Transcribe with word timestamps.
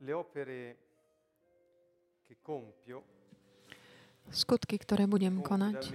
le 0.00 0.12
opere 0.12 0.76
che 2.26 2.36
compio 2.40 3.02
Skutky, 4.30 4.78
ktoré 4.78 5.10
budem 5.10 5.42
konať, 5.42 5.90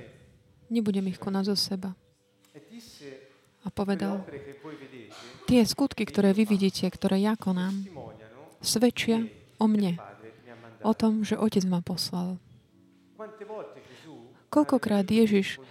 nebudem 0.67 1.07
ich 1.07 1.15
konať 1.15 1.55
zo 1.55 1.55
seba. 1.55 1.95
E 2.51 2.59
A 3.63 3.71
povedal, 3.71 4.27
tie 5.47 5.63
skutky, 5.63 6.03
ktoré 6.03 6.35
vy 6.35 6.43
vidíte, 6.43 6.83
ktoré 6.91 7.23
ja 7.23 7.39
konám, 7.39 7.87
svedčia 8.59 9.23
o 9.55 9.71
mne, 9.71 9.95
o 10.83 10.91
tom, 10.91 11.23
že 11.23 11.39
Otec 11.39 11.63
ma 11.63 11.79
poslal. 11.79 12.35
Koľkokrát 14.51 15.07
Ježiš 15.07 15.63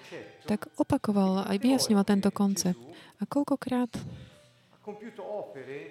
tak 0.49 0.73
opakoval 0.81 1.45
aj 1.45 1.61
vyjasňoval 1.61 2.05
tento 2.09 2.33
koncept. 2.33 2.81
A 3.21 3.29
koľkokrát 3.29 3.93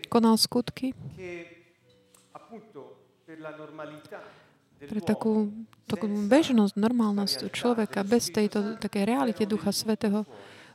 konal 0.10 0.42
skutky 0.42 0.98
pre 4.84 5.00
takú, 5.00 5.52
takú 5.88 6.06
bežnosť, 6.08 6.74
normálnosť 6.76 7.40
človeka 7.54 8.04
bez 8.04 8.30
tejto 8.30 8.76
také 8.80 9.08
realite 9.08 9.48
Ducha 9.48 9.72
Svetého 9.72 10.28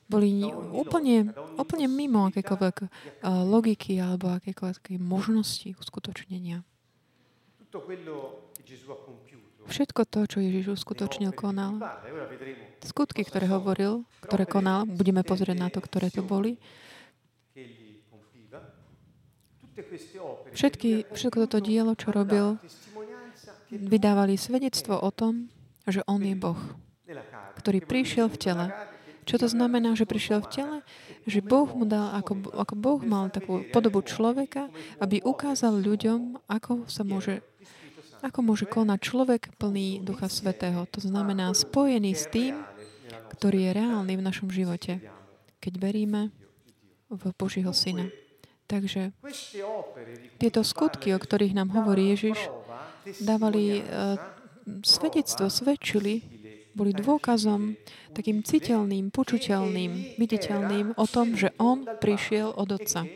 boli 0.09 0.41
úplne, 0.73 1.37
úplne 1.61 1.85
mimo 1.85 2.25
akékoľvek 2.33 2.77
eh, 2.81 2.89
logiky 3.29 4.01
alebo 4.01 4.33
akékoľvek 4.41 4.97
možnosti 4.97 5.77
uskutočnenia. 5.77 6.65
Všetko 9.69 10.01
to, 10.09 10.25
čo 10.25 10.41
Ježiš 10.41 10.81
uskutočnil, 10.81 11.37
konal, 11.37 11.77
skutky, 12.81 13.21
ktoré 13.29 13.45
hovoril, 13.53 14.09
ktoré 14.25 14.49
konal, 14.49 14.89
budeme 14.89 15.21
pozrieť 15.21 15.57
na 15.61 15.69
to, 15.69 15.85
ktoré 15.85 16.09
to 16.09 16.25
boli, 16.25 16.57
Všetky, 20.53 21.13
všetko 21.15 21.37
toto 21.47 21.59
dielo, 21.63 21.95
čo 21.95 22.11
robil, 22.11 22.59
vydávali 23.71 24.35
svedectvo 24.35 24.99
o 24.99 25.11
tom, 25.15 25.53
že 25.87 26.03
On 26.11 26.21
je 26.21 26.35
Boh, 26.35 26.59
ktorý 27.63 27.85
prišiel 27.85 28.27
v 28.29 28.37
tele. 28.37 28.67
Čo 29.29 29.45
to 29.45 29.49
znamená, 29.53 29.93
že 29.93 30.09
prišiel 30.09 30.41
v 30.41 30.49
tele? 30.49 30.79
Že 31.29 31.45
Boh 31.45 31.69
mu 31.69 31.85
dal, 31.85 32.17
ako, 32.17 32.49
ako 32.49 32.75
Boh 32.81 33.01
mal 33.05 33.29
takú 33.29 33.61
podobu 33.69 34.01
človeka, 34.01 34.73
aby 35.05 35.21
ukázal 35.21 35.77
ľuďom, 35.85 36.49
ako 36.49 36.89
sa 36.89 37.05
môže, 37.05 37.45
ako 38.25 38.41
môže 38.41 38.65
konať 38.65 38.99
človek 39.05 39.53
plný 39.61 40.01
Ducha 40.01 40.33
Svetého. 40.33 40.89
To 40.89 41.01
znamená 41.05 41.53
spojený 41.53 42.17
s 42.17 42.25
tým, 42.33 42.57
ktorý 43.37 43.69
je 43.69 43.77
reálny 43.77 44.17
v 44.17 44.27
našom 44.27 44.49
živote, 44.49 45.05
keď 45.61 45.73
veríme 45.77 46.33
v 47.13 47.23
Božího 47.37 47.77
Syna. 47.77 48.09
Takže 48.69 49.17
tieto 50.37 50.61
skutky, 50.61 51.17
o 51.17 51.19
ktorých 51.19 51.57
nám 51.57 51.73
hovorí 51.73 52.13
Ježiš, 52.13 52.37
dávali 53.25 53.81
eh, 53.81 54.21
svedectvo, 54.85 55.49
svedčili, 55.49 56.21
boli 56.77 56.93
dôkazom, 56.93 57.75
takým 58.13 58.45
citeľným, 58.45 59.11
počuteľným, 59.11 60.21
viditeľným 60.21 60.95
o 60.95 61.07
tom, 61.09 61.35
že 61.35 61.51
On 61.59 61.83
prišiel 61.83 62.55
od 62.55 62.69
Otca 62.77 63.09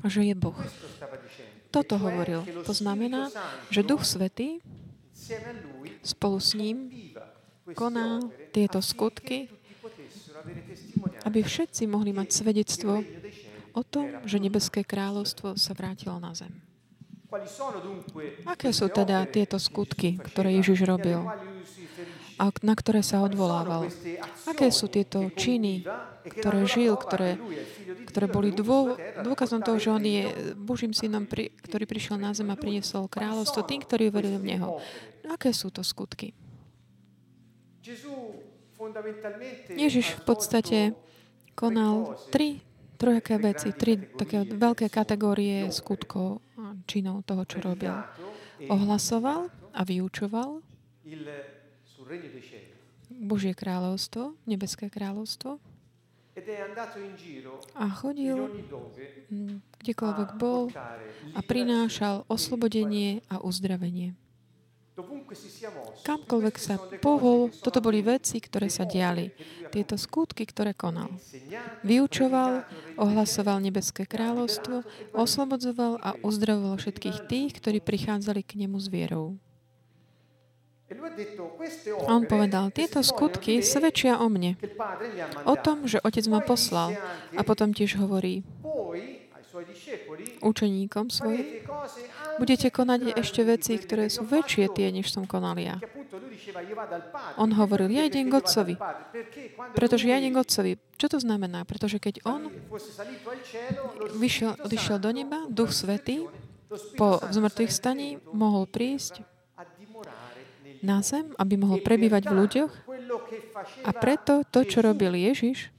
a 0.00 0.06
že 0.06 0.22
je 0.22 0.34
Boh. 0.38 0.56
dicendo 0.56 1.68
Toto 1.68 2.00
hovoril. 2.00 2.46
To 2.64 2.72
znamená, 2.72 3.28
že 3.68 3.84
Duch 3.84 4.06
Svetý 4.06 4.64
spolu 6.00 6.40
s 6.40 6.56
ním 6.56 6.88
koná 7.76 8.24
tieto 8.54 8.80
skutky, 8.80 9.52
aby 11.28 11.44
všetci 11.44 11.84
mohli 11.84 12.16
mať 12.16 12.28
svedectvo 12.32 13.04
o 13.78 13.86
tom, 13.86 14.10
že 14.26 14.42
nebeské 14.42 14.82
kráľovstvo 14.82 15.54
sa 15.54 15.72
vrátilo 15.78 16.18
na 16.18 16.34
zem. 16.34 16.50
Aké 18.48 18.72
sú 18.72 18.88
teda 18.88 19.22
tieto 19.28 19.60
skutky, 19.60 20.16
ktoré 20.16 20.58
Ježiš 20.58 20.88
robil 20.88 21.20
a 22.38 22.44
na 22.62 22.74
ktoré 22.78 23.04
sa 23.04 23.20
odvolával? 23.20 23.90
Aké 24.48 24.72
sú 24.72 24.88
tieto 24.88 25.28
činy, 25.36 25.84
ktoré 26.24 26.64
žil, 26.64 26.96
ktoré, 26.96 27.36
ktoré 28.08 28.26
boli 28.30 28.54
dô, 28.54 28.96
dôkazom 29.20 29.60
toho, 29.60 29.76
že 29.76 29.90
on 29.92 30.00
je 30.00 30.54
Božím 30.56 30.96
synom, 30.96 31.28
pri, 31.28 31.52
ktorý 31.66 31.84
prišiel 31.84 32.16
na 32.16 32.32
zem 32.32 32.48
a 32.48 32.56
priniesol 32.56 33.10
kráľovstvo 33.10 33.66
tým, 33.66 33.84
ktorí 33.84 34.08
uverili 34.08 34.38
v 34.40 34.48
Neho. 34.56 34.80
Aké 35.28 35.52
sú 35.52 35.68
to 35.68 35.84
skutky? 35.84 36.32
Ježiš 39.74 40.06
v 40.16 40.22
podstate 40.22 40.78
konal 41.58 42.14
tri 42.30 42.62
trojaké 42.98 43.38
veci, 43.38 43.70
tri 43.72 43.96
také 43.96 44.42
veľké 44.42 44.90
kategórie 44.90 45.70
skutkov 45.70 46.42
činov 46.90 47.22
toho, 47.24 47.46
čo 47.46 47.62
robil. 47.62 47.94
Ohlasoval 48.66 49.48
a 49.70 49.80
vyučoval 49.86 50.58
Božie 53.08 53.54
kráľovstvo, 53.54 54.34
nebeské 54.44 54.90
kráľovstvo 54.90 55.62
a 57.74 57.84
chodil 57.90 58.38
mm, 59.26 59.82
kdekoľvek 59.82 60.30
bol 60.38 60.70
a 61.34 61.40
prinášal 61.42 62.22
oslobodenie 62.30 63.26
a 63.26 63.42
uzdravenie. 63.42 64.14
Kamkoľvek 66.02 66.56
sa 66.58 66.74
pohol, 66.98 67.54
toto 67.54 67.78
boli 67.78 68.02
veci, 68.02 68.42
ktoré 68.42 68.66
sa 68.66 68.82
diali. 68.82 69.30
Tieto 69.70 69.94
skutky, 69.94 70.42
ktoré 70.42 70.74
konal. 70.74 71.14
Vyučoval, 71.86 72.66
ohlasoval 72.98 73.62
nebeské 73.62 74.10
kráľovstvo, 74.10 74.82
oslobodzoval 75.14 76.02
a 76.02 76.18
uzdravoval 76.26 76.82
všetkých 76.82 77.30
tých, 77.30 77.50
ktorí 77.62 77.78
prichádzali 77.78 78.42
k 78.42 78.66
nemu 78.66 78.76
s 78.82 78.90
vierou. 78.90 79.38
E 80.88 80.96
A 82.00 82.10
on 82.16 82.24
povedal, 82.24 82.72
tieto 82.72 83.04
skutky 83.04 83.60
svedčia 83.60 84.24
o 84.24 84.32
mne, 84.32 84.56
o 85.44 85.54
tom, 85.60 85.84
že 85.84 86.00
Otec 86.00 86.24
ma 86.32 86.40
poslal. 86.40 86.96
A 87.36 87.44
potom 87.44 87.76
tiež 87.76 88.00
hovorí 88.00 88.40
učeníkom 90.40 91.12
svojim, 91.12 91.60
budete 92.38 92.70
konať 92.70 93.18
ešte 93.18 93.42
veci, 93.44 93.76
ktoré 93.76 94.08
sú 94.08 94.24
väčšie 94.24 94.70
tie, 94.72 94.88
než 94.94 95.10
som 95.10 95.26
konal 95.26 95.58
ja. 95.58 95.76
On 97.36 97.50
hovoril, 97.52 97.92
ja 97.92 98.06
idem 98.06 98.32
k 98.32 98.38
Otcovi. 98.40 98.74
Pretože 99.76 100.08
ja 100.08 100.16
idem 100.16 100.32
k 100.34 100.42
Otcovi. 100.42 100.72
Čo 100.96 101.06
to 101.12 101.18
znamená? 101.20 101.66
Pretože 101.68 102.00
keď 102.00 102.24
on 102.24 102.48
vyšiel, 104.16 104.56
odišiel 104.64 104.98
do 105.02 105.10
neba, 105.12 105.44
Duch 105.50 105.74
Svetý, 105.74 106.24
po 106.96 107.20
zmrtvých 107.20 107.72
staní 107.72 108.08
mohol 108.32 108.68
prísť 108.68 109.24
na 110.84 111.02
zem, 111.02 111.34
aby 111.40 111.58
mohol 111.58 111.82
prebývať 111.82 112.30
v 112.30 112.34
ľuďoch. 112.44 112.72
A 113.82 113.90
preto 113.90 114.46
to, 114.46 114.62
čo 114.62 114.84
robil 114.84 115.16
Ježiš, 115.16 115.74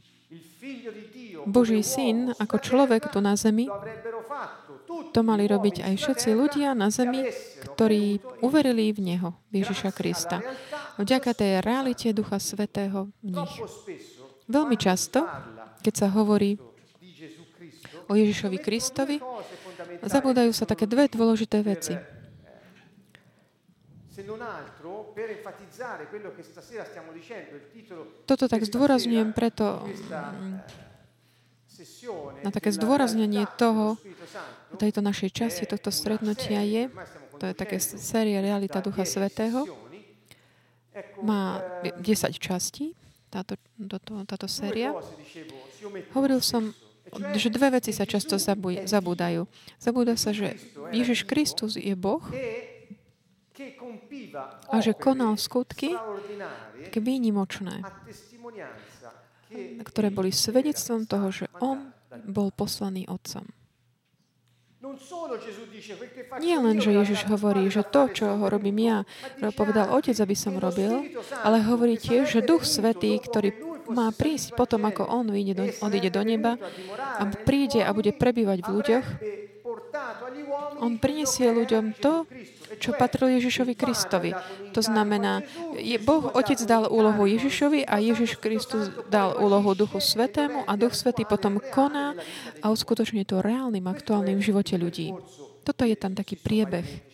Boží 1.47 1.79
syn, 1.87 2.35
ako 2.35 2.59
človek 2.59 3.07
tu 3.07 3.23
na 3.23 3.39
zemi, 3.39 3.71
to 4.89 5.21
mali 5.21 5.45
robiť 5.45 5.85
aj 5.85 5.93
všetci 5.95 6.29
ľudia 6.33 6.73
na 6.73 6.89
zemi, 6.89 7.29
ktorí 7.73 8.19
uverili 8.41 8.89
v 8.93 8.99
Neho, 9.13 9.29
Ježiša 9.53 9.93
Krista. 9.93 10.41
Vďaka 10.97 11.31
tej 11.33 11.51
realite 11.61 12.11
Ducha 12.11 12.41
Svetého 12.41 13.09
v 13.23 13.37
nich. 13.37 13.53
Veľmi 14.49 14.75
často, 14.75 15.23
keď 15.85 15.93
sa 15.93 16.07
hovorí 16.09 16.57
o 18.09 18.13
Ježišovi 18.17 18.57
Kristovi, 18.57 19.21
zabúdajú 20.01 20.51
sa 20.51 20.65
také 20.65 20.89
dve 20.89 21.05
dôležité 21.05 21.61
veci. 21.61 21.93
Toto 28.25 28.45
tak 28.49 28.61
zdôrazňujem 28.67 29.29
preto, 29.31 29.85
mm, 29.87 30.89
na 32.43 32.51
také 32.51 32.75
zdôraznenie 32.75 33.47
toho, 33.55 33.95
tejto 34.77 35.01
našej 35.01 35.29
časti, 35.33 35.63
tohto 35.65 35.89
stretnutia 35.89 36.61
je, 36.61 36.83
to 37.39 37.43
je 37.49 37.53
také 37.55 37.79
série 37.79 38.35
Realita 38.37 38.83
Ducha 38.83 39.07
10 39.07 39.09
Svetého, 39.09 39.65
má 41.23 41.63
eh, 41.81 41.95
10 41.95 42.35
častí, 42.35 42.93
táto, 43.29 43.55
toto, 43.77 44.25
táto 44.25 44.47
séria. 44.49 44.91
Hovoril 46.17 46.41
som, 46.41 46.73
že 47.37 47.53
dve 47.53 47.77
veci 47.77 47.93
sa 47.93 48.09
často 48.09 48.41
zabúdajú. 48.85 49.45
Zabúda 49.77 50.17
sa, 50.17 50.33
že 50.33 50.57
Ježiš 50.89 51.29
Kristus 51.29 51.77
je 51.77 51.93
Boh 51.93 52.21
a 54.69 54.75
že 54.81 54.97
konal 54.97 55.37
skutky 55.37 55.93
také 56.89 56.99
výnimočné, 56.99 57.85
ktoré 59.85 60.09
boli 60.09 60.33
svedectvom 60.33 61.05
toho, 61.05 61.29
že 61.29 61.45
On 61.61 61.93
bol 62.25 62.49
poslaný 62.49 63.05
Otcom. 63.05 63.45
Non 64.79 64.88
solo 64.88 64.88
Gesù 64.88 64.88
dice, 64.88 64.88
quel 64.88 64.88
che 64.88 64.88
faccio 64.88 64.88
Nie 66.39 66.57
len, 66.59 66.77
že 66.83 66.91
Ježiš 66.91 67.25
hovorí, 67.29 67.67
že 67.71 67.83
to, 67.87 68.11
čo 68.11 68.25
sono 68.35 68.47
robím 68.51 68.77
ja, 68.83 68.97
povedal 69.55 69.89
anche 69.89 70.11
Otec, 70.11 70.17
aby 70.21 70.35
som 70.35 70.59
robil, 70.59 71.07
ale 71.43 71.63
hovorí 71.63 71.95
tiež, 71.95 72.29
že 72.29 72.45
Duch 72.45 72.67
Svetý, 72.67 73.17
ktorý 73.17 73.49
fosse 73.51 73.69
má 73.89 74.13
prísť 74.13 74.53
potom, 74.53 74.85
ako 74.85 75.09
On 75.09 75.25
vyjde 75.25 75.53
do, 75.57 75.65
e 75.65 75.73
odíde 75.81 76.09
do 76.13 76.21
neba 76.21 76.61
a 76.93 77.25
príde 77.25 77.81
a 77.81 77.89
bude 77.89 78.13
prebývať 78.13 78.61
v 78.61 78.69
ľuďoch, 78.69 79.05
agli 79.89 80.45
uomini 80.45 80.81
On 80.85 80.93
prinesie 81.01 81.49
ľuďom 81.49 81.97
to, 81.97 82.29
čo 82.79 82.95
patrilo 82.95 83.29
Ježišovi 83.35 83.75
Kristovi. 83.75 84.31
To 84.71 84.81
znamená, 84.81 85.43
je, 85.75 85.99
Boh 85.99 86.31
Otec 86.31 86.57
dal 86.63 86.87
úlohu 86.87 87.27
Ježišovi 87.27 87.83
a 87.83 87.99
Ježiš 87.99 88.39
Kristus 88.39 88.89
dal 89.11 89.35
úlohu 89.37 89.75
Duchu 89.75 89.99
Svetému 89.99 90.63
a 90.63 90.73
Duch 90.79 90.95
Svetý 90.95 91.27
potom 91.27 91.59
koná 91.59 92.15
a 92.63 92.71
uskutočne 92.71 93.27
to 93.27 93.43
reálnym, 93.43 93.85
aktuálnym 93.85 94.39
živote 94.39 94.79
ľudí. 94.79 95.11
Toto 95.67 95.83
je 95.83 95.93
tam 95.99 96.15
taký 96.15 96.39
priebeh. 96.39 97.09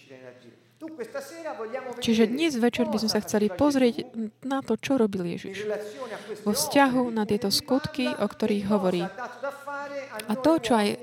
Čiže 1.99 2.29
dnes 2.29 2.53
večer 2.55 2.85
by 2.87 2.97
sme 3.01 3.11
sa 3.11 3.19
chceli 3.25 3.49
pozrieť 3.49 4.05
na 4.45 4.61
to, 4.61 4.77
čo 4.77 5.01
robil 5.01 5.25
Ježiš. 5.25 5.65
Vo 6.45 6.53
vzťahu 6.53 7.09
na 7.09 7.25
tieto 7.25 7.49
skutky, 7.49 8.05
o 8.05 8.27
ktorých 8.29 8.65
hovorí. 8.69 9.01
A 10.25 10.33
to, 10.39 10.57
čo 10.57 10.73
aj 10.73 10.87
uh, 10.95 10.97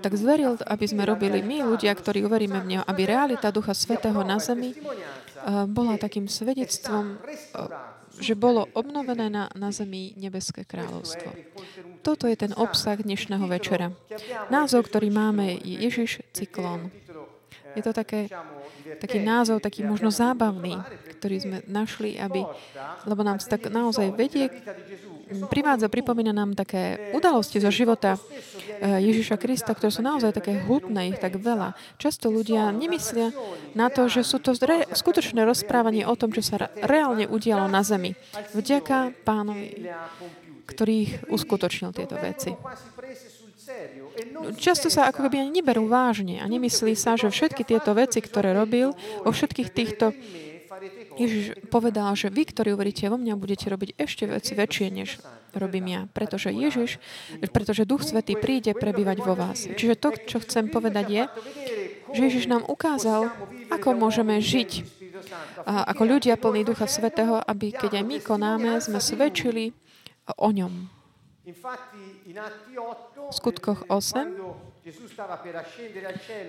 tak 0.00 0.16
zveril, 0.16 0.56
aby 0.64 0.86
sme 0.88 1.04
robili 1.04 1.44
my, 1.44 1.62
ľudia, 1.64 1.92
ktorí 1.92 2.24
uveríme 2.24 2.58
v 2.60 2.68
Neho, 2.76 2.84
aby 2.84 3.06
realita 3.06 3.52
Ducha 3.52 3.76
Svetého 3.76 4.20
na 4.24 4.40
zemi 4.40 4.74
uh, 4.74 5.68
bola 5.68 6.00
takým 6.00 6.26
svedectvom, 6.26 7.20
uh, 7.20 7.98
že 8.20 8.36
bolo 8.36 8.68
obnovené 8.76 9.32
na, 9.32 9.48
na 9.56 9.70
zemi 9.72 10.12
nebeské 10.18 10.68
kráľovstvo. 10.68 11.32
Toto 12.00 12.28
je 12.28 12.36
ten 12.36 12.52
obsah 12.56 12.96
dnešného 12.96 13.44
večera. 13.48 13.92
Názov, 14.52 14.88
ktorý 14.88 15.08
máme, 15.12 15.56
je 15.60 15.76
Ježiš 15.88 16.24
cyklón. 16.32 16.92
Je 17.78 17.82
to 17.86 17.94
také, 17.94 18.26
taký 18.98 19.22
názov, 19.22 19.62
taký 19.62 19.86
možno 19.86 20.10
zábavný, 20.10 20.74
ktorý 21.22 21.36
sme 21.38 21.56
našli, 21.70 22.18
aby, 22.18 22.42
lebo 23.06 23.22
nám 23.22 23.38
tak 23.38 23.70
naozaj 23.70 24.10
vedie, 24.16 24.50
privádza, 25.48 25.92
pripomína 25.92 26.34
nám 26.34 26.58
také 26.58 27.12
udalosti 27.14 27.62
zo 27.62 27.70
života 27.70 28.16
eh, 28.16 28.98
Ježiša 29.00 29.36
Krista, 29.38 29.72
ktoré 29.72 29.90
sú 29.94 30.02
naozaj 30.02 30.34
také 30.36 30.58
hutné, 30.66 31.14
ich 31.14 31.18
tak 31.22 31.38
veľa. 31.38 31.78
Často 31.96 32.28
ľudia 32.28 32.70
nemyslia 32.74 33.30
na 33.78 33.88
to, 33.88 34.10
že 34.10 34.26
sú 34.26 34.42
to 34.42 34.56
re, 34.60 34.86
skutočné 34.90 35.42
rozprávanie 35.46 36.04
o 36.04 36.14
tom, 36.18 36.34
čo 36.34 36.42
sa 36.42 36.70
reálne 36.82 37.30
udialo 37.30 37.70
na 37.70 37.86
zemi. 37.86 38.18
Vďaka 38.52 39.14
pánovi, 39.22 39.90
ktorý 40.66 40.94
ich 41.02 41.12
uskutočnil 41.30 41.90
tieto 41.94 42.18
veci. 42.18 42.54
Často 44.58 44.90
sa 44.90 45.06
ako 45.08 45.26
keby 45.26 45.46
ani 45.46 45.62
neberú 45.62 45.86
vážne 45.86 46.42
a 46.42 46.46
nemyslí 46.50 46.98
sa, 46.98 47.14
že 47.14 47.30
všetky 47.30 47.62
tieto 47.62 47.94
veci, 47.94 48.18
ktoré 48.18 48.50
robil, 48.50 48.90
o 49.22 49.30
všetkých 49.30 49.70
týchto 49.70 50.10
Ježiš 51.20 51.68
povedal, 51.68 52.16
že 52.16 52.32
vy, 52.32 52.48
ktorí 52.48 52.72
uveríte 52.72 53.04
vo 53.12 53.20
mňa, 53.20 53.36
budete 53.36 53.68
robiť 53.68 54.00
ešte 54.00 54.24
veci 54.24 54.56
väčšie, 54.56 54.86
než 54.88 55.20
robím 55.52 55.92
ja. 55.92 56.00
Pretože 56.08 56.48
Ježiš, 56.48 56.96
pretože 57.52 57.84
Duch 57.84 58.00
Svetý 58.00 58.40
príde 58.40 58.72
prebývať 58.72 59.20
vo 59.20 59.36
vás. 59.36 59.68
Čiže 59.68 60.00
to, 60.00 60.16
čo 60.16 60.40
chcem 60.40 60.72
povedať 60.72 61.06
je, 61.12 61.22
že 62.16 62.20
Ježiš 62.32 62.48
nám 62.48 62.64
ukázal, 62.64 63.28
ako 63.68 63.88
môžeme 64.00 64.40
žiť 64.40 65.00
a 65.68 65.84
ako 65.92 66.02
ľudia 66.16 66.40
plní 66.40 66.64
Ducha 66.64 66.88
Svetého, 66.88 67.44
aby 67.44 67.76
keď 67.76 68.00
aj 68.00 68.04
my 68.08 68.16
konáme, 68.24 68.70
sme 68.80 68.96
svedčili 68.96 69.76
o 70.40 70.48
ňom. 70.48 70.88
V 73.28 73.32
skutkoch 73.36 73.84
8 73.92 74.69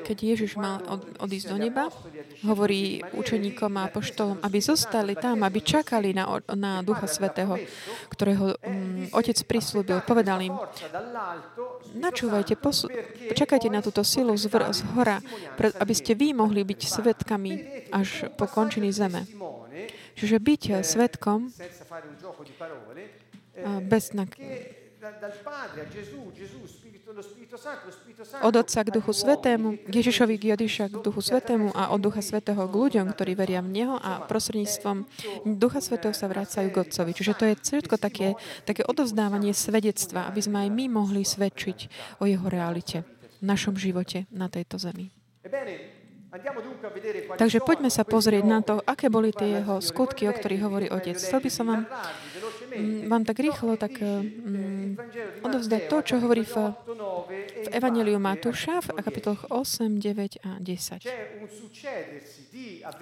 keď 0.05 0.17
Ježiš 0.17 0.57
mal 0.57 0.81
odísť 1.21 1.47
do 1.51 1.57
neba, 1.57 1.87
hovorí 2.45 3.01
učeníkom 3.13 3.71
a 3.77 3.87
apoštolom, 3.87 4.37
aby 4.41 4.57
zostali 4.61 5.13
tam, 5.15 5.43
aby 5.45 5.59
čakali 5.61 6.13
na, 6.13 6.27
na 6.55 6.81
Ducha 6.81 7.07
Svetého, 7.07 7.57
ktorého 8.09 8.57
um, 8.61 9.07
Otec 9.13 9.37
prislúbil. 9.45 10.01
Povedal 10.03 10.41
im, 10.41 10.55
načúvajte, 11.95 12.57
posu- 12.57 12.89
čakajte 13.33 13.67
na 13.69 13.81
túto 13.83 14.01
silu 14.01 14.33
z, 14.37 14.49
vr- 14.49 14.71
z 14.73 14.81
hora, 14.93 15.19
pre, 15.59 15.71
aby 15.77 15.93
ste 15.93 16.17
vy 16.17 16.33
mohli 16.33 16.65
byť 16.65 16.81
svetkami 16.87 17.51
až 17.93 18.31
po 18.35 18.47
končiny 18.47 18.89
zeme. 18.91 19.27
Čiže 20.15 20.37
byť 20.37 20.63
svetkom 20.85 21.49
bez 23.81 24.13
nak- 24.13 24.37
od 28.41 28.55
Otca 28.55 28.81
k 28.83 28.89
Duchu 28.89 29.13
Svetému, 29.13 29.67
Ježišovi 29.91 30.35
k 30.39 30.43
Jodiša 30.55 30.85
k 30.87 30.95
Duchu 31.03 31.21
Svetému 31.21 31.75
a 31.75 31.91
od 31.91 31.99
Ducha 31.99 32.23
Svetého 32.23 32.63
k 32.65 32.73
ľuďom, 32.73 33.11
ktorí 33.11 33.35
veria 33.35 33.59
v 33.59 33.71
Neho 33.71 33.95
a 33.99 34.23
prostredníctvom 34.25 35.03
Ducha 35.59 35.79
Svetého 35.83 36.15
sa 36.15 36.31
vracajú 36.31 36.71
k 36.71 36.81
Otcovi. 36.81 37.11
Čiže 37.11 37.33
to 37.35 37.43
je 37.51 37.53
všetko 37.59 37.95
také, 37.99 38.39
také 38.63 38.81
odovzdávanie 38.87 39.51
svedectva, 39.51 40.31
aby 40.31 40.39
sme 40.39 40.67
aj 40.67 40.69
my 40.71 40.85
mohli 40.87 41.27
svedčiť 41.27 41.77
o 42.19 42.27
Jeho 42.27 42.47
realite 42.47 43.03
v 43.41 43.45
našom 43.45 43.75
živote 43.75 44.25
na 44.31 44.47
tejto 44.47 44.79
zemi. 44.79 45.11
Takže 47.35 47.59
poďme 47.59 47.91
sa 47.91 48.07
pozrieť 48.07 48.43
na 48.47 48.63
to, 48.63 48.79
aké 48.79 49.11
boli 49.11 49.35
tie 49.35 49.59
jeho 49.59 49.83
skutky, 49.83 50.31
o 50.31 50.33
ktorých 50.33 50.63
hovorí 50.63 50.87
Otec. 50.87 51.19
Chcel 51.19 51.43
by 51.43 51.49
som 51.51 51.65
vám 51.67 51.83
Mm, 52.71 53.11
vám 53.11 53.23
tak 53.27 53.39
rýchlo 53.43 53.75
tak 53.75 53.99
um, 53.99 54.95
odovzdať 55.43 55.81
to, 55.91 55.97
čo 56.07 56.15
hovorí 56.23 56.47
v, 56.47 56.55
v 57.35 57.67
Evangeliu 57.67 58.15
Matúša 58.15 58.79
v 58.79 58.95
kapitoloch 59.03 59.43
8, 59.51 59.99
9 59.99 60.39
a 60.47 60.55
10. 60.55 61.03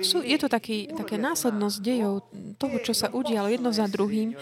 Sú, 0.01 0.25
je 0.25 0.37
to 0.41 0.47
taký, 0.49 0.89
také 0.89 1.21
následnosť 1.21 1.77
dejov 1.85 2.25
toho, 2.57 2.75
čo 2.81 2.97
sa 2.97 3.13
udialo 3.13 3.53
jedno 3.53 3.69
za 3.69 3.85
druhým, 3.85 4.33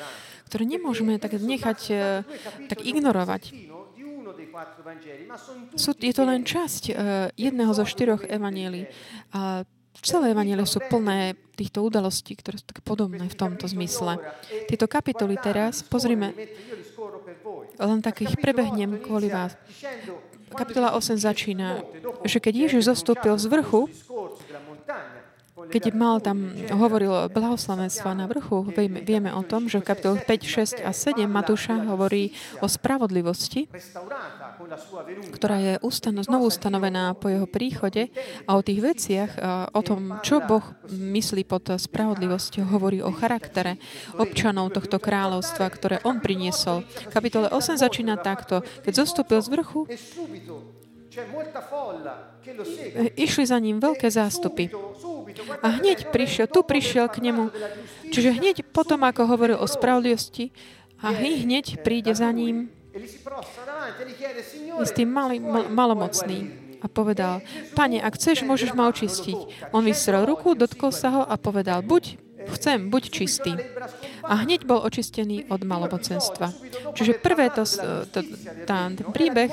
ktoré 0.48 0.64
nemôžeme 0.64 1.20
tak 1.20 1.36
nechať, 1.36 1.80
uh, 1.92 2.24
tak 2.72 2.88
ignorovať. 2.88 3.52
Sú, 5.78 5.94
je 5.98 6.14
to 6.14 6.24
len 6.26 6.42
časť 6.42 6.84
uh, 6.90 6.96
jedného 7.38 7.72
zo 7.74 7.86
štyroch 7.86 8.26
evanielí. 8.26 8.90
A 9.36 9.68
Celé 10.06 10.30
evanielie 10.30 10.66
sú 10.70 10.78
plné 10.78 11.34
týchto 11.58 11.82
udalostí, 11.82 12.38
ktoré 12.38 12.62
sú 12.62 12.70
také 12.70 12.86
podobné 12.86 13.26
v 13.26 13.36
tomto 13.38 13.66
zmysle. 13.66 14.22
Tieto 14.70 14.86
kapitoly 14.86 15.42
teraz, 15.42 15.82
pozrime, 15.82 16.38
len 17.82 18.00
takých 18.06 18.38
prebehnem 18.38 19.02
kvôli 19.02 19.34
vás. 19.34 19.58
Kapitola 20.54 20.94
8 20.94 21.18
začína, 21.18 21.82
že 22.24 22.38
keď 22.38 22.70
Ježiš 22.70 22.94
zostúpil 22.94 23.34
z 23.42 23.50
vrchu, 23.50 23.90
keď 25.58 25.84
mal 25.98 26.22
tam, 26.22 26.54
hovoril 26.70 27.34
blahoslavenstva 27.34 28.14
na 28.14 28.30
vrchu, 28.30 28.70
vieme, 29.02 29.34
o 29.34 29.42
tom, 29.42 29.66
že 29.66 29.82
v 29.82 29.90
kapitoloch 29.90 30.22
5, 30.24 30.86
6 30.86 30.86
a 30.86 30.94
7 30.94 31.26
Matúša 31.26 31.90
hovorí 31.90 32.32
o 32.62 32.70
spravodlivosti, 32.70 33.66
ktorá 35.34 35.58
je 35.62 35.74
ustano, 35.86 36.26
znovu 36.26 36.50
ustanovená 36.50 37.14
po 37.14 37.30
jeho 37.30 37.46
príchode 37.46 38.10
a 38.50 38.58
o 38.58 38.66
tých 38.66 38.80
veciach, 38.82 39.32
o 39.72 39.82
tom, 39.86 40.18
čo 40.26 40.42
Boh 40.42 40.66
myslí 40.90 41.46
pod 41.46 41.78
spravodlivosťou, 41.78 42.66
hovorí 42.74 43.00
o 43.06 43.14
charaktere 43.14 43.78
občanov 44.18 44.74
tohto 44.74 44.98
kráľovstva, 44.98 45.66
ktoré 45.70 45.96
on 46.02 46.20
priniesol. 46.20 46.82
Kapitole 47.14 47.54
8 47.54 47.78
začína 47.78 48.18
takto. 48.18 48.66
Keď 48.82 48.94
zostúpil 48.94 49.40
z 49.42 49.48
vrchu, 49.54 49.86
išli 53.18 53.44
za 53.46 53.58
ním 53.58 53.82
veľké 53.82 54.10
zástupy. 54.10 54.70
A 55.66 55.68
hneď 55.82 56.10
prišiel, 56.14 56.46
tu 56.50 56.62
prišiel 56.62 57.10
k 57.10 57.26
nemu. 57.26 57.50
Čiže 58.10 58.38
hneď 58.38 58.58
potom, 58.70 59.02
ako 59.06 59.26
hovoril 59.26 59.58
o 59.58 59.66
spravodlivosti, 59.70 60.50
a 60.98 61.14
hneď 61.14 61.86
príde 61.86 62.10
za 62.18 62.34
ním 62.34 62.74
istý 64.82 65.02
malý, 65.06 65.38
mal, 65.40 65.66
malomocný 65.70 66.68
a 66.82 66.86
povedal, 66.86 67.42
pane, 67.74 67.98
ak 67.98 68.18
chceš, 68.18 68.46
môžeš 68.46 68.78
ma 68.78 68.90
očistiť. 68.90 69.70
On 69.74 69.82
vystrel 69.82 70.26
ruku, 70.30 70.54
dotkol 70.54 70.94
sa 70.94 71.10
ho 71.10 71.22
a 71.26 71.36
povedal, 71.38 71.82
buď 71.82 72.22
chcem, 72.54 72.88
buď 72.88 73.04
čistý. 73.10 73.52
A 74.24 74.34
hneď 74.44 74.64
bol 74.64 74.80
očistený 74.84 75.50
od 75.52 75.66
malomocenstva. 75.66 76.54
Čiže 76.94 77.20
prvé 77.20 77.50
to, 77.52 77.64
to, 78.12 78.20
tá, 78.68 78.92
ten 78.94 79.08
príbeh 79.12 79.52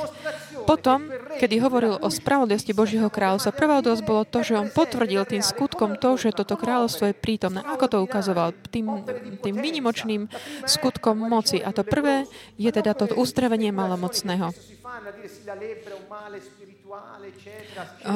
potom, 0.65 1.07
kedy 1.39 1.61
hovoril 1.61 2.01
o 2.01 2.09
spravodlivosti 2.09 2.73
Božieho 2.73 3.13
kráľovstva, 3.13 3.55
prvá 3.55 3.79
udosť 3.85 4.03
bolo 4.03 4.25
to, 4.25 4.41
že 4.41 4.59
on 4.59 4.69
potvrdil 4.73 5.23
tým 5.29 5.45
skutkom 5.45 6.01
to, 6.01 6.17
že 6.17 6.33
toto 6.33 6.57
kráľovstvo 6.57 7.13
je 7.13 7.15
prítomné. 7.15 7.61
Ako 7.63 7.87
to 7.87 7.97
ukazoval? 8.03 8.57
Tým, 8.73 9.05
tým 9.45 9.57
výnimočným 9.61 10.27
skutkom 10.65 11.21
moci. 11.21 11.61
A 11.61 11.71
to 11.71 11.85
prvé 11.85 12.25
je 12.57 12.71
teda 12.73 12.97
to 12.97 13.13
uzdravenie 13.15 13.71
malomocného. 13.71 14.51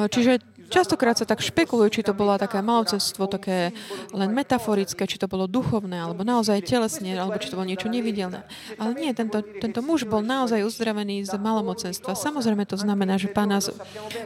Čiže 0.09 0.41
častokrát 0.69 1.17
sa 1.17 1.25
tak 1.25 1.41
špekuluje, 1.41 1.89
či 1.89 2.05
to 2.05 2.13
bolo 2.13 2.37
také 2.37 2.61
malocenstvo, 2.61 3.25
také 3.25 3.75
len 4.13 4.29
metaforické, 4.31 5.09
či 5.09 5.17
to 5.17 5.25
bolo 5.25 5.49
duchovné, 5.49 5.97
alebo 5.97 6.21
naozaj 6.23 6.63
telesne, 6.63 7.17
alebo 7.17 7.41
či 7.41 7.49
to 7.49 7.57
bolo 7.57 7.67
niečo 7.67 7.89
nevidelné. 7.89 8.45
Ale 8.77 8.93
nie, 8.95 9.09
tento, 9.17 9.41
tento 9.41 9.81
muž 9.81 10.05
bol 10.05 10.21
naozaj 10.21 10.61
uzdravený 10.63 11.25
z 11.25 11.33
malomocenstva. 11.35 12.13
Samozrejme 12.13 12.63
to 12.69 12.77
znamená, 12.77 13.17
že 13.17 13.33
pán 13.33 13.49
nás 13.49 13.73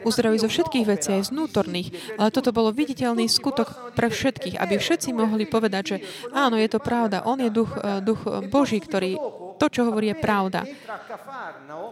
uzdraví 0.03 0.37
zo 0.37 0.51
všetkých 0.51 0.85
vecí, 0.85 1.09
aj 1.15 1.31
z 1.31 1.33
vnútorných, 1.33 2.19
ale 2.19 2.29
toto 2.29 2.51
bolo 2.51 2.75
viditeľný 2.75 3.25
skutok 3.31 3.95
pre 3.95 4.11
všetkých, 4.11 4.59
aby 4.59 4.75
všetci 4.75 5.15
mohli 5.15 5.47
povedať, 5.47 5.83
že 5.87 5.97
áno, 6.35 6.59
je 6.59 6.67
to 6.67 6.83
pravda, 6.83 7.23
on 7.23 7.39
je 7.39 7.49
duch, 7.49 7.71
duch 8.03 8.21
Boží, 8.51 8.83
ktorý 8.83 9.15
to, 9.57 9.65
čo 9.69 9.85
hovorí, 9.87 10.11
je 10.11 10.17
pravda. 10.17 10.65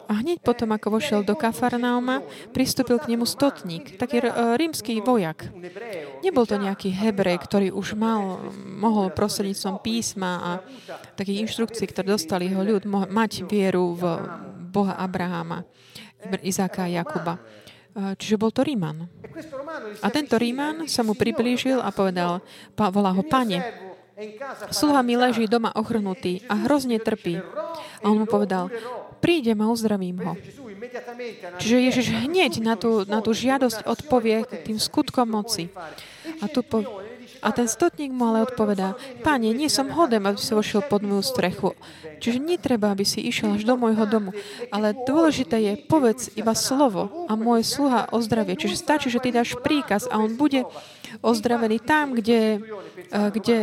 A 0.09 0.13
hneď 0.19 0.41
potom, 0.41 0.73
ako 0.73 0.99
vošiel 0.99 1.21
do 1.21 1.37
Kafarnauma, 1.37 2.25
pristúpil 2.51 2.99
k 2.99 3.13
nemu 3.13 3.23
stotník, 3.23 3.95
taký 3.95 4.21
rímsky 4.57 4.99
vojak. 4.99 5.49
Nebol 6.25 6.45
to 6.45 6.59
nejaký 6.59 6.91
hebrej, 6.91 7.37
ktorý 7.41 7.67
už 7.73 7.95
mal, 7.97 8.51
mohol 8.65 9.13
prostredníctvom 9.13 9.79
písma 9.79 10.31
a 10.41 10.51
takých 11.15 11.47
inštrukcií, 11.49 11.87
ktoré 11.89 12.13
dostali 12.15 12.49
jeho 12.49 12.63
ľud, 12.65 12.83
mať 12.89 13.45
vieru 13.47 13.93
v 13.95 14.03
Boha 14.71 14.95
Abraháma, 14.97 15.63
Izáka 16.41 16.85
a 16.85 16.91
Jakuba. 16.91 17.35
Čiže 17.91 18.39
bol 18.39 18.55
to 18.55 18.63
Ríman. 18.63 19.03
A 19.99 20.07
tento 20.07 20.39
Ríman 20.39 20.87
sa 20.87 21.03
mu 21.03 21.11
priblížil 21.11 21.83
a 21.83 21.91
povedal, 21.91 22.39
volá 22.77 23.11
ho 23.11 23.19
pane, 23.19 23.90
sluha 24.71 25.01
mi 25.01 25.17
leží 25.17 25.45
doma 25.47 25.73
ochrnutý 25.73 26.45
a 26.47 26.67
hrozne 26.67 26.97
trpí. 27.01 27.41
A 28.01 28.05
on 28.09 28.23
mu 28.23 28.25
povedal, 28.25 28.69
prídem 29.21 29.61
a 29.61 29.69
uzdravím 29.69 30.21
ho. 30.25 30.33
Čiže 31.61 31.77
Ježiš 31.77 32.07
hneď 32.25 32.57
na 32.65 32.73
tú, 32.73 33.05
na 33.05 33.21
tú 33.21 33.31
žiadosť 33.37 33.85
odpovie 33.85 34.43
tým 34.65 34.81
skutkom 34.81 35.29
moci. 35.29 35.69
A 36.41 36.49
tu 36.49 36.65
po, 36.65 36.81
a 37.41 37.49
ten 37.49 37.65
stotník 37.65 38.13
mu 38.13 38.29
ale 38.29 38.45
odpovedá, 38.45 38.93
Pane, 39.25 39.49
nie 39.51 39.67
som 39.67 39.89
hodem, 39.89 40.21
aby 40.29 40.37
si 40.37 40.53
vošiel 40.53 40.85
pod 40.85 41.01
moju 41.01 41.25
strechu. 41.25 41.73
Čiže 42.21 42.37
netreba, 42.37 42.93
aby 42.93 43.01
si 43.01 43.25
išiel 43.25 43.57
až 43.57 43.65
do 43.65 43.73
môjho 43.73 44.05
domu. 44.05 44.29
Ale 44.69 44.93
dôležité 44.93 45.57
je, 45.57 45.73
povedz 45.81 46.29
iba 46.37 46.53
slovo 46.53 47.25
a 47.25 47.33
môj 47.33 47.65
sluha 47.65 48.05
ozdravie. 48.13 48.53
Čiže 48.53 48.77
stačí, 48.77 49.07
že 49.09 49.17
ty 49.17 49.33
dáš 49.33 49.57
príkaz 49.57 50.05
a 50.05 50.21
on 50.21 50.37
bude 50.37 50.61
ozdravený 51.25 51.81
tam, 51.81 52.13
kde, 52.13 52.61
eh, 53.09 53.29
kde 53.33 53.57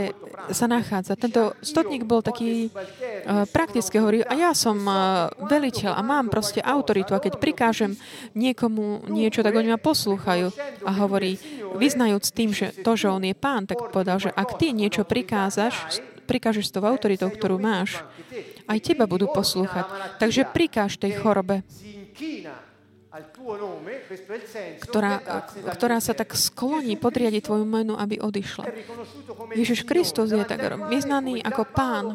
sa 0.52 0.66
nachádza. 0.70 1.18
Tento 1.18 1.54
stotník 1.60 2.08
bol 2.08 2.24
taký 2.24 2.68
uh, 2.68 3.44
praktický, 3.48 4.00
hovorí, 4.00 4.18
a 4.24 4.32
ja 4.36 4.52
som 4.56 4.80
uh, 4.86 5.28
veliteľ 5.48 5.92
a 5.96 6.02
mám 6.04 6.32
proste 6.32 6.62
autoritu 6.62 7.12
a 7.12 7.22
keď 7.22 7.36
prikážem 7.36 7.96
niekomu 8.32 9.08
niečo, 9.12 9.44
tak 9.44 9.56
oni 9.56 9.74
ma 9.74 9.80
poslúchajú 9.80 10.52
a 10.84 10.90
hovorí, 11.04 11.36
vyznajúc 11.76 12.24
tým, 12.32 12.50
že 12.54 12.72
to, 12.80 12.96
že 12.96 13.12
on 13.12 13.24
je 13.24 13.36
pán, 13.36 13.67
tak 13.68 13.92
povedal, 13.92 14.16
že 14.16 14.32
ak 14.32 14.56
ty 14.56 14.72
niečo 14.72 15.04
prikázaš, 15.04 16.00
prikážeš 16.24 16.72
tou 16.72 16.82
autoritou, 16.88 17.28
ktorú 17.28 17.60
máš, 17.60 18.00
aj 18.64 18.78
teba 18.80 19.04
budú 19.04 19.28
poslúchať. 19.28 19.84
Takže 20.16 20.48
prikáž 20.48 20.96
tej 20.96 21.20
chorobe 21.20 21.60
ktorá, 24.84 25.12
ktorá 25.74 25.98
sa 25.98 26.12
tak 26.12 26.36
skloní 26.36 26.94
podriadiť 27.00 27.48
tvoju 27.48 27.64
menu, 27.64 27.96
aby 27.96 28.20
odišla. 28.20 28.68
Ježiš 29.56 29.88
Kristus 29.88 30.30
je 30.30 30.44
tak 30.44 30.60
vyznaný 30.92 31.40
ako 31.40 31.62
pán, 31.72 32.14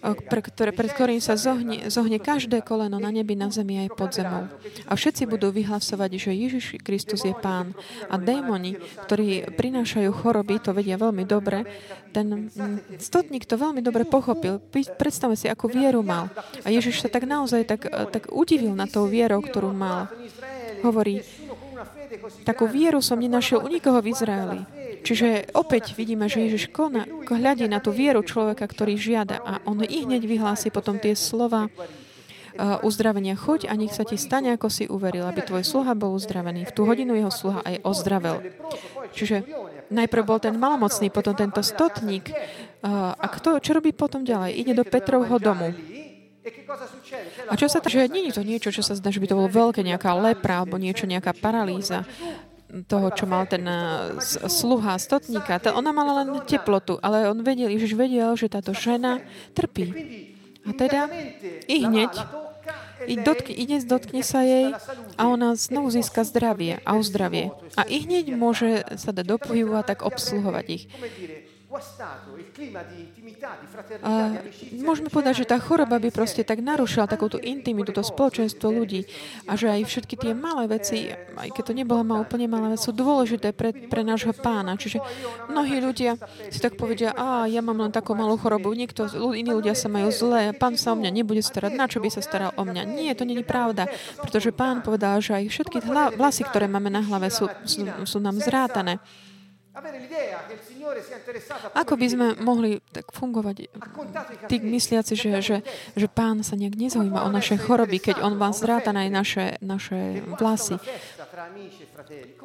pre, 0.00 0.40
ktoré, 0.40 0.70
pred 0.70 0.90
ktorým 0.94 1.18
sa 1.18 1.34
zohne, 1.34 1.90
zohne 1.90 2.22
každé 2.22 2.62
koleno 2.62 3.02
na 3.02 3.10
nebi, 3.10 3.34
na 3.34 3.50
zemi 3.50 3.82
aj 3.82 3.88
pod 3.98 4.14
zemou. 4.14 4.46
A 4.86 4.92
všetci 4.94 5.26
budú 5.26 5.50
vyhlasovať, 5.50 6.10
že 6.14 6.30
Ježiš 6.30 6.64
Kristus 6.86 7.26
je 7.26 7.34
Pán. 7.34 7.74
A 8.06 8.14
démoni, 8.14 8.78
ktorí 9.06 9.50
prinášajú 9.58 10.10
choroby, 10.14 10.62
to 10.62 10.70
vedia 10.70 10.94
veľmi 10.94 11.26
dobre. 11.26 11.66
Ten 12.14 12.48
mm, 12.48 13.02
stotník 13.02 13.44
to 13.44 13.58
veľmi 13.58 13.82
dobre 13.82 14.06
pochopil. 14.06 14.62
Predstavme 14.72 15.34
si, 15.34 15.50
akú 15.50 15.66
vieru 15.66 16.06
mal. 16.06 16.30
A 16.62 16.70
Ježiš 16.70 17.02
sa 17.02 17.08
tak 17.10 17.26
naozaj 17.26 17.66
tak, 17.66 17.90
tak 18.14 18.30
udivil 18.30 18.78
na 18.78 18.86
tou 18.86 19.10
vierou, 19.10 19.42
ktorú 19.42 19.74
mal. 19.74 20.06
Hovorí, 20.86 21.26
takú 22.46 22.70
vieru 22.70 23.02
som 23.02 23.18
nenašiel 23.18 23.58
u 23.58 23.68
nikoho 23.68 23.98
v 23.98 24.14
Izraeli. 24.14 24.77
Čiže 25.02 25.54
opäť 25.54 25.94
vidíme, 25.94 26.26
že 26.26 26.44
Ježiš 26.44 26.70
kona, 26.74 27.06
hľadí 27.06 27.66
na 27.70 27.78
tú 27.78 27.94
vieru 27.94 28.20
človeka, 28.24 28.66
ktorý 28.66 28.98
žiada 28.98 29.38
a 29.40 29.62
on 29.64 29.80
i 29.84 30.04
hneď 30.04 30.22
vyhlási 30.26 30.68
potom 30.74 30.98
tie 30.98 31.14
slova 31.14 31.68
uh, 31.68 32.86
uzdravenia. 32.86 33.38
Choď 33.38 33.70
a 33.70 33.74
nech 33.78 33.94
sa 33.94 34.02
ti 34.02 34.18
stane, 34.18 34.54
ako 34.54 34.68
si 34.68 34.84
uveril, 34.90 35.26
aby 35.26 35.44
tvoj 35.44 35.62
sluha 35.64 35.94
bol 35.94 36.14
uzdravený. 36.18 36.68
V 36.68 36.74
tú 36.74 36.82
hodinu 36.84 37.14
jeho 37.14 37.30
sluha 37.30 37.62
aj 37.62 37.84
ozdravel. 37.86 38.42
Čiže 39.14 39.46
najprv 39.88 40.22
bol 40.26 40.38
ten 40.42 40.54
malomocný, 40.58 41.08
potom 41.08 41.32
tento 41.32 41.62
stotník. 41.62 42.28
Uh, 42.82 43.14
a 43.14 43.26
kto, 43.30 43.62
čo 43.62 43.74
robí 43.78 43.94
potom 43.94 44.26
ďalej? 44.26 44.54
Ide 44.60 44.72
do 44.76 44.84
Petrovho 44.84 45.38
domu. 45.38 45.72
A 47.48 47.54
čo 47.60 47.68
sa 47.68 47.80
že 47.84 48.08
nie 48.08 48.28
je 48.28 48.40
to 48.40 48.44
niečo, 48.44 48.72
čo 48.72 48.80
sa 48.80 48.96
zdá, 48.96 49.12
že 49.12 49.20
by 49.20 49.28
to 49.28 49.36
bolo 49.36 49.52
veľké, 49.52 49.84
nejaká 49.84 50.16
lepra 50.16 50.64
alebo 50.64 50.80
niečo, 50.80 51.04
nejaká 51.04 51.36
paralýza 51.36 52.08
toho, 52.84 53.08
čo 53.16 53.24
mal 53.24 53.48
ten 53.48 53.64
eh, 53.64 54.20
sluha 54.46 55.00
stotníka. 55.00 55.60
Ona 55.72 55.90
mala 55.92 56.24
len 56.24 56.44
teplotu, 56.44 57.00
ale 57.00 57.28
on 57.28 57.40
vedel, 57.40 57.72
Ježiš 57.72 57.96
vedel, 57.96 58.36
že 58.36 58.52
táto 58.52 58.76
žena 58.76 59.24
trpí. 59.56 59.92
A 60.68 60.76
teda 60.76 61.08
i 61.64 61.76
hneď 61.80 62.12
i 63.08 63.14
dotkni, 63.16 63.54
ide, 63.54 63.78
dotkne 63.86 64.20
sa 64.26 64.42
jej 64.44 64.74
a 65.16 65.22
ona 65.30 65.54
znovu 65.54 65.88
získa 65.88 66.26
zdravie 66.26 66.82
a 66.84 66.98
uzdravie. 66.98 67.54
A 67.78 67.86
i 67.86 68.04
hneď 68.04 68.34
môže 68.34 68.84
sa 68.98 69.14
dať 69.14 69.24
do 69.24 69.36
pohybu 69.40 69.78
a 69.78 69.86
tak 69.86 70.04
obsluhovať 70.04 70.66
ich. 70.68 70.84
A 74.02 74.12
môžeme 74.82 75.08
povedať, 75.08 75.44
že 75.44 75.50
tá 75.50 75.58
choroba 75.62 75.98
by 75.98 76.10
proste 76.10 76.42
tak 76.42 76.60
narušila 76.60 77.06
takúto 77.06 77.38
intimitu, 77.38 77.94
to 77.94 78.02
spoločenstvo 78.02 78.68
ľudí 78.68 79.06
a 79.46 79.54
že 79.54 79.70
aj 79.70 79.86
všetky 79.86 80.14
tie 80.18 80.32
malé 80.34 80.68
veci, 80.68 81.10
aj 81.14 81.48
keď 81.54 81.62
to 81.70 81.72
nebola 81.74 82.02
ma 82.02 82.20
úplne 82.20 82.50
malé 82.50 82.74
veci, 82.74 82.90
sú 82.90 82.94
dôležité 82.94 83.54
pre, 83.54 83.72
pre 83.72 84.02
nášho 84.02 84.34
pána. 84.34 84.74
Čiže 84.74 85.00
mnohí 85.48 85.78
ľudia 85.80 86.18
si 86.50 86.58
tak 86.58 86.74
povedia, 86.74 87.14
a 87.14 87.46
ja 87.46 87.62
mám 87.62 87.78
len 87.78 87.92
takú 87.94 88.14
malú 88.14 88.36
chorobu, 88.38 88.74
niekto, 88.74 89.06
iní 89.34 89.50
ľudia 89.50 89.74
sa 89.78 89.86
majú 89.90 90.10
zlé, 90.10 90.52
pán 90.56 90.74
sa 90.74 90.92
o 90.92 90.98
mňa 90.98 91.10
nebude 91.10 91.40
starať, 91.42 91.72
na 91.74 91.86
čo 91.86 92.02
by 92.02 92.08
sa 92.10 92.20
staral 92.22 92.50
o 92.58 92.62
mňa? 92.66 92.82
Nie, 92.86 93.14
to 93.14 93.22
nie 93.22 93.40
je 93.40 93.46
pravda, 93.46 93.86
pretože 94.18 94.50
pán 94.50 94.82
povedal, 94.82 95.22
že 95.22 95.38
aj 95.38 95.44
všetky 95.48 95.78
vlasy, 96.18 96.42
ktoré 96.46 96.66
máme 96.66 96.90
na 96.90 97.02
hlave, 97.04 97.30
sú, 97.30 97.46
sú, 97.64 97.86
sú 98.04 98.18
nám 98.18 98.38
zrátané. 98.42 98.98
Ako 101.78 101.94
by 101.94 102.06
sme 102.10 102.26
mohli 102.42 102.82
tak 102.90 103.14
fungovať, 103.14 103.70
tí 104.50 104.56
mysliaci, 104.58 105.14
že, 105.14 105.30
že, 105.38 105.56
že 105.94 106.06
pán 106.10 106.42
sa 106.42 106.58
nejak 106.58 106.74
nezaujíma 106.74 107.22
o 107.22 107.30
naše 107.30 107.54
choroby, 107.58 108.02
keď 108.02 108.22
on 108.26 108.34
vám 108.40 108.54
zráta 108.54 108.90
aj 108.90 109.10
naše, 109.10 109.46
naše 109.62 110.22
vlasy. 110.38 110.76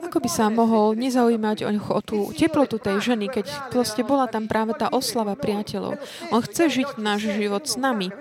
Ako 0.04 0.18
by 0.22 0.30
sa 0.30 0.54
mohol 0.54 0.94
nezaujímať 0.94 1.58
o, 1.66 1.70
o 1.98 2.00
tú 2.06 2.30
teplotu 2.36 2.78
tej 2.78 3.02
ženy, 3.02 3.32
keď 3.32 3.46
proste 3.74 4.06
bola 4.06 4.30
tam 4.30 4.46
práve 4.46 4.78
tá 4.78 4.92
oslava 4.94 5.34
priateľov. 5.34 5.98
On 6.30 6.42
chce 6.44 6.70
žiť 6.70 6.90
náš 7.02 7.34
život 7.34 7.66
s 7.66 7.80
nami. 7.80 8.14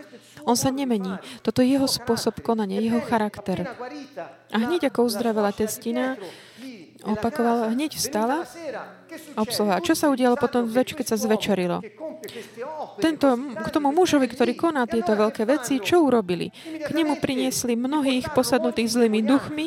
On 0.42 0.58
sa 0.58 0.74
nemení. 0.74 1.22
Toto 1.46 1.62
je 1.62 1.78
jeho 1.78 1.86
spôsob 1.86 2.42
konania, 2.42 2.82
jeho 2.82 2.98
charakter. 3.04 3.62
A 4.50 4.56
hneď 4.58 4.90
ako 4.90 5.06
uzdravila 5.06 5.54
testina, 5.54 6.18
opakovala, 7.02 7.74
hneď 7.74 7.98
vstala 7.98 8.46
a 9.34 9.38
obsluha. 9.42 9.82
Čo 9.82 9.94
sa 9.98 10.06
udialo 10.08 10.38
potom 10.38 10.66
keď 10.70 11.06
sa 11.06 11.16
zvečerilo? 11.18 11.82
Tento, 13.02 13.34
k 13.58 13.68
tomu 13.74 13.90
mužovi, 13.90 14.30
ktorý 14.30 14.54
koná 14.54 14.86
tieto 14.86 15.18
veľké 15.18 15.42
veci, 15.42 15.82
čo 15.82 16.06
urobili? 16.06 16.54
K 16.78 16.88
nemu 16.94 17.18
priniesli 17.18 17.74
mnohých 17.74 18.30
posadnutých 18.30 18.94
zlými 18.94 19.26
duchmi 19.26 19.66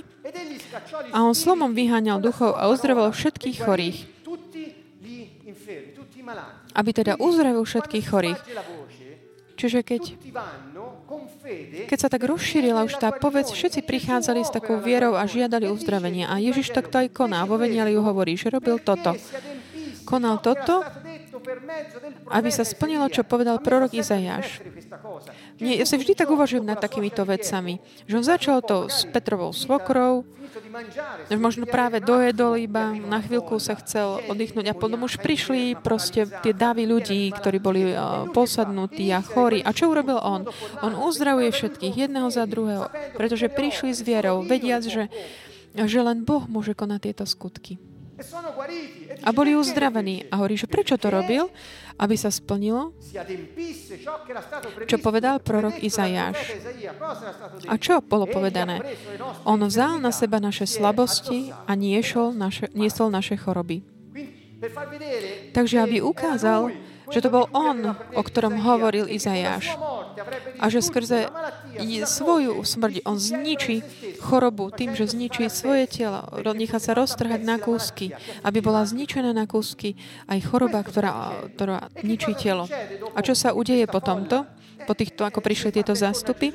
a 1.11 1.23
on 1.23 1.35
slomom 1.35 1.75
vyháňal 1.75 2.23
duchov 2.23 2.55
a 2.55 2.71
uzdravoval 2.71 3.11
všetkých 3.11 3.57
chorých. 3.59 3.97
Aby 6.75 6.89
teda 6.95 7.19
uzdravil 7.19 7.63
všetkých 7.63 8.05
chorých. 8.07 8.39
Čiže 9.55 9.87
keď 9.87 10.01
keď 11.85 11.97
sa 12.01 12.09
tak 12.09 12.25
rozšírila 12.25 12.81
už 12.85 12.97
tá 12.97 13.13
povedz, 13.13 13.53
všetci 13.53 13.85
prichádzali 13.85 14.41
s 14.41 14.49
takou 14.49 14.81
vierou 14.81 15.13
a 15.13 15.29
žiadali 15.29 15.69
uzdravenie. 15.69 16.25
A 16.25 16.41
Ježiš 16.41 16.73
takto 16.73 16.97
aj 16.97 17.13
koná. 17.13 17.45
Vo 17.45 17.61
Veniali 17.61 17.93
hovorí, 17.93 18.33
že 18.33 18.49
robil 18.49 18.81
toto. 18.81 19.13
Konal 20.05 20.41
toto, 20.41 20.81
aby 22.29 22.49
sa 22.49 22.65
splnilo, 22.65 23.05
čo 23.09 23.21
povedal 23.25 23.61
prorok 23.61 23.93
Izajáš. 23.93 24.65
Nie, 25.61 25.81
ja 25.81 25.85
si 25.85 25.95
vždy 25.97 26.17
tak 26.17 26.29
uvažujem 26.29 26.65
nad 26.65 26.81
takýmito 26.81 27.21
vecami. 27.21 27.77
Že 28.09 28.13
on 28.17 28.25
začal 28.25 28.57
to 28.65 28.89
s 28.89 29.05
Petrovou 29.09 29.53
svokrou, 29.53 30.25
možno 31.39 31.65
práve 31.65 32.03
dojedol 32.03 32.59
iba, 32.59 32.91
na 32.95 33.23
chvíľku 33.23 33.57
sa 33.57 33.75
chcel 33.79 34.21
oddychnúť 34.27 34.71
a 34.71 34.77
potom 34.77 35.05
už 35.07 35.21
prišli 35.21 35.79
proste 35.79 36.27
tie 36.43 36.53
davy 36.53 36.83
ľudí, 36.85 37.31
ktorí 37.31 37.57
boli 37.59 37.95
posadnutí 38.35 39.07
a 39.15 39.23
chorí. 39.23 39.63
A 39.63 39.71
čo 39.71 39.91
urobil 39.91 40.19
on? 40.19 40.47
On 40.83 40.93
uzdravuje 40.93 41.51
všetkých, 41.51 42.07
jedného 42.07 42.29
za 42.29 42.43
druhého, 42.45 42.91
pretože 43.15 43.47
prišli 43.47 43.95
s 43.95 44.01
vierou, 44.03 44.43
vediac, 44.43 44.83
že, 44.83 45.07
že 45.73 45.99
len 46.03 46.27
Boh 46.27 46.45
môže 46.45 46.75
konať 46.75 46.99
tieto 47.11 47.25
skutky. 47.25 47.79
A 49.23 49.29
boli 49.35 49.55
uzdravení. 49.55 50.31
A 50.31 50.39
hovorí, 50.39 50.55
že 50.55 50.71
prečo 50.71 50.95
to 50.95 51.11
robil? 51.11 51.51
Aby 51.99 52.15
sa 52.15 52.31
splnilo, 52.31 52.95
čo 54.87 54.97
povedal 54.99 55.39
prorok 55.39 55.79
Izajáš. 55.79 56.35
A 57.67 57.75
čo 57.79 58.03
bolo 58.03 58.27
povedané? 58.27 58.83
On 59.47 59.59
vzal 59.59 59.99
na 60.03 60.11
seba 60.11 60.39
naše 60.43 60.67
slabosti 60.67 61.51
a 61.51 61.71
niesol 61.75 62.35
naše, 62.35 62.67
niesol 62.75 63.07
naše 63.11 63.39
choroby. 63.39 63.83
Takže 65.51 65.77
aby 65.83 66.03
ukázal, 66.03 66.71
Že 67.11 67.19
to 67.21 67.29
bol 67.29 67.45
on, 67.53 67.93
o 68.17 68.21
ktorom 68.21 68.57
hovoril 68.61 69.05
Izajáš. 69.09 69.77
A 70.57 70.65
že 70.71 70.81
skrze 70.81 71.29
svoju 72.07 72.63
smrť 72.63 73.03
on 73.05 73.19
zničí 73.19 73.83
chorobu 74.23 74.71
tým, 74.71 74.95
že 74.95 75.05
zničí 75.11 75.45
svoje 75.51 75.85
telo, 75.85 76.25
nechá 76.55 76.79
sa 76.79 76.95
roztrhať 76.95 77.41
na 77.43 77.59
kúsky, 77.61 78.15
aby 78.41 78.63
bola 78.63 78.87
zničená 78.87 79.35
na 79.35 79.45
kúsky 79.45 79.99
aj 80.25 80.39
choroba, 80.47 80.81
ktorá, 80.81 81.45
ktorá 81.55 81.91
ničí 82.01 82.33
telo. 82.33 82.65
A 83.13 83.19
čo 83.21 83.35
sa 83.35 83.51
udeje 83.53 83.85
po 83.85 83.99
tomto? 83.99 84.47
Po 84.85 84.93
týchto, 84.93 85.23
ako 85.25 85.39
prišli 85.39 85.71
tieto 85.71 85.95
zástupy? 85.95 86.51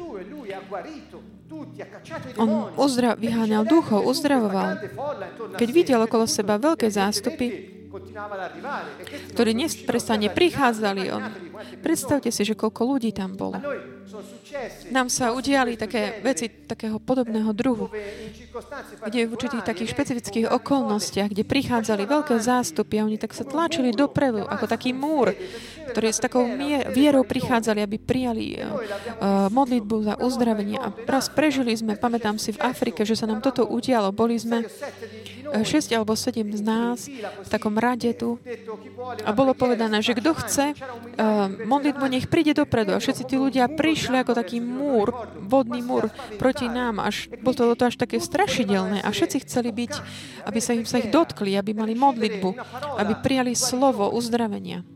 On 2.39 2.71
uzdra- 2.77 3.17
vyháňal 3.17 3.65
duchov, 3.67 4.07
uzdravoval. 4.07 4.81
Keď 5.57 5.69
videl 5.73 6.01
okolo 6.05 6.25
seba 6.29 6.57
veľké 6.61 6.89
zástupy, 6.89 7.80
ktorí 9.35 9.51
neprestane 9.55 10.31
prichádzali. 10.31 11.03
On, 11.11 11.23
predstavte 11.83 12.31
si, 12.31 12.47
že 12.47 12.55
koľko 12.55 12.87
ľudí 12.87 13.11
tam 13.11 13.35
bolo. 13.35 13.59
Nám 14.91 15.07
sa 15.07 15.31
udiali 15.31 15.79
také 15.79 16.19
veci 16.23 16.51
takého 16.51 16.99
podobného 16.99 17.55
druhu, 17.55 17.87
kde 19.07 19.27
v 19.27 19.35
určitých 19.35 19.63
takých 19.63 19.95
špecifických 19.95 20.47
okolnostiach, 20.51 21.31
kde 21.31 21.47
prichádzali 21.47 22.11
veľké 22.11 22.35
zástupy 22.43 22.99
a 22.99 23.07
oni 23.07 23.19
tak 23.19 23.35
sa 23.35 23.47
tlačili 23.47 23.95
dopredu, 23.95 24.43
ako 24.43 24.67
taký 24.67 24.91
múr, 24.91 25.31
ktorí 25.95 26.11
s 26.11 26.23
takou 26.23 26.43
vierou 26.91 27.23
prichádzali, 27.23 27.83
aby 27.83 27.97
prijali 28.03 28.59
uh, 28.59 29.47
modlitbu 29.51 29.97
za 30.07 30.15
uzdravenie. 30.19 30.79
A 30.79 30.91
raz 31.07 31.31
prežili 31.31 31.75
sme, 31.75 31.95
pamätám 31.95 32.39
si, 32.39 32.51
v 32.55 32.63
Afrike, 32.63 33.07
že 33.07 33.15
sa 33.15 33.31
nám 33.31 33.43
toto 33.43 33.67
udialo. 33.67 34.11
Boli 34.11 34.39
sme 34.39 34.67
6 35.53 35.97
alebo 35.97 36.15
7 36.15 36.47
z 36.55 36.63
nás 36.63 36.99
v 37.11 37.49
takom 37.49 37.75
rade 37.77 38.11
tu 38.15 38.39
a 39.25 39.31
bolo 39.35 39.53
povedané, 39.57 40.01
že 40.05 40.15
kto 40.15 40.37
chce 40.39 40.67
uh, 40.73 41.49
modlitbu, 41.67 42.05
nech 42.07 42.27
príde 42.31 42.55
dopredu. 42.55 42.95
A 42.95 43.03
všetci 43.03 43.27
tí 43.27 43.37
ľudia 43.37 43.67
prišli 43.67 44.23
ako 44.23 44.33
taký 44.37 44.63
múr, 44.63 45.11
vodný 45.41 45.83
múr 45.83 46.09
proti 46.37 46.71
nám. 46.71 47.03
Až, 47.03 47.33
bolo 47.43 47.55
to, 47.57 47.65
to 47.75 47.85
až 47.91 47.97
také 47.99 48.23
strašidelné. 48.23 49.03
A 49.03 49.09
všetci 49.11 49.43
chceli 49.49 49.75
byť, 49.75 49.93
aby 50.47 50.59
sa 50.63 50.73
im 50.77 50.87
sa 50.87 51.03
ich 51.03 51.11
dotkli, 51.11 51.57
aby 51.57 51.75
mali 51.75 51.97
modlitbu, 51.97 52.49
aby 53.01 53.13
prijali 53.19 53.57
slovo 53.57 54.09
uzdravenia. 54.13 54.87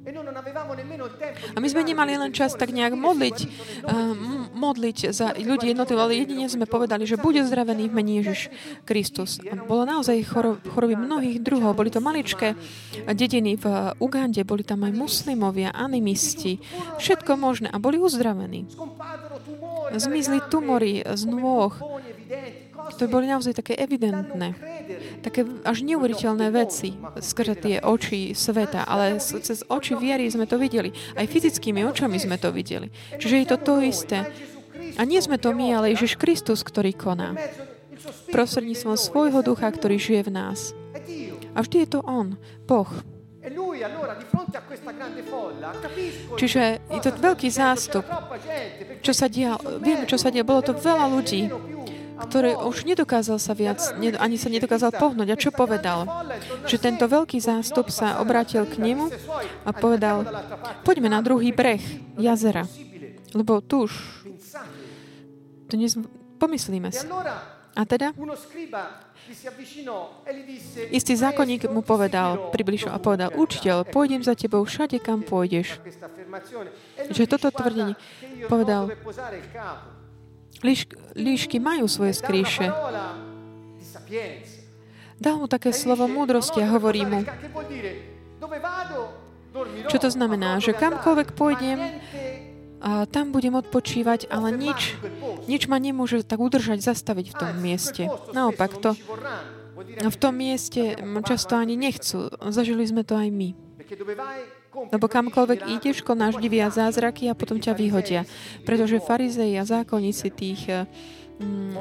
A 1.54 1.58
my 1.58 1.68
sme 1.70 1.82
nemali 1.82 2.14
len 2.18 2.30
čas 2.30 2.54
tak 2.54 2.70
nejak 2.70 2.94
modliť, 2.94 3.38
uh, 3.88 4.12
modliť 4.54 4.99
za 5.11 5.34
ľudí 5.34 5.73
jednotlivo, 5.73 6.00
ale 6.04 6.20
jedine 6.20 6.46
sme 6.46 6.68
povedali, 6.68 7.08
že 7.08 7.20
bude 7.20 7.42
zdravený 7.42 7.90
v 7.90 7.96
mene 7.96 8.12
Ježiš 8.23 8.52
Kristus. 8.84 9.40
A 9.49 9.58
bolo 9.64 9.88
naozaj 9.88 10.20
choroby 10.44 10.94
mnohých 10.94 11.38
druhov. 11.40 11.76
Boli 11.76 11.88
to 11.88 12.04
maličké 12.04 12.54
dediny 13.08 13.56
v 13.56 13.64
Ugande, 13.98 14.44
boli 14.44 14.62
tam 14.62 14.84
aj 14.84 14.92
muslimovia, 14.92 15.72
animisti, 15.72 16.60
všetko 17.00 17.40
možné 17.40 17.68
a 17.72 17.80
boli 17.80 17.96
uzdravení. 17.96 18.68
Zmizli 19.94 20.44
tumory 20.52 21.04
z 21.04 21.22
nôh, 21.28 21.72
to 23.00 23.08
boli 23.08 23.24
naozaj 23.24 23.56
také 23.56 23.74
evidentné, 23.80 24.52
také 25.24 25.48
až 25.64 25.80
neuveriteľné 25.82 26.52
veci 26.52 26.92
skrze 27.16 27.54
tie 27.56 27.76
oči 27.80 28.36
sveta, 28.36 28.84
ale 28.84 29.16
cez 29.20 29.64
oči 29.66 29.96
viery 29.96 30.28
sme 30.28 30.44
to 30.44 30.60
videli. 30.60 30.92
Aj 31.16 31.24
fyzickými 31.24 31.80
očami 31.88 32.20
sme 32.20 32.36
to 32.36 32.52
videli. 32.52 32.92
Čiže 33.16 33.36
je 33.40 33.46
to 33.48 33.56
to 33.56 33.74
isté. 33.80 34.28
A 34.94 35.02
nie 35.08 35.18
sme 35.18 35.40
to 35.40 35.56
my, 35.56 35.74
ale 35.74 35.96
Ježiš 35.96 36.20
Kristus, 36.20 36.60
ktorý 36.60 36.92
koná. 36.92 37.34
Prostredníctvom 38.34 38.98
svojho 38.98 39.40
ducha, 39.46 39.70
ktorý 39.70 39.94
žije 39.94 40.26
v 40.26 40.30
nás. 40.34 40.74
A 41.54 41.62
vždy 41.62 41.86
je 41.86 41.88
to 41.94 42.00
On, 42.02 42.34
Boh. 42.66 42.90
Čiže 46.34 46.62
je 46.82 47.00
to 47.04 47.10
veľký 47.14 47.48
zástup. 47.52 48.02
Čo 49.04 49.12
sa 49.14 49.30
dialo, 49.30 49.78
vieme, 49.78 50.08
čo 50.10 50.18
sa 50.18 50.34
dialo. 50.34 50.50
Bolo 50.50 50.62
to 50.66 50.74
veľa 50.74 51.06
ľudí, 51.14 51.52
ktorý 52.14 52.56
už 52.58 52.88
nedokázal 52.88 53.38
sa 53.38 53.52
viac, 53.52 53.78
ani 54.00 54.36
sa 54.40 54.48
nedokázal 54.50 54.96
pohnúť. 54.96 55.28
A 55.30 55.36
čo 55.38 55.50
povedal? 55.54 56.08
Že 56.66 56.76
tento 56.80 57.04
veľký 57.06 57.38
zástup 57.38 57.92
sa 57.92 58.18
obrátil 58.18 58.64
k 58.66 58.80
nemu 58.82 59.12
a 59.62 59.70
povedal, 59.70 60.26
poďme 60.82 61.12
na 61.12 61.20
druhý 61.23 61.52
breh 61.54 61.82
jazera, 62.18 62.66
lebo 63.30 63.60
tu 63.62 63.86
už 63.86 63.92
to 65.68 65.75
nez... 65.76 65.94
pomyslíme 66.40 66.90
si. 66.90 67.04
A 67.75 67.82
teda? 67.82 68.15
Istý 70.95 71.13
zákonník 71.17 71.67
mu 71.73 71.82
povedal, 71.82 72.54
približil 72.54 72.93
a 72.93 73.02
povedal, 73.02 73.34
učiteľ, 73.34 73.89
pôjdem 73.89 74.23
za 74.23 74.39
tebou 74.39 74.63
všade, 74.63 75.00
kam 75.02 75.26
pôjdeš. 75.26 75.82
Že 77.10 77.25
toto 77.26 77.50
tvrdenie 77.50 77.99
povedal, 78.47 78.95
líš, 80.63 80.87
líšky 81.19 81.58
majú 81.58 81.91
svoje 81.91 82.15
skríše. 82.15 82.71
Dal 85.19 85.41
mu 85.41 85.47
také 85.49 85.73
slovo 85.73 86.04
múdrosti 86.06 86.60
a 86.63 86.71
hovorí 86.75 87.02
mu, 87.06 87.25
čo 89.87 89.99
to 90.02 90.10
znamená, 90.10 90.58
že 90.58 90.75
kamkoľvek 90.75 91.28
pôjdem, 91.39 91.78
a 92.84 93.08
tam 93.08 93.32
budem 93.32 93.56
odpočívať, 93.56 94.28
ale 94.28 94.52
nič, 94.52 95.00
nič 95.49 95.73
ma 95.73 95.80
nemôže 95.80 96.20
tak 96.20 96.36
udržať, 96.36 96.84
zastaviť 96.84 97.32
v 97.32 97.36
tom 97.40 97.52
mieste. 97.56 98.12
Naopak, 98.36 98.76
to, 98.76 98.92
v 100.04 100.16
tom 100.20 100.36
mieste 100.36 101.00
často 101.25 101.56
ani 101.56 101.80
nechcú. 101.80 102.28
Zažili 102.52 102.84
sme 102.84 103.00
to 103.00 103.16
aj 103.16 103.32
my. 103.32 103.56
Lebo 104.92 105.06
kamkoľvek 105.08 105.60
ideš, 105.80 106.04
konáš 106.04 106.36
divia 106.42 106.68
zázraky 106.68 107.32
a 107.32 107.38
potom 107.38 107.56
ťa 107.56 107.73
vyhodia. 107.73 108.28
Pretože 108.68 109.00
farizei 109.00 109.56
a 109.56 109.64
zákonníci 109.64 110.28
tých, 110.34 110.68
mm, 111.40 111.78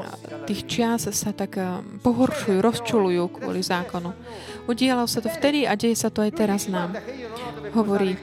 tých 0.47 0.61
čias 0.71 1.09
sa 1.09 1.31
tak 1.35 1.59
eh, 1.59 1.83
pohoršujú, 1.99 2.63
rozčulujú 2.63 3.23
kvôli 3.33 3.59
zákonu. 3.59 4.13
Udialo 4.69 5.09
sa 5.09 5.19
to 5.19 5.27
vtedy 5.27 5.67
a 5.67 5.75
deje 5.75 5.99
sa 5.99 6.13
to 6.13 6.23
aj 6.23 6.31
teraz 6.37 6.69
nám. 6.69 6.95
Hovorí, 7.73 8.15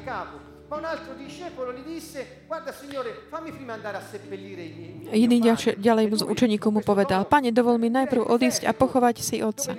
Ma 0.71 0.79
un 0.79 0.85
altro 0.87 1.19
discepolo 1.19 1.75
gli 1.75 1.83
disse, 1.83 2.47
guarda 2.47 2.71
Signore, 2.71 3.27
fammi 3.27 3.51
prima 3.51 3.75
andare 3.75 3.97
a 3.97 4.03
seppellire 4.07 4.63
i 4.63 5.03
miei. 5.11 5.27
Iný 5.27 5.43
ďalej 5.75 6.15
z 6.15 6.23
učeníkov 6.23 6.71
mu 6.71 6.79
povedal, 6.87 7.27
Pane, 7.27 7.51
dovol 7.51 7.83
mi 7.83 7.91
najprv 7.91 8.23
odísť 8.31 8.71
a 8.71 8.73
pochovať 8.73 9.17
si 9.19 9.43
otca. 9.43 9.75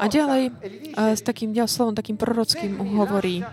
A 0.00 0.08
ďalej 0.08 0.48
s 0.96 1.20
takým 1.20 1.52
slovom, 1.68 1.92
takým 1.92 2.16
prorockým 2.16 2.72
hovorí, 2.96 3.44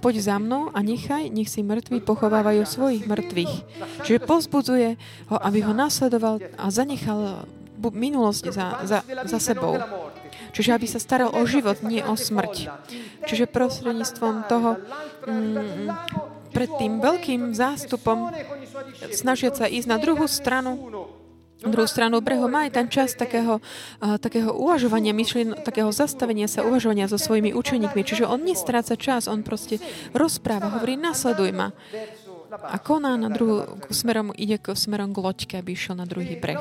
poď 0.00 0.24
za 0.24 0.40
mnou 0.40 0.72
a 0.72 0.80
nechaj, 0.80 1.28
nech 1.28 1.52
si 1.52 1.60
mŕtvi 1.60 2.00
pochovávajú 2.00 2.64
svojich 2.64 3.04
mŕtvych. 3.04 3.54
Čiže 4.08 4.24
pozbudzuje 4.24 4.96
ho, 5.28 5.36
aby 5.36 5.60
ho 5.60 5.76
nasledoval 5.76 6.40
a 6.56 6.72
zanechal 6.72 7.44
minulosť 7.84 8.44
za, 8.48 8.66
za, 8.88 8.98
za 9.04 9.38
sebou. 9.44 9.76
Čiže 10.54 10.70
aby 10.70 10.86
sa 10.86 11.02
staral 11.02 11.34
o 11.34 11.42
život, 11.44 11.82
nie 11.82 12.00
o 12.00 12.14
smrť. 12.14 12.70
Čiže 13.26 13.50
prostredníctvom 13.50 14.46
toho 14.46 14.78
mm, 15.26 15.90
pred 16.54 16.70
tým 16.78 17.02
veľkým 17.02 17.52
zástupom 17.52 18.30
snažiať 19.10 19.54
sa 19.58 19.66
ísť 19.66 19.90
na 19.90 19.98
druhú 19.98 20.30
stranu 20.30 20.78
druhú 21.64 21.88
stranu 21.88 22.20
brehu 22.20 22.44
má 22.44 22.68
aj 22.68 22.76
ten 22.76 22.86
čas 22.92 23.16
takého, 23.16 23.60
uh, 23.60 24.16
takého 24.20 24.52
uvažovania, 24.52 25.16
myšlien, 25.16 25.56
takého 25.64 25.88
zastavenia 25.88 26.44
sa, 26.44 26.60
uvažovania 26.60 27.08
so 27.08 27.16
svojimi 27.16 27.56
učeníkmi. 27.56 28.04
Čiže 28.04 28.28
on 28.28 28.44
nestráca 28.44 28.94
čas, 29.00 29.30
on 29.30 29.40
proste 29.40 29.80
rozpráva, 30.12 30.68
hovorí, 30.76 31.00
nasleduj 31.00 31.56
ma. 31.56 31.72
A 32.54 32.78
koná 32.78 33.18
na 33.18 33.32
druhú, 33.32 33.80
smerom, 33.90 34.30
ide 34.36 34.62
k, 34.62 34.78
smerom 34.78 35.10
k 35.10 35.18
loďke, 35.18 35.54
aby 35.58 35.74
išiel 35.74 35.98
na 35.98 36.06
druhý 36.06 36.38
breh. 36.38 36.60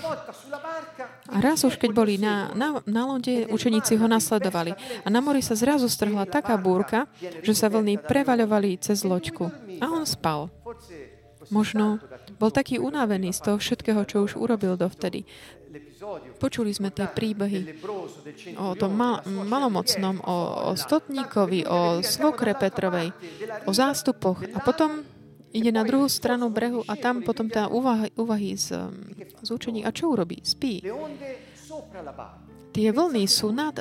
A 1.32 1.40
raz 1.40 1.64
už, 1.64 1.80
keď 1.80 1.92
boli 1.96 2.20
na, 2.20 2.52
na, 2.52 2.84
na 2.84 3.08
lode, 3.08 3.48
učeníci 3.48 3.96
ho 3.96 4.08
nasledovali. 4.12 4.76
A 5.04 5.08
na 5.08 5.24
mori 5.24 5.40
sa 5.40 5.56
zrazu 5.56 5.88
strhla 5.88 6.28
taká 6.28 6.60
búrka, 6.60 7.08
že 7.44 7.56
sa 7.56 7.72
vlny 7.72 8.04
prevaľovali 8.04 8.76
cez 8.84 9.08
loďku. 9.08 9.48
A 9.80 9.86
on 9.88 10.04
spal. 10.04 10.52
Možno 11.52 12.00
bol 12.40 12.52
taký 12.52 12.80
unavený 12.80 13.32
z 13.36 13.40
toho 13.40 13.58
všetkého, 13.60 14.04
čo 14.04 14.28
už 14.28 14.36
urobil 14.40 14.76
dovtedy. 14.76 15.24
Počuli 16.40 16.76
sme 16.76 16.92
tie 16.92 17.08
príbehy 17.08 17.80
o 18.60 18.76
tom 18.76 18.92
mal, 18.92 19.24
malomocnom, 19.24 20.20
o, 20.20 20.38
o 20.70 20.72
stotníkovi, 20.76 21.64
o 21.64 22.04
svokre 22.04 22.52
Petrovej, 22.60 23.16
o 23.64 23.72
zástupoch. 23.72 24.44
A 24.52 24.60
potom 24.60 25.08
ide 25.54 25.72
na 25.72 25.86
druhú 25.86 26.10
stranu 26.10 26.50
brehu 26.50 26.82
a 26.90 26.98
tam 26.98 27.22
potom 27.22 27.48
tá 27.48 27.70
úvahy, 27.70 28.10
úvahy 28.18 28.58
z, 28.58 28.74
z 29.40 29.50
učení. 29.54 29.86
A 29.86 29.94
čo 29.94 30.12
urobí? 30.12 30.42
Spí. 30.42 30.82
Tie 32.74 32.90
vlny 32.90 33.24
sú 33.30 33.54
nad, 33.54 33.78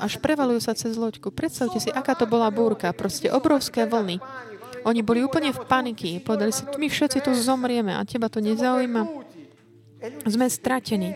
až 0.00 0.16
prevalujú 0.16 0.64
sa 0.64 0.72
cez 0.72 0.96
loďku. 0.96 1.28
Predstavte 1.28 1.76
si, 1.76 1.92
aká 1.92 2.16
to 2.16 2.24
bola 2.24 2.48
búrka. 2.48 2.88
Proste 2.96 3.28
obrovské 3.28 3.84
vlny. 3.84 4.16
Oni 4.88 5.04
boli 5.04 5.20
úplne 5.20 5.52
v 5.52 5.60
paniky. 5.68 6.24
Povedali 6.24 6.48
si, 6.48 6.64
my 6.64 6.88
všetci 6.88 7.20
tu 7.20 7.36
zomrieme 7.36 7.92
a 7.92 8.00
teba 8.08 8.32
to 8.32 8.40
nezaujíma. 8.40 9.04
Sme 10.24 10.48
stratení. 10.48 11.12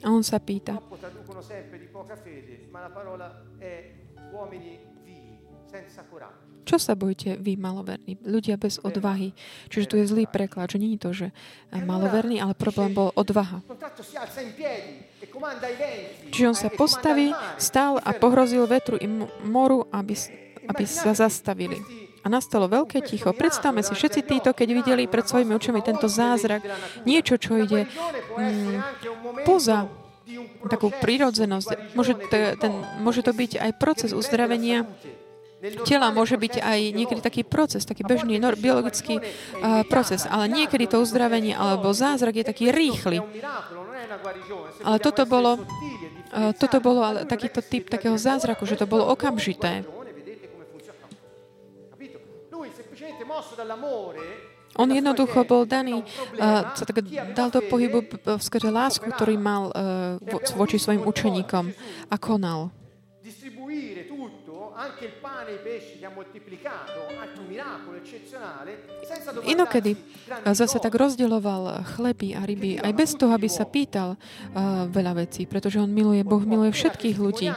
A 0.00 0.08
on 0.08 0.24
sa 0.24 0.40
pýta 0.40 0.80
senza 5.70 6.02
coraggio. 6.10 6.49
Čo 6.70 6.78
sa 6.78 6.94
bojíte 6.94 7.34
vy, 7.34 7.58
maloverní? 7.58 8.22
Ľudia 8.22 8.54
bez 8.54 8.78
odvahy. 8.78 9.34
Čiže 9.74 9.88
tu 9.90 9.94
je 9.98 10.06
zlý 10.06 10.30
preklad, 10.30 10.70
že 10.70 10.78
je 10.78 11.02
to, 11.02 11.10
že 11.10 11.26
eh, 11.34 11.82
maloverný, 11.82 12.38
ale 12.38 12.54
problém 12.54 12.94
bol 12.94 13.10
odvaha. 13.18 13.58
Čiže 16.30 16.46
on 16.46 16.54
sa 16.54 16.70
postaví, 16.70 17.34
stál 17.58 17.98
a 17.98 18.14
pohrozil 18.14 18.70
vetru 18.70 18.94
i 19.02 19.10
mo- 19.10 19.26
moru, 19.42 19.90
aby, 19.90 20.14
aby 20.70 20.84
sa 20.86 21.10
zastavili. 21.10 21.82
A 22.22 22.30
nastalo 22.30 22.70
veľké 22.70 23.02
ticho. 23.02 23.34
Predstavme 23.34 23.82
si 23.82 23.90
všetci 23.90 24.20
títo, 24.22 24.54
keď 24.54 24.68
videli 24.70 25.10
pred 25.10 25.26
svojimi 25.26 25.50
očami 25.58 25.82
tento 25.82 26.06
zázrak, 26.06 26.62
niečo, 27.02 27.34
čo 27.34 27.58
ide 27.58 27.90
mm, 28.38 28.78
poza 29.42 29.90
takú 30.70 30.94
prírodzenosť. 30.94 31.98
Môže 31.98 32.14
to, 32.14 32.54
ten, 32.62 32.72
môže 33.02 33.26
to 33.26 33.34
byť 33.34 33.58
aj 33.58 33.70
proces 33.74 34.14
uzdravenia 34.14 34.86
tela, 35.84 36.08
môže 36.08 36.40
byť 36.40 36.54
aj 36.60 36.80
niekedy 36.96 37.20
taký 37.20 37.42
proces, 37.44 37.84
taký 37.84 38.02
bežný 38.02 38.40
biologický 38.56 39.20
uh, 39.20 39.84
proces, 39.84 40.24
ale 40.24 40.48
niekedy 40.48 40.88
to 40.88 41.04
uzdravenie 41.04 41.52
alebo 41.52 41.92
zázrak 41.92 42.40
je 42.40 42.44
taký 42.44 42.64
rýchly. 42.72 43.20
Ale 44.80 44.96
toto 44.98 45.28
bolo, 45.28 45.60
uh, 45.60 46.52
toto 46.56 46.80
bolo 46.80 47.00
ale 47.04 47.18
takýto 47.28 47.60
typ 47.60 47.92
takého 47.92 48.16
zázraku, 48.16 48.64
že 48.64 48.80
to 48.80 48.88
bolo 48.88 49.04
okamžité. 49.12 49.84
On 54.80 54.88
jednoducho 54.88 55.44
bol 55.44 55.68
daný, 55.68 56.00
uh, 56.40 56.72
sa 56.72 56.84
tak 56.88 57.04
dal 57.36 57.52
do 57.52 57.60
pohybu 57.60 58.06
skrze 58.40 58.72
lásku, 58.72 59.04
ktorý 59.12 59.36
mal 59.36 59.68
uh, 59.68 60.16
vo- 60.24 60.40
voči 60.56 60.80
svojim 60.80 61.04
učeníkom 61.04 61.68
a 62.08 62.16
konal. 62.16 62.72
Inokedy 69.44 69.92
zase 70.56 70.80
tak 70.80 70.94
rozdieloval 70.96 71.84
chleby 71.96 72.32
a 72.32 72.40
ryby, 72.48 72.80
aj 72.80 72.92
bez 72.96 73.12
toho, 73.12 73.36
aby 73.36 73.48
sa 73.52 73.68
pýtal 73.68 74.16
uh, 74.16 74.88
veľa 74.88 75.20
vecí, 75.20 75.44
pretože 75.44 75.76
on 75.76 75.92
miluje, 75.92 76.24
Boh 76.24 76.40
miluje 76.40 76.72
všetkých 76.72 77.16
ľudí. 77.20 77.52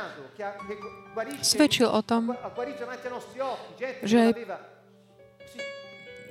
Svedčil 1.39 1.87
o 1.87 2.01
tom, 2.03 2.35
že 4.03 4.17
aj 4.19 4.33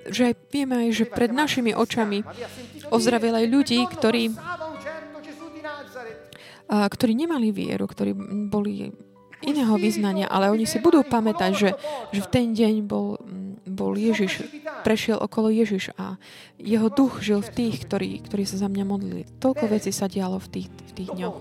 že 0.02 0.34
aj 0.34 0.34
vieme 0.50 0.74
aj, 0.82 0.88
že 0.98 1.04
pred 1.06 1.30
našimi 1.30 1.70
očami 1.78 2.26
ozdravil 2.90 3.38
aj 3.38 3.46
ľudí, 3.46 3.86
ktorí, 3.86 4.34
a, 6.66 6.76
ktorí 6.90 7.12
nemali 7.14 7.54
vieru, 7.54 7.86
ktorí 7.86 8.10
boli 8.50 8.90
iného 9.42 9.74
vyznania, 9.76 10.26
ale 10.30 10.48
oni 10.48 10.64
si 10.64 10.78
budú 10.78 11.02
pamätať, 11.04 11.50
že, 11.54 11.70
že 12.14 12.20
v 12.22 12.28
ten 12.30 12.46
deň 12.54 12.74
bol, 12.86 13.18
mm, 13.18 13.68
bol 13.68 13.94
Ježiš, 13.94 14.46
prešiel 14.82 15.18
okolo 15.18 15.50
Ježiš 15.50 15.94
a 15.98 16.18
jeho 16.58 16.88
duch 16.90 17.22
žil 17.22 17.42
v 17.42 17.50
tých, 17.50 17.86
ktorí, 17.86 18.22
ktorí 18.26 18.44
sa 18.46 18.56
za 18.58 18.68
mňa 18.70 18.84
modlili. 18.86 19.22
Toľko 19.38 19.64
vecí 19.70 19.90
sa 19.90 20.06
dialo 20.10 20.38
v 20.38 20.48
tých, 20.48 20.68
v 20.70 20.92
tých 20.92 21.10
dňoch. 21.14 21.38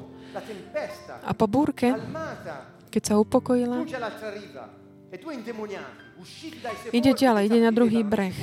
A 1.27 1.31
po 1.35 1.45
búrke, 1.45 1.91
keď 2.87 3.03
sa 3.03 3.13
upokojila, 3.19 3.83
ide 6.95 7.11
ďalej, 7.11 7.43
ide 7.51 7.59
na 7.59 7.71
druhý 7.75 8.01
breh, 8.07 8.35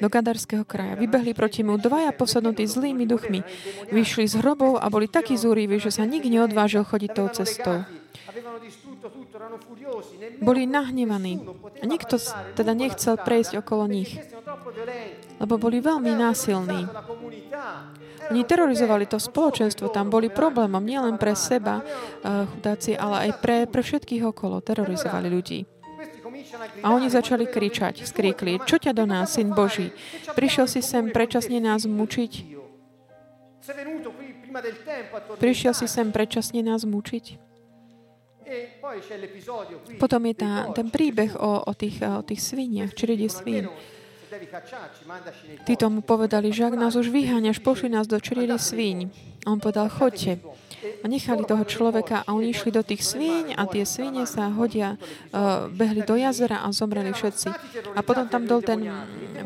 do 0.00 0.08
Gadarského 0.12 0.64
kraja. 0.68 0.98
Vybehli 1.00 1.32
proti 1.32 1.64
mu 1.64 1.80
dvaja 1.80 2.12
posadnutí 2.12 2.68
zlými 2.68 3.08
duchmi. 3.08 3.40
Vyšli 3.88 4.28
z 4.28 4.44
hrobov 4.44 4.76
a 4.76 4.86
boli 4.92 5.08
takí 5.08 5.38
zúriví, 5.40 5.80
že 5.80 5.94
sa 5.94 6.04
nik 6.04 6.28
neodvážil 6.28 6.84
chodiť 6.84 7.10
tou 7.16 7.28
cestou. 7.32 7.88
Boli 10.40 10.62
nahnevaní. 10.66 11.34
A 11.82 11.84
nikto 11.84 12.20
teda 12.52 12.72
nechcel 12.76 13.16
prejsť 13.16 13.64
okolo 13.64 13.88
nich, 13.88 14.16
lebo 15.40 15.54
boli 15.56 15.80
veľmi 15.80 16.12
násilní. 16.16 16.88
Oni 18.26 18.42
terorizovali 18.42 19.06
to 19.06 19.22
spoločenstvo, 19.22 19.94
tam 19.94 20.10
boli 20.10 20.26
problémom 20.26 20.82
nielen 20.82 21.14
pre 21.14 21.38
seba, 21.38 21.78
eh, 21.80 22.42
chudáci, 22.50 22.98
ale 22.98 23.30
aj 23.30 23.30
pre, 23.38 23.56
pre 23.70 23.82
všetkých 23.86 24.22
okolo. 24.26 24.58
Terorizovali 24.58 25.30
ľudí. 25.30 25.60
A 26.82 26.92
oni 26.94 27.08
začali 27.10 27.46
kričať, 27.46 28.06
skríkli, 28.06 28.60
čo 28.66 28.76
ťa 28.78 28.92
do 28.92 29.04
nás, 29.08 29.34
syn 29.34 29.52
Boží? 29.52 29.90
Prišiel 30.34 30.66
si 30.70 30.80
sem 30.82 31.10
predčasne 31.10 31.58
nás 31.58 31.86
mučiť? 31.86 32.32
Prišiel 35.38 35.72
si 35.74 35.86
sem 35.90 36.08
predčasne 36.14 36.60
nás 36.62 36.86
mučiť? 36.86 37.55
Potom 39.98 40.20
je 40.26 40.34
tá, 40.34 40.68
ten 40.74 40.88
príbeh 40.90 41.34
o, 41.36 41.64
o, 41.66 41.72
tých, 41.74 42.02
o 42.02 42.22
tých 42.22 42.40
sviniach, 42.42 42.94
črede 42.94 43.26
svín. 43.30 43.70
Tí 45.64 45.74
tomu 45.78 46.02
povedali, 46.02 46.50
že 46.50 46.66
ak 46.66 46.74
nás 46.74 46.98
už 46.98 47.08
vyháňaš, 47.08 47.62
pošli 47.62 47.88
nás 47.88 48.10
do 48.10 48.18
čriedy 48.18 48.58
svíň. 48.58 48.98
A 49.46 49.54
on 49.54 49.62
povedal, 49.62 49.86
choďte. 49.86 50.42
A 51.02 51.06
nechali 51.06 51.46
toho 51.46 51.62
človeka 51.62 52.26
a 52.26 52.34
oni 52.34 52.50
išli 52.50 52.74
do 52.74 52.82
tých 52.82 53.06
svíň 53.06 53.54
a 53.54 53.62
tie 53.70 53.86
svíne 53.86 54.26
sa 54.26 54.50
hodia, 54.50 54.98
uh, 54.98 55.70
behli 55.70 56.02
do 56.02 56.18
jazera 56.18 56.66
a 56.66 56.70
zomreli 56.74 57.14
všetci. 57.14 57.48
A 57.94 58.00
potom 58.02 58.26
tam 58.26 58.46
dol 58.50 58.62
ten 58.62 58.86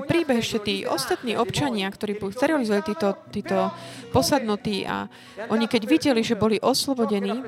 príbeh 0.09 0.41
ešte 0.41 0.59
tí 0.65 0.75
ostatní 0.89 1.37
občania, 1.37 1.93
ktorí 1.93 2.17
boli 2.17 2.33
sterilizovali 2.33 2.85
títo, 2.85 3.09
títo 3.29 3.59
posadnutí 4.11 4.89
a 4.89 5.09
oni 5.53 5.69
keď 5.69 5.83
videli, 5.85 6.21
že 6.25 6.37
boli 6.37 6.57
oslobodení, 6.61 7.45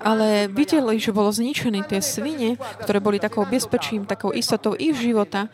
ale 0.00 0.48
videli, 0.48 0.96
že 0.96 1.14
bolo 1.14 1.30
zničené 1.32 1.84
tie 1.84 2.00
svine, 2.00 2.56
ktoré 2.84 2.98
boli 2.98 3.20
takou 3.20 3.44
bezpečím, 3.44 4.08
takou 4.08 4.32
istotou 4.32 4.72
ich 4.76 4.96
života, 4.96 5.48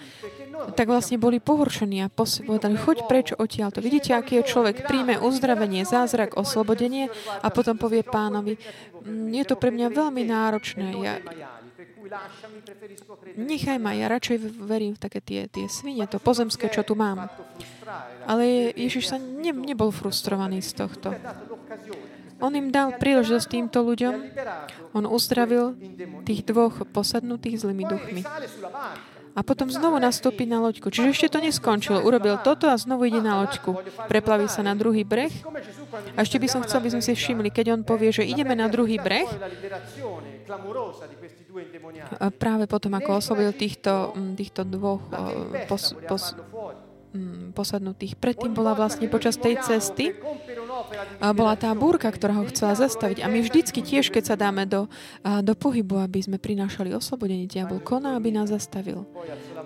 tak 0.74 0.88
vlastne 0.88 1.20
boli 1.20 1.38
pohoršení 1.38 2.02
a 2.02 2.11
povedali, 2.11 2.74
choď 2.74 2.96
preč 3.07 3.26
odtiaľ. 3.37 3.70
To 3.76 3.85
vidíte, 3.85 4.16
aký 4.16 4.40
je 4.40 4.50
človek, 4.50 4.88
príjme 4.88 5.20
uzdravenie, 5.20 5.85
zázrak, 5.85 6.35
oslobodenie 6.35 7.12
a 7.44 7.48
potom 7.52 7.76
povie 7.76 8.02
pánovi, 8.02 8.57
"Mm, 9.05 9.37
je 9.37 9.44
to 9.46 9.55
pre 9.55 9.70
mňa 9.70 9.92
veľmi 9.92 10.22
náročné. 10.26 10.87
Ja, 11.05 11.20
nechaj 13.37 13.79
ma, 13.79 13.92
ja 13.92 14.07
radšej 14.09 14.37
verím 14.64 14.94
v 14.96 15.00
také 15.02 15.20
tie, 15.20 15.46
tie 15.50 15.66
svine, 15.68 16.07
to 16.09 16.18
pozemské, 16.18 16.70
čo 16.72 16.83
tu 16.83 16.94
mám. 16.94 17.29
Ale 18.26 18.74
Ježiš 18.74 19.14
sa 19.14 19.18
ne, 19.18 19.52
nebol 19.55 19.94
frustrovaný 19.94 20.62
z 20.62 20.72
tohto. 20.74 21.14
On 22.40 22.53
im 22.53 22.68
dal 22.68 22.96
príležitosť 22.96 23.46
týmto 23.49 23.81
ľuďom. 23.81 24.14
On 24.92 25.05
uzdravil 25.09 25.77
tých 26.29 26.44
dvoch 26.44 26.85
posadnutých 26.88 27.64
zlými 27.64 27.85
duchmi. 27.88 28.22
A 29.37 29.44
potom 29.44 29.68
znovu 29.68 30.01
nastúpi 30.01 30.49
na 30.49 30.64
loďku. 30.64 30.88
Čiže 30.88 31.12
ešte 31.12 31.37
to 31.37 31.44
neskončilo. 31.44 32.01
Urobil 32.01 32.40
toto 32.40 32.72
a 32.72 32.77
znovu 32.81 33.05
ide 33.05 33.20
na 33.20 33.44
loďku. 33.44 33.77
Preplaví 34.09 34.49
sa 34.49 34.64
na 34.64 34.72
druhý 34.72 35.05
breh. 35.05 35.29
A 36.16 36.25
ešte 36.25 36.40
by 36.40 36.49
som 36.49 36.64
chcel, 36.64 36.81
aby 36.81 36.96
sme 36.96 37.05
si 37.05 37.12
všimli, 37.12 37.53
keď 37.53 37.77
on 37.77 37.83
povie, 37.85 38.16
že 38.16 38.25
ideme 38.25 38.57
na 38.57 38.64
druhý 38.72 38.96
breh, 38.96 39.29
práve 42.37 42.64
potom, 42.68 42.92
ako 42.96 43.20
oslovil 43.20 43.53
týchto, 43.53 44.16
týchto 44.37 44.64
dvoch 44.64 45.05
pos, 45.68 45.96
pos, 46.05 46.37
posadnutých. 47.52 48.18
Predtým 48.18 48.52
bola 48.52 48.76
vlastne 48.76 49.09
počas 49.11 49.37
tej 49.37 49.61
cesty 49.62 50.14
bola 51.33 51.55
tá 51.57 51.72
búrka, 51.72 52.09
ktorá 52.12 52.37
ho 52.40 52.44
chcela 52.52 52.76
zastaviť. 52.76 53.24
A 53.24 53.31
my 53.31 53.40
vždycky 53.40 53.81
tiež, 53.81 54.12
keď 54.12 54.35
sa 54.35 54.37
dáme 54.37 54.68
do, 54.68 54.88
do 55.22 55.55
pohybu, 55.57 56.00
aby 56.05 56.20
sme 56.20 56.37
prinášali 56.37 56.92
oslobodenie, 56.92 57.48
diabol 57.48 57.81
koná, 57.81 58.16
aby 58.16 58.33
nás 58.33 58.52
zastavil. 58.52 59.09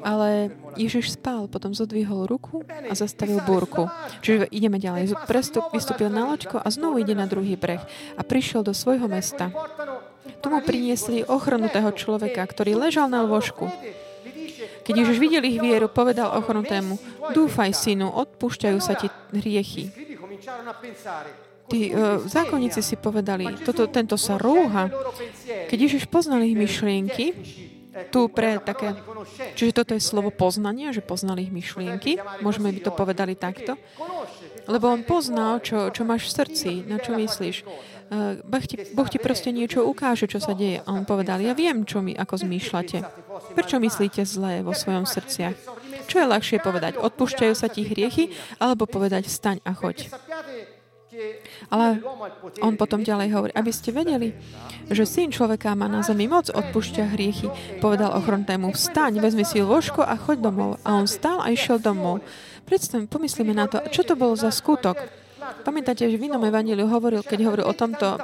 Ale 0.00 0.54
Ježiš 0.78 1.18
spal, 1.18 1.50
potom 1.50 1.74
zodvihol 1.74 2.30
ruku 2.30 2.62
a 2.66 2.94
zastavil 2.94 3.42
búrku. 3.42 3.90
Čiže 4.22 4.48
ideme 4.54 4.78
ďalej. 4.78 5.18
Prestup, 5.26 5.74
vystúpil 5.74 6.08
na 6.08 6.30
loďko 6.30 6.62
a 6.62 6.68
znovu 6.70 7.02
ide 7.02 7.18
na 7.18 7.26
druhý 7.26 7.58
breh. 7.58 7.82
A 8.16 8.22
prišiel 8.22 8.62
do 8.62 8.72
svojho 8.72 9.10
mesta. 9.10 9.50
Tu 10.40 10.46
mu 10.48 10.60
priniesli 10.62 11.26
ochrnutého 11.26 11.90
človeka, 11.92 12.44
ktorý 12.46 12.78
ležal 12.88 13.10
na 13.10 13.20
lôžku. 13.26 13.68
Keď 14.90 15.06
Ježiš 15.06 15.18
videl 15.22 15.46
ich 15.46 15.62
vieru, 15.62 15.86
povedal 15.86 16.34
ochrnutému, 16.34 16.98
dúfaj, 17.30 17.70
synu, 17.70 18.10
odpúšťajú 18.10 18.78
sa 18.82 18.98
ti 18.98 19.06
hriechy. 19.30 19.86
Tí 21.70 21.94
uh, 21.94 22.18
zákonníci 22.26 22.82
si 22.82 22.98
povedali, 22.98 23.62
toto, 23.62 23.86
tento 23.86 24.18
sa 24.18 24.34
rúha. 24.34 24.90
Keď 25.70 25.78
Ježiš 25.78 26.10
poznal 26.10 26.42
ich 26.42 26.58
myšlienky, 26.58 27.30
tu 28.10 28.26
pre 28.26 28.58
také... 28.58 28.98
Čiže 29.54 29.78
toto 29.78 29.94
je 29.94 30.02
slovo 30.02 30.34
poznania, 30.34 30.90
že 30.90 31.06
poznali 31.06 31.46
ich 31.46 31.54
myšlienky. 31.54 32.18
Môžeme 32.42 32.74
by 32.74 32.80
to 32.82 32.90
povedali 32.90 33.38
takto. 33.38 33.78
Lebo 34.66 34.90
on 34.90 35.06
poznal, 35.06 35.62
čo, 35.62 35.94
čo 35.94 36.02
máš 36.02 36.30
v 36.30 36.34
srdci, 36.34 36.70
na 36.90 36.98
čo 36.98 37.14
myslíš. 37.14 37.62
Uh, 38.10 38.42
boh, 38.42 38.64
ti, 38.66 38.74
boh 38.90 39.06
ti 39.06 39.22
proste 39.22 39.54
niečo 39.54 39.86
ukáže, 39.86 40.26
čo 40.26 40.42
sa 40.42 40.50
deje. 40.50 40.82
A 40.82 40.88
on 40.90 41.06
povedal, 41.06 41.38
ja 41.38 41.54
viem, 41.54 41.86
čo 41.86 42.02
mi, 42.02 42.10
ako 42.18 42.42
zmýšľate. 42.42 43.06
Prečo 43.54 43.78
myslíte 43.78 44.26
zlé 44.26 44.66
vo 44.66 44.74
svojom 44.74 45.06
srdciach? 45.06 45.54
Čo 46.10 46.16
je 46.18 46.26
ľahšie 46.26 46.58
povedať? 46.58 46.98
Odpúšťajú 46.98 47.54
sa 47.54 47.70
ti 47.70 47.86
hriechy? 47.86 48.34
Alebo 48.58 48.90
povedať, 48.90 49.30
vstaň 49.30 49.62
a 49.62 49.78
choď? 49.78 50.10
Ale 51.70 52.02
on 52.58 52.74
potom 52.74 53.06
ďalej 53.06 53.28
hovorí, 53.30 53.52
aby 53.54 53.70
ste 53.70 53.94
vedeli, 53.94 54.34
že 54.90 55.06
syn 55.06 55.30
človeka 55.30 55.74
má 55.78 55.86
na 55.86 56.02
zemi 56.02 56.26
moc 56.26 56.50
odpúšťa 56.50 57.14
hriechy. 57.14 57.46
Povedal 57.78 58.10
ochrontému, 58.14 58.74
vstaň, 58.74 59.22
vezmi 59.22 59.46
si 59.46 59.62
ložko 59.62 60.02
a 60.02 60.18
choď 60.18 60.50
domov. 60.50 60.82
A 60.82 60.98
on 60.98 61.06
stál 61.06 61.38
a 61.38 61.50
išiel 61.50 61.78
domov. 61.78 62.26
Predstav, 62.66 63.06
pomyslíme 63.06 63.54
na 63.54 63.70
to, 63.70 63.82
čo 63.90 64.02
to 64.02 64.18
bol 64.18 64.34
za 64.34 64.50
skutok. 64.50 64.98
Pamätáte, 65.40 66.04
že 66.04 66.20
v 66.20 66.28
inom 66.28 66.42
evaníliu 66.44 66.84
hovoril, 66.84 67.24
keď 67.24 67.38
hovoril 67.48 67.66
o 67.68 67.74
tomto, 67.74 68.20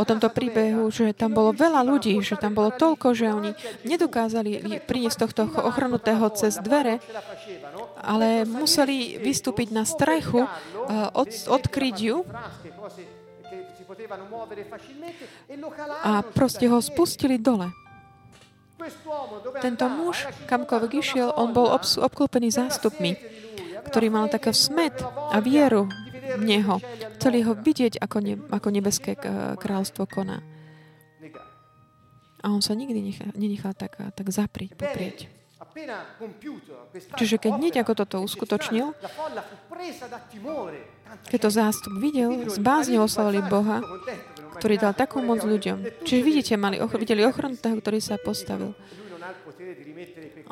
o 0.00 0.04
tomto 0.04 0.28
príbehu, 0.32 0.88
že 0.88 1.12
tam 1.12 1.36
bolo 1.36 1.52
veľa 1.52 1.84
ľudí, 1.84 2.16
že 2.24 2.40
tam 2.40 2.56
bolo 2.56 2.72
toľko, 2.72 3.12
že 3.12 3.28
oni 3.32 3.52
nedokázali 3.84 4.80
priniesť 4.88 5.18
tohto 5.28 5.42
ochrnutého 5.60 6.24
cez 6.32 6.56
dvere, 6.60 7.04
ale 8.00 8.48
museli 8.48 9.20
vystúpiť 9.20 9.68
na 9.70 9.84
strechu, 9.84 10.48
od, 11.12 11.30
odkryť 11.30 11.96
ju 12.00 12.24
a 16.02 16.24
proste 16.32 16.66
ho 16.66 16.80
spustili 16.80 17.36
dole. 17.36 17.70
Tento 19.62 19.86
muž, 19.86 20.26
kamkoľvek 20.50 20.92
išiel, 20.98 21.28
on 21.38 21.54
bol 21.54 21.70
obklopený 21.78 22.50
zástupmi, 22.50 23.14
ktorý 23.86 24.10
mal 24.10 24.26
také 24.26 24.50
smet 24.50 24.96
a 25.06 25.38
vieru 25.38 25.86
Neho. 26.38 26.78
Chceli 27.18 27.42
ho 27.42 27.52
vidieť, 27.58 27.98
ako, 27.98 28.18
ne, 28.22 28.34
ako 28.38 28.68
nebeské 28.70 29.18
kráľstvo 29.58 30.06
koná. 30.06 30.40
A 32.42 32.50
on 32.50 32.58
sa 32.58 32.74
nikdy 32.74 32.98
nechá, 32.98 33.26
nenechal 33.38 33.70
tak, 33.74 33.94
tak 33.98 34.26
zapriť, 34.26 34.74
poprieť. 34.74 35.30
Čiže 37.16 37.38
keď 37.38 37.52
hneď 37.54 37.74
ako 37.86 37.92
toto 38.02 38.16
uskutočnil, 38.20 38.92
keď 41.30 41.38
to 41.38 41.50
zástup 41.54 41.94
videl, 42.02 42.50
z 42.50 42.58
oslavili 42.98 43.46
Boha, 43.46 43.78
ktorý 44.58 44.74
dal 44.76 44.92
takú 44.92 45.22
moc 45.22 45.40
ľuďom. 45.46 46.02
Čiže 46.02 46.20
vidíte, 46.22 46.52
mali, 46.58 46.82
videli 46.98 47.22
toho, 47.56 47.76
ktorý 47.78 47.98
sa 48.02 48.18
postavil. 48.18 48.74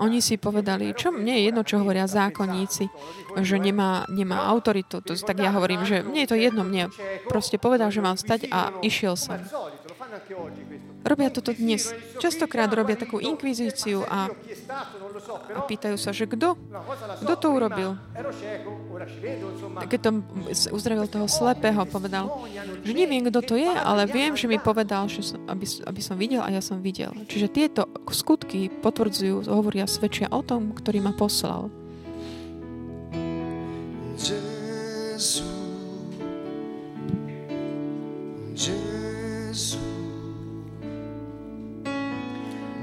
Oni 0.00 0.24
si 0.24 0.40
povedali, 0.40 0.96
čo 0.96 1.12
mne 1.12 1.36
je 1.36 1.42
jedno, 1.52 1.62
čo 1.62 1.78
hovoria 1.80 2.08
zákonníci, 2.08 2.88
že 3.44 3.56
nemá, 3.60 4.08
nemá 4.08 4.48
autoritu. 4.48 5.04
To, 5.04 5.12
tak 5.12 5.38
ja 5.38 5.52
hovorím, 5.52 5.84
že 5.84 6.00
mne 6.00 6.24
je 6.24 6.30
to 6.32 6.36
jedno, 6.40 6.64
mne 6.64 6.88
proste 7.28 7.60
povedal, 7.60 7.92
že 7.92 8.00
mám 8.00 8.16
stať 8.16 8.48
a 8.48 8.72
išiel 8.80 9.14
som. 9.14 9.36
Robia 11.00 11.32
toto 11.32 11.56
dnes. 11.56 11.96
Častokrát 12.20 12.68
robia 12.68 12.92
takú 12.92 13.24
inkvizíciu 13.24 14.04
a, 14.04 14.28
a 15.56 15.60
pýtajú 15.64 15.96
sa, 15.96 16.12
že 16.12 16.28
kto? 16.28 16.60
Kto 17.24 17.34
to 17.40 17.46
urobil? 17.56 17.96
Keď 19.88 20.00
to 20.04 20.10
uzdravil 20.76 21.08
toho 21.08 21.24
slepého, 21.24 21.88
povedal, 21.88 22.28
že 22.84 22.92
neviem, 22.92 23.24
kto 23.24 23.40
to 23.40 23.54
je, 23.56 23.72
ale 23.72 24.04
viem, 24.12 24.36
že 24.36 24.44
mi 24.44 24.60
povedal, 24.60 25.08
že 25.08 25.24
som, 25.24 25.40
aby, 25.48 25.64
aby 25.64 26.00
som 26.04 26.20
videl 26.20 26.44
a 26.44 26.52
ja 26.52 26.60
som 26.60 26.84
videl. 26.84 27.16
Čiže 27.32 27.48
tieto 27.48 27.88
skutky 28.12 28.68
potvrdzujú, 28.68 29.48
hovoria, 29.48 29.88
svedčia 29.88 30.28
o 30.28 30.44
tom, 30.44 30.76
ktorý 30.76 31.00
ma 31.00 31.16
poslal. 31.16 31.72
Jesus. 34.20 35.40
Jesus. 38.52 39.89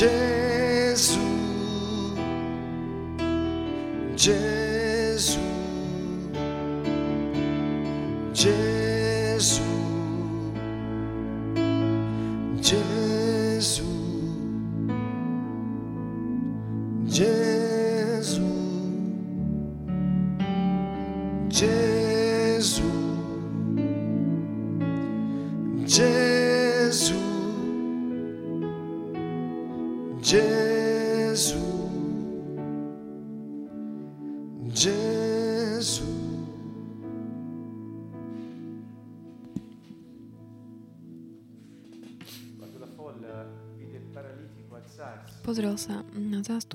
Jesus, 0.00 0.39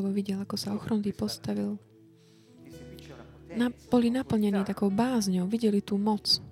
a 0.04 0.12
videl, 0.12 0.44
ako 0.44 0.60
sa 0.60 0.76
ochronný 0.76 1.16
postavil 1.16 1.80
na, 3.56 3.72
boli 3.88 4.12
naplnení 4.12 4.68
takou 4.68 4.92
bázňou, 4.92 5.48
videli 5.48 5.80
tú 5.80 5.96
moc. 5.96 6.44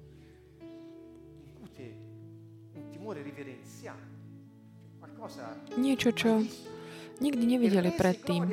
Niečo, 5.80 6.12
čo 6.12 6.44
nikdy 7.24 7.44
nevideli 7.44 7.92
predtým. 7.96 8.44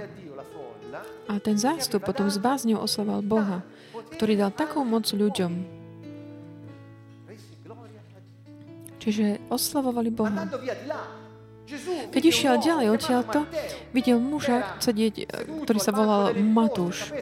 A 1.31 1.38
ten 1.38 1.59
zástup 1.59 2.03
potom 2.03 2.26
s 2.31 2.38
bázňou 2.38 2.83
oslavoval 2.83 3.22
Boha, 3.22 3.59
ktorý 4.14 4.38
dal 4.38 4.50
takú 4.55 4.83
moc 4.83 5.07
ľuďom. 5.07 5.79
Čiže 9.00 9.40
oslavovali 9.48 10.11
Boha. 10.12 10.46
Keď 12.11 12.22
išiel 12.22 12.59
ďalej 12.59 12.87
odtiaľto, 12.90 13.46
videl 13.94 14.18
muža 14.18 14.78
sedieť, 14.83 15.30
ktorý 15.64 15.78
sa 15.78 15.94
volal 15.94 16.35
Matúš. 16.35 17.14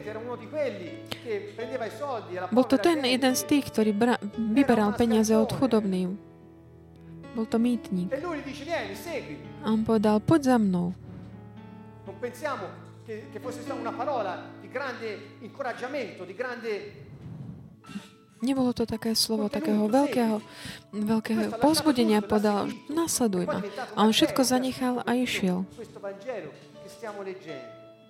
Bol 2.49 2.65
to 2.65 2.81
ten 2.81 3.05
jeden 3.05 3.33
z 3.37 3.43
tých, 3.45 3.69
ktorý 3.69 3.91
bra- 3.93 4.21
vyberal 4.33 4.97
peniaze 4.97 5.33
od 5.37 5.53
chudobných. 5.53 6.09
Bol 7.37 7.45
to 7.45 7.61
mýtnik. 7.61 8.09
A 9.61 9.67
on 9.69 9.85
povedal, 9.85 10.17
poď 10.23 10.41
za 10.41 10.57
mnou. 10.57 10.97
che 13.09 13.39
fosse 13.39 13.65
una 13.71 13.91
parola 13.91 14.53
di 14.61 14.69
grande 14.69 15.37
incoraggiamento, 15.39 16.25
di 16.25 16.35
grande 16.35 17.08
Nebolo 18.39 18.71
to 18.71 18.87
také 18.87 19.19
slovo 19.19 19.51
takého 19.51 19.91
veľkého, 19.91 20.39
veľkého 20.95 21.59
pozbudenia, 21.59 22.23
podal, 22.23 22.71
nasleduj 22.87 23.45
ma. 23.45 23.59
A 23.99 24.07
on 24.07 24.15
všetko 24.15 24.47
zanechal 24.47 25.03
a 25.03 25.11
išiel. 25.19 25.67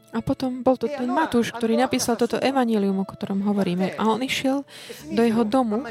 A 0.10 0.20
potom 0.26 0.66
bol 0.66 0.78
to 0.78 0.90
ten 0.90 1.10
Matúš, 1.10 1.54
ktorý 1.54 1.78
napísal 1.78 2.18
toto 2.18 2.38
evanílium, 2.42 2.98
o 2.98 3.06
ktorom 3.06 3.46
hovoríme. 3.46 3.94
A 3.98 4.10
on 4.10 4.22
išiel 4.26 4.66
do 5.14 5.22
jeho 5.22 5.46
domu, 5.46 5.86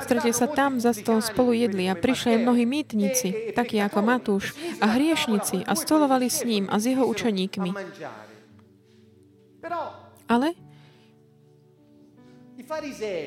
Stretie 0.00 0.32
sa 0.32 0.48
tam 0.48 0.80
za 0.80 0.96
stôl 0.96 1.20
spolu 1.20 1.52
jedli 1.52 1.84
a 1.84 1.98
prišli 1.98 2.38
aj 2.38 2.44
mnohí 2.48 2.64
mýtnici, 2.64 3.52
takí 3.52 3.76
ako 3.76 4.00
Matúš, 4.00 4.56
a 4.80 4.96
hriešnici 4.96 5.68
a 5.68 5.76
stolovali 5.76 6.32
s 6.32 6.48
ním 6.48 6.64
a 6.72 6.80
s 6.80 6.88
jeho 6.88 7.04
učeníkmi. 7.04 7.70
Ale 10.24 10.56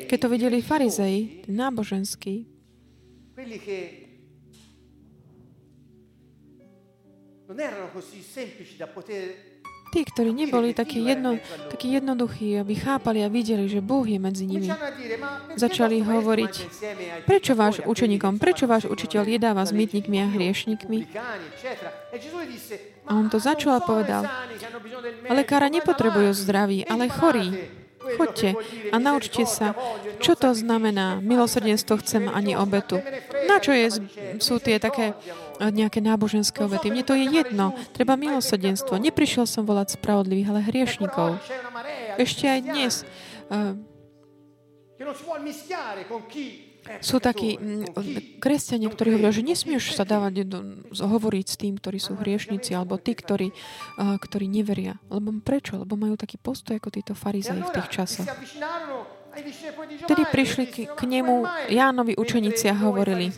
keď 0.08 0.18
to 0.18 0.28
videli 0.28 0.62
farizei, 0.62 1.46
náboženskí, 1.48 2.58
Tí, 9.88 10.04
ktorí 10.04 10.36
neboli 10.36 10.76
takí, 10.76 11.00
jedno, 11.00 11.40
takí 11.72 11.96
jednoduchí, 11.96 12.60
aby 12.60 12.76
chápali 12.76 13.24
a 13.24 13.32
videli, 13.32 13.72
že 13.72 13.80
Boh 13.80 14.04
je 14.04 14.20
medzi 14.20 14.44
nimi, 14.44 14.68
začali 15.56 16.04
hovoriť, 16.04 16.54
prečo 17.24 17.56
váš 17.56 17.80
učeníkom, 17.88 18.36
prečo 18.36 18.68
váš 18.68 18.92
učiteľ 18.92 19.24
jedáva 19.40 19.64
s 19.64 19.72
mytníkmi 19.72 20.18
a 20.20 20.28
hriešnikmi? 20.28 21.08
A 23.08 23.12
on 23.16 23.32
to 23.32 23.40
začal 23.40 23.80
a 23.80 23.82
povedal, 23.82 24.28
ale 25.32 25.48
kára 25.48 25.72
nepotrebujú 25.72 26.36
zdraví, 26.36 26.84
ale 26.84 27.08
chorí. 27.08 27.87
Choďte 28.16 28.56
a 28.94 28.96
naučte 29.02 29.44
sa, 29.44 29.76
čo 30.24 30.40
to 30.40 30.56
znamená. 30.56 31.20
Milosrdenstvo 31.20 32.00
chcem 32.00 32.32
ani 32.32 32.56
obetu. 32.56 33.04
Na 33.50 33.60
čo 33.60 33.76
je, 33.76 34.00
sú 34.40 34.64
tie 34.64 34.80
také 34.80 35.12
eh, 35.12 35.70
nejaké 35.74 36.00
náboženské 36.00 36.64
obety? 36.64 36.94
Mne 36.94 37.04
to 37.04 37.18
je 37.18 37.28
jedno. 37.28 37.76
Treba 37.92 38.16
milosrdenstvo. 38.16 38.96
Neprišiel 38.96 39.44
som 39.44 39.68
volať 39.68 40.00
spravodlivých, 40.00 40.50
ale 40.54 40.62
hriešnikov. 40.64 41.42
Ešte 42.18 42.50
aj 42.50 42.60
dnes 42.66 42.94
uh, 43.54 43.78
sú 47.02 47.18
takí 47.22 47.58
mm, 47.58 48.40
kresťania, 48.42 48.90
ktorí 48.92 49.18
hovoria, 49.18 49.36
že 49.36 49.46
nesmieš 49.46 49.94
sa 49.96 50.08
dávať 50.08 50.48
hovoriť 50.94 51.46
s 51.48 51.56
tým, 51.60 51.78
ktorí 51.78 51.98
sú 51.98 52.18
hriešnici, 52.18 52.74
alebo 52.74 52.98
tí, 52.98 53.14
ktorí, 53.16 53.54
ktorí 53.98 54.46
neveria. 54.50 55.00
Lebo 55.08 55.34
prečo? 55.42 55.82
Lebo 55.82 55.96
majú 56.00 56.18
taký 56.18 56.40
postoj 56.40 56.78
ako 56.78 56.90
títo 56.94 57.14
farizei 57.14 57.60
v 57.60 57.72
tých 57.74 57.90
časoch. 57.92 58.28
Vtedy 60.08 60.24
prišli 60.34 60.66
k, 60.66 60.76
k 60.98 61.02
nemu 61.06 61.46
Jánovi 61.70 62.18
učeníci 62.18 62.74
a 62.74 62.76
hovorili, 62.76 63.30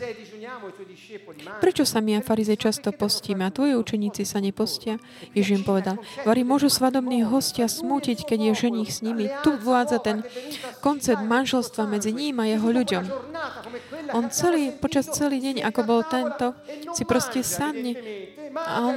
prečo 1.62 1.84
sa 1.86 1.98
my 2.02 2.18
a 2.18 2.24
farizej 2.24 2.58
často 2.58 2.90
postíme 2.94 3.46
a 3.46 3.54
tvoji 3.54 3.76
učeníci 3.76 4.22
sa 4.26 4.38
nepostia? 4.42 4.98
Ježiš 5.34 5.60
im 5.60 5.64
povedal, 5.64 5.96
vari 6.26 6.42
môžu 6.42 6.72
svadobní 6.72 7.22
hostia 7.26 7.66
smútiť, 7.68 8.26
keď 8.26 8.38
je 8.50 8.60
ženich 8.68 8.90
s 8.90 9.02
nimi. 9.04 9.30
Tu 9.46 9.50
vádza 9.60 10.02
ten 10.02 10.26
koncept 10.84 11.22
manželstva 11.22 11.86
medzi 11.86 12.10
ním 12.10 12.42
a 12.42 12.48
jeho 12.48 12.68
ľuďom. 12.68 13.04
On 14.16 14.26
celý, 14.28 14.74
počas 14.74 15.06
celý 15.10 15.38
deň, 15.38 15.62
ako 15.66 15.80
bol 15.86 16.00
tento, 16.02 16.56
si 16.96 17.06
proste 17.06 17.46
sadne 17.46 17.94
a 18.54 18.82
on, 18.82 18.96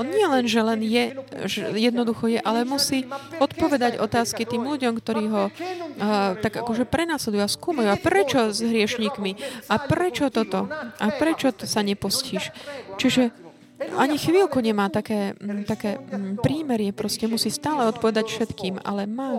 on 0.00 0.06
nie 0.08 0.24
len, 0.24 0.44
že 0.48 0.60
len 0.64 0.80
je, 0.80 1.04
že 1.44 1.60
jednoducho 1.76 2.32
je, 2.32 2.40
ale 2.40 2.64
musí 2.64 3.04
odpovedať 3.36 4.00
otázky 4.00 4.48
tým 4.48 4.64
ľuďom, 4.64 4.92
ktorí 4.96 5.24
ho 5.28 5.42
uh, 5.48 6.32
tak 6.40 6.64
akože 6.64 6.88
prenasledujú 6.88 7.42
a 7.44 7.50
skúmajú. 7.50 7.88
A 7.92 8.00
prečo 8.00 8.48
s 8.48 8.64
hriešníkmi? 8.64 9.30
A 9.68 9.74
prečo 9.84 10.32
toto? 10.32 10.57
A 10.98 11.06
prečo 11.14 11.52
to 11.54 11.68
sa 11.68 11.84
nepostíš? 11.84 12.50
Čiže 12.98 13.30
ani 13.78 14.18
chvíľku 14.18 14.58
nemá 14.58 14.90
také, 14.90 15.38
také 15.62 16.02
prímerie, 16.42 16.90
proste 16.90 17.30
musí 17.30 17.52
stále 17.54 17.86
odpovedať 17.86 18.26
všetkým, 18.26 18.82
ale 18.82 19.06
má 19.06 19.38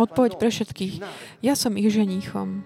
odpoveď 0.00 0.40
pre 0.40 0.48
všetkých. 0.48 0.94
Ja 1.44 1.52
som 1.52 1.76
ich 1.76 1.92
ženíchom. 1.92 2.64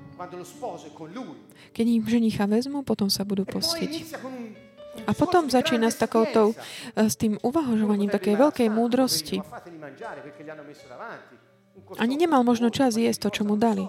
Keď 1.74 1.86
ich 1.86 2.04
ženicha 2.06 2.46
vezmu, 2.46 2.86
potom 2.86 3.10
sa 3.10 3.26
budú 3.26 3.42
postiť. 3.42 4.16
A 5.06 5.14
potom 5.14 5.46
začína 5.46 5.94
s 5.94 5.98
takouto, 6.00 6.54
eh, 6.54 7.06
s 7.06 7.14
tým 7.14 7.38
uvažovaním 7.38 8.10
takej 8.10 8.34
veľkej 8.34 8.68
múdrosti. 8.72 9.38
Ani 12.02 12.14
nemal 12.18 12.42
možno 12.42 12.74
čas 12.74 12.98
jesť 12.98 13.30
to, 13.30 13.40
čo 13.40 13.42
mu 13.46 13.54
dali. 13.54 13.86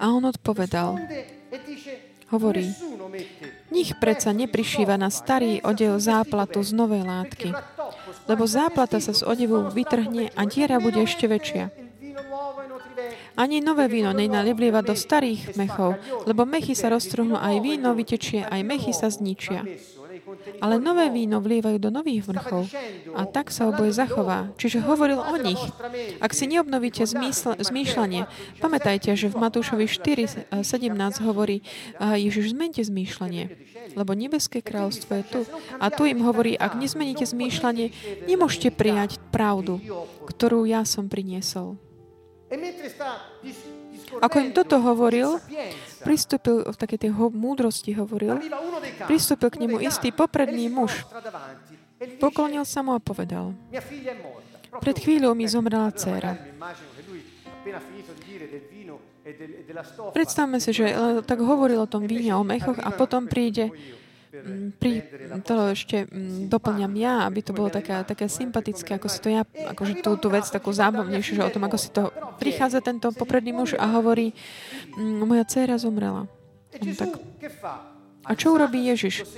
A 0.00 0.06
on 0.12 0.24
odpovedal, 0.24 0.88
hovorí, 2.32 2.66
nich 3.68 3.92
predsa 4.00 4.32
neprišíva 4.32 4.96
na 4.96 5.12
starý 5.12 5.60
odev 5.60 6.00
záplatu 6.00 6.64
z 6.64 6.72
novej 6.72 7.04
látky, 7.04 7.52
lebo 8.28 8.44
záplata 8.48 9.00
sa 9.04 9.12
z 9.12 9.24
odevu 9.24 9.68
vytrhne 9.68 10.32
a 10.32 10.40
diera 10.48 10.80
bude 10.80 11.04
ešte 11.04 11.28
väčšia. 11.28 11.68
Ani 13.32 13.64
nové 13.64 13.88
víno 13.88 14.12
nenalievlieva 14.12 14.84
do 14.84 14.92
starých 14.92 15.56
mechov, 15.56 15.96
lebo 16.28 16.44
mechy 16.44 16.76
sa 16.76 16.92
roztrhnú, 16.92 17.40
aj 17.40 17.64
víno 17.64 17.96
vytečie, 17.96 18.44
aj 18.44 18.60
mechy 18.60 18.92
sa 18.92 19.08
zničia. 19.08 19.64
Ale 20.62 20.78
nové 20.78 21.10
víno 21.10 21.42
vlievajú 21.42 21.78
do 21.78 21.90
nových 21.90 22.26
vrchov 22.26 22.66
a 23.14 23.22
tak 23.26 23.50
sa 23.50 23.70
oboje 23.70 23.94
zachová. 23.94 24.50
Čiže 24.58 24.82
hovoril 24.82 25.18
o 25.18 25.36
nich. 25.38 25.60
Ak 26.18 26.34
si 26.34 26.46
neobnovíte 26.46 27.06
zmysl- 27.06 27.58
zmýšľanie, 27.58 28.26
pamätajte, 28.62 29.14
že 29.14 29.30
v 29.30 29.36
Matúšovi 29.42 29.86
4.17 29.86 30.62
hovorí 31.26 31.66
Ježiš, 31.98 32.54
zmente 32.54 32.82
zmýšľanie, 32.82 33.44
lebo 33.94 34.12
nebeské 34.14 34.62
kráľstvo 34.62 35.10
je 35.20 35.24
tu. 35.26 35.40
A 35.78 35.90
tu 35.90 36.06
im 36.06 36.22
hovorí, 36.22 36.54
ak 36.54 36.78
nezmeníte 36.78 37.26
zmýšľanie, 37.26 37.92
nemôžete 38.30 38.70
prijať 38.74 39.18
pravdu, 39.34 39.78
ktorú 40.28 40.64
ja 40.66 40.86
som 40.86 41.10
priniesol. 41.10 41.76
Ako 44.20 44.36
im 44.44 44.52
toto 44.52 44.76
hovoril, 44.76 45.40
pristúpil 46.02 46.66
v 46.66 46.76
takej 46.76 46.98
tej 47.08 47.10
múdrosti 47.14 47.94
hovoril, 47.96 48.38
pristúpil 49.06 49.48
k 49.48 49.56
nemu 49.66 49.78
istý 49.82 50.10
popredný 50.10 50.68
muž. 50.68 51.06
Poklonil 52.18 52.66
sa 52.66 52.82
mu 52.82 52.92
a 52.92 53.00
povedal, 53.00 53.54
pred 54.82 54.96
chvíľou 54.98 55.38
mi 55.38 55.46
zomrela 55.46 55.94
dcéra. 55.94 56.34
Predstavme 60.10 60.58
si, 60.58 60.74
že 60.74 60.90
tak 61.22 61.38
hovoril 61.38 61.78
o 61.78 61.86
tom 61.86 62.10
víne, 62.10 62.34
o 62.34 62.42
mechoch 62.42 62.74
a 62.82 62.90
potom 62.90 63.30
príde 63.30 63.70
pri, 64.80 65.04
to 65.44 65.76
ešte 65.76 66.08
mm, 66.08 66.48
doplňam 66.48 66.92
ja, 66.96 67.28
aby 67.28 67.44
to 67.44 67.52
bolo 67.52 67.68
také, 67.68 68.00
také 68.08 68.32
sympatické, 68.32 68.96
ako 68.96 69.08
si 69.12 69.18
to 69.20 69.28
ja, 69.28 69.44
akože 69.44 70.00
tú, 70.00 70.16
tú 70.16 70.32
vec 70.32 70.48
takú 70.48 70.72
zábavnejšiu, 70.72 71.36
že 71.36 71.44
o 71.44 71.52
tom, 71.52 71.68
ako 71.68 71.76
si 71.76 71.92
to 71.92 72.08
prichádza 72.40 72.80
tento 72.80 73.12
popredný 73.12 73.52
muž 73.52 73.76
a 73.76 73.84
hovorí, 73.92 74.32
mm, 74.96 75.28
moja 75.28 75.44
dcéra 75.44 75.76
zomrela. 75.76 76.32
Tak, 76.72 77.20
a 78.24 78.32
čo 78.32 78.56
urobí 78.56 78.88
Ježiš? 78.88 79.28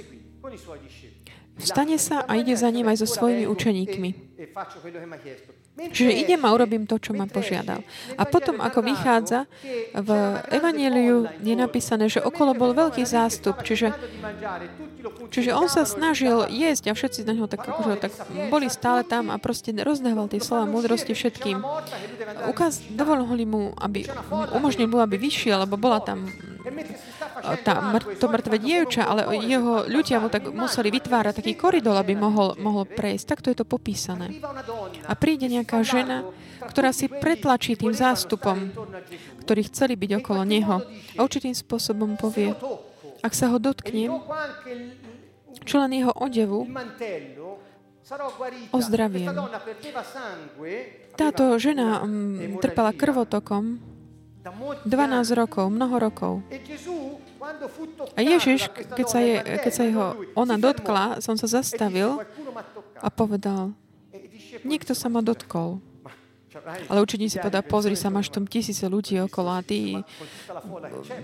Vstane 1.58 1.98
sa 1.98 2.22
a 2.22 2.38
ide 2.38 2.54
za 2.54 2.70
ním 2.70 2.86
aj 2.90 3.02
so 3.02 3.08
svojimi 3.10 3.50
učeníkmi. 3.50 4.10
Čiže 5.74 6.12
idem 6.14 6.38
a 6.46 6.54
urobím 6.54 6.86
to, 6.86 7.02
čo 7.02 7.10
ma 7.18 7.26
požiadal. 7.26 7.82
A 8.14 8.22
potom, 8.22 8.62
ako 8.62 8.78
vychádza, 8.78 9.50
v 9.90 10.10
Evangeliu 10.54 11.26
je 11.42 11.54
napísané, 11.58 12.06
že 12.06 12.22
okolo 12.22 12.54
bol 12.54 12.70
veľký 12.78 13.02
zástup, 13.02 13.58
čiže, 13.66 13.90
čiže 15.34 15.50
on 15.50 15.66
sa 15.66 15.82
snažil 15.82 16.46
jesť 16.46 16.90
a 16.90 16.92
všetci 16.94 17.26
na 17.26 17.34
ňo 17.34 17.50
tak, 17.50 17.66
akože, 17.66 17.98
tak 17.98 18.12
boli 18.54 18.70
stále 18.70 19.02
tam 19.02 19.34
a 19.34 19.36
proste 19.42 19.74
rozdával 19.74 20.30
tie 20.30 20.38
slova 20.38 20.70
múdrosti 20.70 21.10
všetkým. 21.10 21.58
Ukaz, 22.46 22.78
dovolili 22.94 23.42
mu, 23.42 23.74
aby 23.74 24.06
umožnil 24.54 24.86
mu, 24.86 25.02
aby 25.02 25.18
vyšiel, 25.18 25.66
lebo 25.66 25.74
bola 25.74 25.98
tam 25.98 26.30
tá, 27.60 27.74
to 28.16 28.26
mŕtve 28.26 28.56
dievča, 28.56 29.04
ale 29.04 29.28
jeho 29.44 29.84
ľudia 29.84 30.16
mu 30.18 30.32
tak 30.32 30.48
museli 30.48 30.88
vytvárať 30.88 31.44
taký 31.44 31.52
koridor, 31.54 31.94
aby 32.00 32.16
mohol, 32.16 32.56
mohol 32.56 32.88
prejsť. 32.88 33.36
Takto 33.36 33.52
je 33.52 33.60
to 33.60 33.66
popísané. 33.68 34.40
A 35.04 35.12
príde 35.12 35.46
nejaká 35.52 35.84
žena, 35.84 36.24
ktorá 36.64 36.96
si 36.96 37.12
pretlačí 37.12 37.76
tým 37.76 37.92
zástupom, 37.92 38.72
ktorí 39.44 39.68
chceli 39.68 39.94
byť 40.00 40.10
okolo 40.24 40.42
neho. 40.48 40.80
A 41.14 41.20
určitým 41.20 41.52
spôsobom 41.52 42.16
povie, 42.16 42.56
ak 43.20 43.32
sa 43.36 43.52
ho 43.52 43.60
dotknem, 43.60 44.08
čo 45.64 45.80
len 45.80 45.92
jeho 45.96 46.12
odevu, 46.16 46.68
ozdraviem. 48.72 49.32
Táto 51.14 51.56
žena 51.56 52.04
um, 52.04 52.58
trpela 52.60 52.92
krvotokom 52.92 53.80
12 54.84 55.40
rokov, 55.40 55.72
mnoho 55.72 55.96
rokov. 55.96 56.32
A 58.14 58.20
Ježiš, 58.20 58.70
keď 58.72 59.06
sa, 59.06 59.20
je, 59.20 59.36
keď 59.40 59.72
sa 59.72 59.82
jeho 59.84 60.06
ona 60.34 60.56
dotkla, 60.56 61.20
som 61.20 61.36
sa 61.36 61.46
zastavil 61.48 62.22
a 62.98 63.08
povedal, 63.12 63.76
niekto 64.64 64.96
sa 64.96 65.12
ma 65.12 65.20
dotkol. 65.20 65.82
Ale 66.86 67.02
učeníci 67.02 67.42
povedal, 67.42 67.66
pozri 67.66 67.98
sa, 67.98 68.14
máš 68.14 68.30
tam 68.30 68.46
tisíce 68.46 68.86
ľudí 68.86 69.18
okolo 69.26 69.58
a 69.58 69.60
ty, 69.60 69.98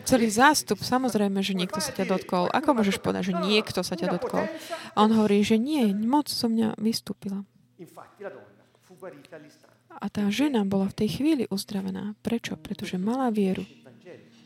celý 0.03 0.27
zástup, 0.27 0.83
samozrejme, 0.83 1.39
že 1.39 1.55
niekto 1.55 1.79
sa 1.79 1.95
ťa 1.95 2.05
dotkol. 2.11 2.51
Ako 2.51 2.75
môžeš 2.75 2.99
povedať, 2.99 3.31
že 3.31 3.35
niekto 3.39 3.87
sa 3.87 3.95
ťa 3.95 4.19
dotkol? 4.19 4.51
A 4.93 4.99
on 4.99 5.15
hovorí, 5.15 5.47
že 5.47 5.55
nie, 5.55 5.95
moc 5.95 6.27
so 6.27 6.51
mňa 6.51 6.75
vystúpila. 6.83 7.47
A 10.01 10.07
tá 10.09 10.25
žena 10.33 10.67
bola 10.67 10.91
v 10.91 10.97
tej 11.05 11.09
chvíli 11.21 11.45
uzdravená. 11.47 12.19
Prečo? 12.25 12.59
Pretože 12.59 12.99
mala 12.99 13.31
vieru. 13.31 13.63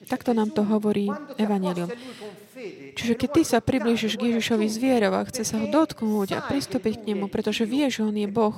Takto 0.04 0.30
nám 0.36 0.52
to 0.52 0.62
hovorí 0.64 1.08
Evangelium. 1.40 1.90
Čiže 2.94 3.18
keď 3.18 3.28
ty 3.34 3.42
sa 3.42 3.58
priblížiš 3.58 4.16
k 4.16 4.32
Ježišovi 4.32 4.66
zvierov 4.70 5.12
a 5.18 5.26
chce 5.26 5.42
sa 5.44 5.58
ho 5.60 5.66
dotknúť 5.68 6.38
a 6.38 6.44
pristúpiť 6.46 7.02
k 7.02 7.06
nemu, 7.12 7.26
pretože 7.28 7.66
vie, 7.66 7.90
že 7.90 8.06
on 8.06 8.14
je 8.14 8.30
Boh 8.30 8.54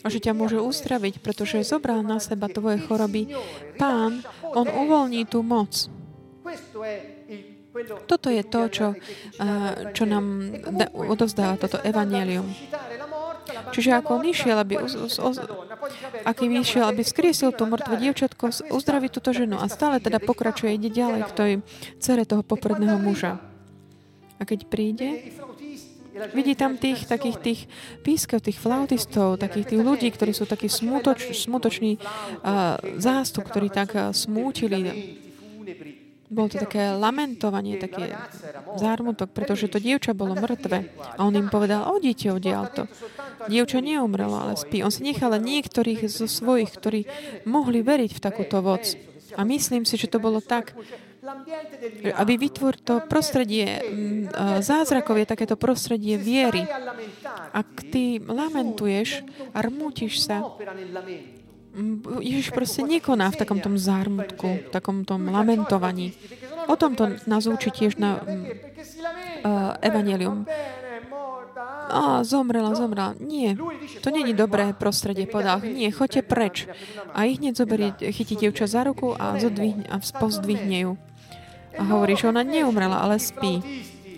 a 0.00 0.06
že 0.08 0.18
ťa 0.18 0.32
môže 0.32 0.58
uzdraviť, 0.58 1.20
pretože 1.20 1.62
zobral 1.62 2.00
na 2.00 2.18
seba 2.18 2.48
tvoje 2.48 2.80
choroby, 2.80 3.30
Pán, 3.76 4.24
on 4.42 4.66
uvoľní 4.66 5.28
tú 5.28 5.44
moc. 5.44 5.86
Toto 8.10 8.28
je 8.32 8.42
to, 8.42 8.60
čo, 8.66 8.86
čo 9.94 10.04
nám 10.08 10.26
odovzdáva 10.90 11.54
toto 11.54 11.78
evanelium. 11.86 12.50
Čiže 13.70 13.90
ako 13.98 14.20
on 14.20 14.24
išiel, 14.26 14.56
aby, 14.58 14.80
uz, 14.80 14.94
uz, 14.94 15.14
uz, 15.18 15.36
akým 16.24 16.52
išiel, 16.60 16.86
aby 16.88 17.02
vzkriesil 17.02 17.54
tú 17.54 17.66
mŕtve 17.66 18.00
dievčatko, 18.00 18.50
uzdraví 18.72 19.08
túto 19.08 19.30
ženu 19.30 19.58
a 19.58 19.66
stále 19.70 20.02
teda 20.02 20.18
pokračuje, 20.22 20.76
ide 20.76 20.90
ďalej 20.90 21.22
k 21.28 21.32
tej 21.36 21.52
cere 22.02 22.24
toho 22.24 22.42
popredného 22.42 22.98
muža. 22.98 23.38
A 24.40 24.48
keď 24.48 24.66
príde, 24.72 25.36
vidí 26.32 26.56
tam 26.56 26.76
tých 26.76 27.06
takých 27.06 27.36
tých 27.40 27.60
pískov, 28.04 28.44
tých 28.44 28.58
flautistov, 28.60 29.40
takých 29.40 29.76
tých 29.76 29.82
ľudí, 29.84 30.08
ktorí 30.10 30.32
sú 30.32 30.44
takí 30.44 30.68
smutoč, 30.68 31.32
smutoční 31.32 32.00
uh, 32.00 32.76
zástup, 32.96 33.46
ktorí 33.48 33.68
tak 33.72 33.92
uh, 33.96 34.10
smútili 34.16 35.20
bolo 36.30 36.46
to 36.46 36.62
také 36.62 36.94
lamentovanie, 36.94 37.74
také 37.76 38.14
zármutok, 38.78 39.34
pretože 39.34 39.66
to 39.66 39.82
dievča 39.82 40.14
bolo 40.14 40.38
mŕtve. 40.38 40.94
A 41.18 41.26
on 41.26 41.34
im 41.34 41.50
povedal, 41.50 41.90
odíte 41.90 42.30
oddiaľ 42.30 42.70
to. 42.70 42.82
Dievča 43.50 43.82
neumrelo, 43.82 44.38
ale 44.38 44.54
spí. 44.54 44.86
On 44.86 44.94
si 44.94 45.02
nechal 45.02 45.34
niektorých 45.34 46.06
zo 46.06 46.30
svojich, 46.30 46.70
ktorí 46.70 47.00
mohli 47.50 47.82
veriť 47.82 48.10
v 48.14 48.22
takúto 48.22 48.62
voc. 48.62 48.94
A 49.34 49.42
myslím 49.42 49.82
si, 49.82 49.98
že 49.98 50.10
to 50.10 50.22
bolo 50.22 50.38
tak, 50.38 50.74
aby 52.16 52.32
vytvor 52.40 52.74
to 52.80 52.94
prostredie 53.04 53.78
mm, 53.78 54.62
zázrakov 54.64 55.20
je 55.20 55.26
takéto 55.28 55.54
prostredie 55.54 56.16
viery. 56.16 56.64
Ak 57.52 57.84
ty 57.92 58.18
lamentuješ 58.22 59.22
a 59.52 59.58
rmútiš 59.60 60.24
sa, 60.24 60.40
Ježiš 62.20 62.50
proste 62.50 62.82
nekoná 62.82 63.30
v 63.30 63.38
takom 63.38 63.62
tom 63.62 63.78
zármutku, 63.78 64.66
v 64.66 64.70
takom 64.74 65.06
tom 65.06 65.30
lamentovaní. 65.30 66.12
O 66.66 66.74
tomto 66.74 67.14
nás 67.30 67.46
učí 67.46 67.70
tiež 67.70 67.96
na 67.96 68.20
uh, 68.20 69.78
Evangelium. 69.80 70.46
A 71.90 72.22
zomrela, 72.22 72.74
zomrela. 72.74 73.18
Nie, 73.18 73.58
to 73.98 74.14
není 74.14 74.30
dobré 74.34 74.70
prostredie, 74.72 75.26
podal. 75.26 75.58
Nie, 75.66 75.90
choďte 75.90 76.22
preč. 76.22 76.70
A 77.10 77.26
ich 77.26 77.42
hneď 77.42 77.58
zoberie, 77.58 77.90
chytí 77.98 78.38
dievča 78.38 78.70
za 78.70 78.86
ruku 78.86 79.10
a, 79.18 79.34
zodvihne, 79.42 79.90
a 79.90 79.98
pozdvihne 79.98 80.78
ju. 80.86 80.92
A 81.74 81.82
hovorí, 81.86 82.14
že 82.14 82.30
ona 82.30 82.46
neumrela, 82.46 83.02
ale 83.02 83.18
spí. 83.18 83.62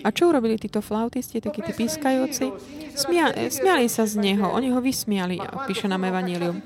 A 0.03 0.11
čo 0.11 0.29
urobili 0.29 0.59
títo 0.59 0.83
flautisti, 0.83 1.39
takí 1.39 1.63
tí 1.63 1.71
pískajúci? 1.71 2.51
Smia, 2.93 3.33
smiali 3.49 3.89
sa 3.89 4.05
z 4.05 4.21
neho, 4.21 4.45
oni 4.51 4.69
ho 4.69 4.77
vysmiali, 4.83 5.39
píše 5.65 5.89
nám 5.89 6.05
Evangelium. 6.05 6.61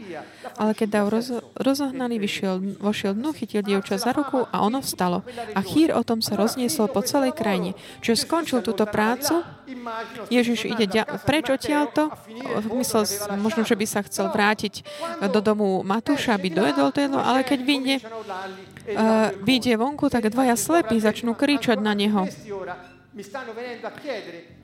Ale 0.57 0.73
keď 0.73 0.87
Dav 0.89 1.05
roz, 1.13 1.29
rozohnaný 1.55 2.17
vyšiel, 2.17 2.81
vošiel 2.81 3.13
dnu, 3.13 3.29
chytil 3.37 3.61
dievča 3.61 4.01
za 4.01 4.11
ruku 4.11 4.43
a 4.49 4.65
ono 4.65 4.81
vstalo. 4.81 5.21
A 5.53 5.59
chýr 5.61 5.93
o 5.93 6.01
tom 6.01 6.19
sa 6.25 6.33
rozniesol 6.33 6.89
po 6.89 7.05
celej 7.05 7.37
krajine. 7.37 7.77
Čiže 8.01 8.25
skončil 8.25 8.59
túto 8.65 8.89
prácu, 8.89 9.45
Ježiš 10.33 10.65
ide 10.65 10.89
dia- 10.89 11.07
preč 11.23 11.47
odtiaľto, 11.53 12.09
myslel, 12.73 13.03
možno, 13.37 13.61
že 13.63 13.77
by 13.77 13.85
sa 13.85 14.01
chcel 14.03 14.33
vrátiť 14.33 14.81
do 15.29 15.39
domu 15.39 15.85
Matúša, 15.85 16.35
aby 16.35 16.49
dojedol 16.49 16.89
to 16.89 17.05
jedlo, 17.05 17.21
ale 17.21 17.45
keď 17.45 17.59
vyjde, 17.61 17.95
uh, 18.01 19.31
vyjde 19.45 19.77
vonku, 19.77 20.09
tak 20.09 20.27
dvaja 20.33 20.57
slepí 20.57 20.97
začnú 20.97 21.37
kričať 21.37 21.77
na 21.77 21.93
neho. 21.93 22.25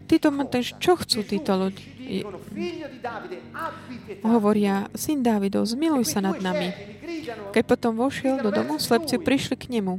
Títo 0.04 0.30
tež, 0.45 0.78
čo 0.78 0.93
chcú 0.99 1.26
títo 1.26 1.58
ľudí? 1.58 2.22
Hovoria, 4.22 4.86
syn 4.93 5.26
Dávidov, 5.26 5.66
zmiluj 5.66 6.06
sa 6.06 6.22
nad 6.22 6.38
nami. 6.38 6.70
Keď 7.49 7.64
potom 7.66 7.97
vošiel 7.97 8.43
do 8.43 8.54
domu, 8.54 8.78
slepci 8.78 9.18
prišli 9.18 9.56
k 9.58 9.66
nemu. 9.80 9.97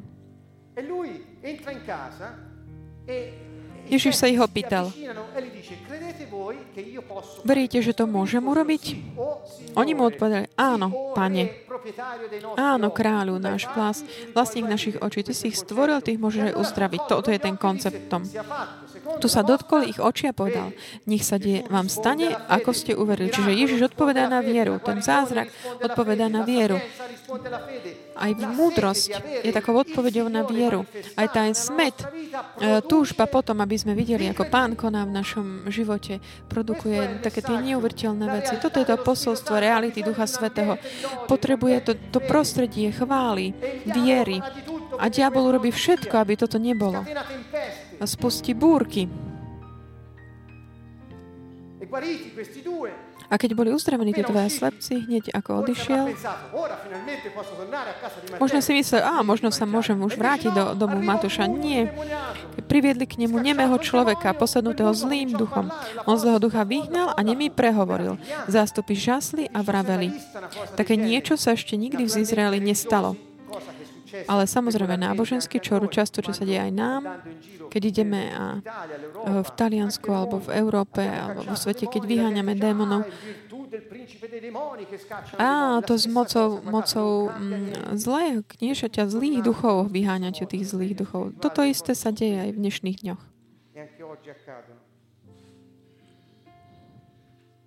Ježiš 3.89 4.15
sa 4.17 4.27
ich 4.31 4.41
opýtal, 4.41 4.91
veríte, 7.45 7.79
že 7.85 7.93
to 7.93 8.05
môžem 8.09 8.45
urobiť? 8.45 8.85
Oni 9.77 9.93
mu 9.93 10.09
odpovedali, 10.09 10.51
áno, 10.57 11.15
pane. 11.15 11.65
Áno, 12.57 12.89
kráľu, 12.89 13.37
náš 13.37 13.69
vlas, 13.77 14.01
vlastník 14.33 14.65
našich 14.65 14.97
očí, 14.99 15.21
ty 15.21 15.37
si 15.37 15.53
ich 15.53 15.61
stvoril, 15.61 16.01
ty 16.01 16.17
ich 16.17 16.23
môžeš 16.23 16.53
aj 16.53 16.55
uzdraviť. 16.57 17.01
Toto 17.07 17.29
je 17.29 17.41
ten 17.41 17.57
koncept 17.61 18.09
tom. 18.09 18.25
Tu 19.05 19.29
sa 19.29 19.45
dotkol 19.45 19.85
ich 19.85 20.01
oči 20.01 20.29
a 20.29 20.37
povedal, 20.37 20.73
nech 21.05 21.25
sa 21.25 21.37
die, 21.37 21.65
vám 21.69 21.93
stane, 21.93 22.33
ako 22.49 22.71
ste 22.73 22.93
uverili. 22.97 23.29
Čiže 23.29 23.53
Ježiš 23.53 23.81
odpovedá 23.93 24.29
na 24.33 24.41
vieru. 24.41 24.81
Ten 24.81 25.05
zázrak 25.05 25.53
odpovedá 25.81 26.33
na 26.33 26.45
vieru. 26.45 26.81
Aj 28.15 28.31
múdrosť 28.33 29.43
je 29.45 29.53
takou 29.53 29.77
odpovedou 29.77 30.33
na 30.33 30.47
vieru. 30.47 30.89
Aj 31.19 31.29
tá 31.29 31.45
smet, 31.53 31.95
e, 32.01 32.81
túžba 32.87 33.29
potom, 33.29 33.61
aby 33.61 33.77
sme 33.77 33.93
videli, 33.93 34.31
ako 34.31 34.49
Pán 34.49 34.73
koná 34.79 35.05
v 35.05 35.17
našom 35.17 35.47
živote, 35.69 36.23
produkuje 36.49 37.21
také 37.21 37.45
tie 37.45 37.61
neuveriteľné 37.61 38.27
veci. 38.41 38.55
Toto 38.57 38.81
je 38.81 38.87
to 38.89 38.97
posolstvo 39.03 39.59
reality 39.61 40.01
Ducha 40.01 40.25
Svetého. 40.25 40.81
Potrebuje 41.29 41.77
to, 41.85 41.93
to 42.15 42.19
prostredie 42.25 42.89
chvály, 42.95 43.53
viery. 43.85 44.41
A 44.95 45.11
diabol 45.11 45.51
robí 45.51 45.75
všetko, 45.75 46.15
aby 46.23 46.39
toto 46.39 46.57
nebolo. 46.57 47.03
A 48.05 48.07
spustí 48.07 48.53
búrky. 48.53 49.09
A 53.33 53.35
keď 53.41 53.51
boli 53.57 53.73
uzdravení 53.73 54.13
tí 54.13 54.21
dvaja 54.21 54.53
slepci, 54.53 55.09
hneď 55.09 55.33
ako 55.33 55.65
odišiel, 55.65 56.13
možno 58.37 58.61
si 58.61 58.77
myslel, 58.77 59.01
a 59.01 59.25
možno 59.25 59.49
sa 59.49 59.65
môžem 59.65 59.97
už 60.05 60.21
vrátiť 60.21 60.53
do 60.53 60.65
domu 60.77 61.01
Matúša. 61.01 61.49
Nie. 61.49 61.89
Priviedli 62.69 63.09
k 63.09 63.25
nemu 63.25 63.41
nemého 63.41 63.81
človeka, 63.81 64.37
posadnutého 64.37 64.93
zlým 64.93 65.33
duchom. 65.33 65.73
On 66.05 66.21
zlého 66.21 66.37
ducha 66.37 66.69
vyhnal 66.69 67.17
a 67.17 67.21
nemý 67.25 67.49
prehovoril. 67.49 68.21
Zástupy 68.53 68.93
žasli 68.93 69.49
a 69.49 69.65
vraveli. 69.65 70.13
Také 70.77 71.01
niečo 71.01 71.41
sa 71.41 71.57
ešte 71.57 71.81
nikdy 71.81 72.05
v 72.05 72.21
Izraeli 72.21 72.61
nestalo. 72.61 73.17
Ale 74.31 74.47
samozrejme 74.47 74.95
náboženský, 74.95 75.59
čo 75.59 75.83
často, 75.91 76.23
čo 76.23 76.31
sa 76.31 76.47
deje 76.47 76.71
aj 76.71 76.73
nám, 76.73 77.03
keď 77.67 77.83
ideme 77.83 78.31
a, 78.31 78.63
v 79.43 79.51
Taliansku 79.59 80.07
alebo 80.15 80.39
v 80.39 80.55
Európe 80.55 81.03
alebo 81.03 81.43
vo 81.43 81.57
svete, 81.59 81.91
keď 81.91 82.07
vyháňame 82.07 82.55
démonov. 82.55 83.03
A 85.39 85.83
to 85.83 85.99
s 85.99 86.07
mocou, 86.07 86.63
mocou 86.63 87.35
mm, 87.35 87.99
zlého 87.99 88.47
kniežaťa, 88.47 89.11
zlých 89.11 89.43
duchov, 89.43 89.91
vyháňaťu 89.91 90.47
tých 90.47 90.71
zlých 90.71 90.95
duchov. 90.95 91.35
Toto 91.43 91.67
isté 91.67 91.99
sa 91.99 92.15
deje 92.15 92.39
aj 92.39 92.51
v 92.55 92.59
dnešných 92.63 92.99
dňoch. 93.03 93.23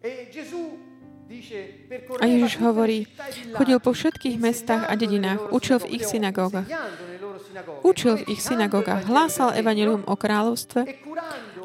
E 0.07 0.11
Gesù 0.31 0.79
a 2.21 2.25
Ježiš 2.25 2.53
hovorí, 2.63 3.07
chodil 3.55 3.77
po 3.83 3.91
všetkých 3.91 4.39
mestách 4.39 4.87
a 4.87 4.93
dedinách, 4.95 5.51
učil 5.51 5.83
v 5.83 5.99
ich 5.99 6.03
synagógach. 6.07 6.67
Učil 7.83 8.23
v 8.23 8.37
ich 8.37 8.41
synagógach, 8.41 9.03
hlásal 9.09 9.55
evanilium 9.57 10.07
o 10.07 10.15
kráľovstve 10.15 10.87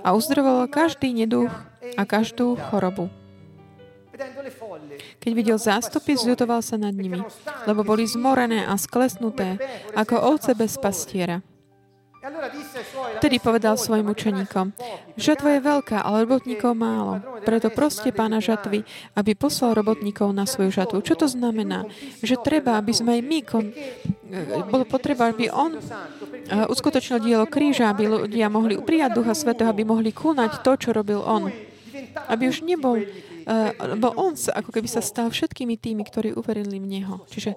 a 0.03 0.09
uzdravoval 0.17 0.67
každý 0.67 1.15
neduch 1.15 1.53
a 1.95 2.03
každú 2.03 2.59
chorobu. 2.59 3.13
Keď 5.23 5.33
videl 5.35 5.59
zástupy, 5.59 6.15
zľutoval 6.15 6.63
sa 6.63 6.79
nad 6.79 6.95
nimi, 6.95 7.23
lebo 7.67 7.83
boli 7.83 8.07
zmorené 8.07 8.67
a 8.67 8.75
sklesnuté, 8.79 9.59
ako 9.95 10.37
ovce 10.37 10.55
bez 10.55 10.79
pastiera. 10.79 11.43
Tedy 13.19 13.43
povedal 13.43 13.75
svojim 13.75 14.07
učeníkom, 14.07 14.71
žatva 15.19 15.59
je 15.59 15.61
veľká, 15.67 16.07
ale 16.07 16.23
robotníkov 16.23 16.71
málo. 16.79 17.19
Preto 17.43 17.67
proste 17.75 18.15
pána 18.15 18.39
žatvy, 18.39 18.87
aby 19.19 19.35
poslal 19.35 19.75
robotníkov 19.75 20.31
na 20.31 20.47
svoju 20.47 20.71
žatvu. 20.71 21.03
Čo 21.03 21.19
to 21.19 21.27
znamená? 21.27 21.83
Že 22.23 22.39
treba, 22.47 22.79
aby 22.79 22.95
sme 22.95 23.19
aj 23.19 23.23
my, 23.27 23.39
kon... 23.43 23.75
E, 23.75 24.63
bolo 24.71 24.87
potreba, 24.87 25.35
aby 25.35 25.51
on 25.51 25.75
e, 25.75 25.83
uskutočnil 26.71 27.19
dielo 27.27 27.47
kríža, 27.51 27.91
aby 27.91 28.07
ľudia 28.07 28.47
mohli 28.47 28.79
prijať 28.79 29.19
Ducha 29.19 29.35
Svetého, 29.35 29.75
aby 29.75 29.83
mohli 29.83 30.15
kúnať 30.15 30.63
to, 30.63 30.79
čo 30.79 30.95
robil 30.95 31.19
on. 31.27 31.51
Aby 32.31 32.49
už 32.49 32.63
nebol, 32.65 33.03
uh, 33.03 33.73
lebo 33.97 34.13
on 34.17 34.37
sa, 34.37 34.53
ako 34.59 34.75
keby 34.75 34.89
sa 34.89 35.01
stal 35.01 35.29
všetkými 35.33 35.81
tými, 35.81 36.05
ktorí 36.05 36.37
uverili 36.37 36.77
v 36.77 36.87
Neho. 36.89 37.25
Čiže 37.29 37.57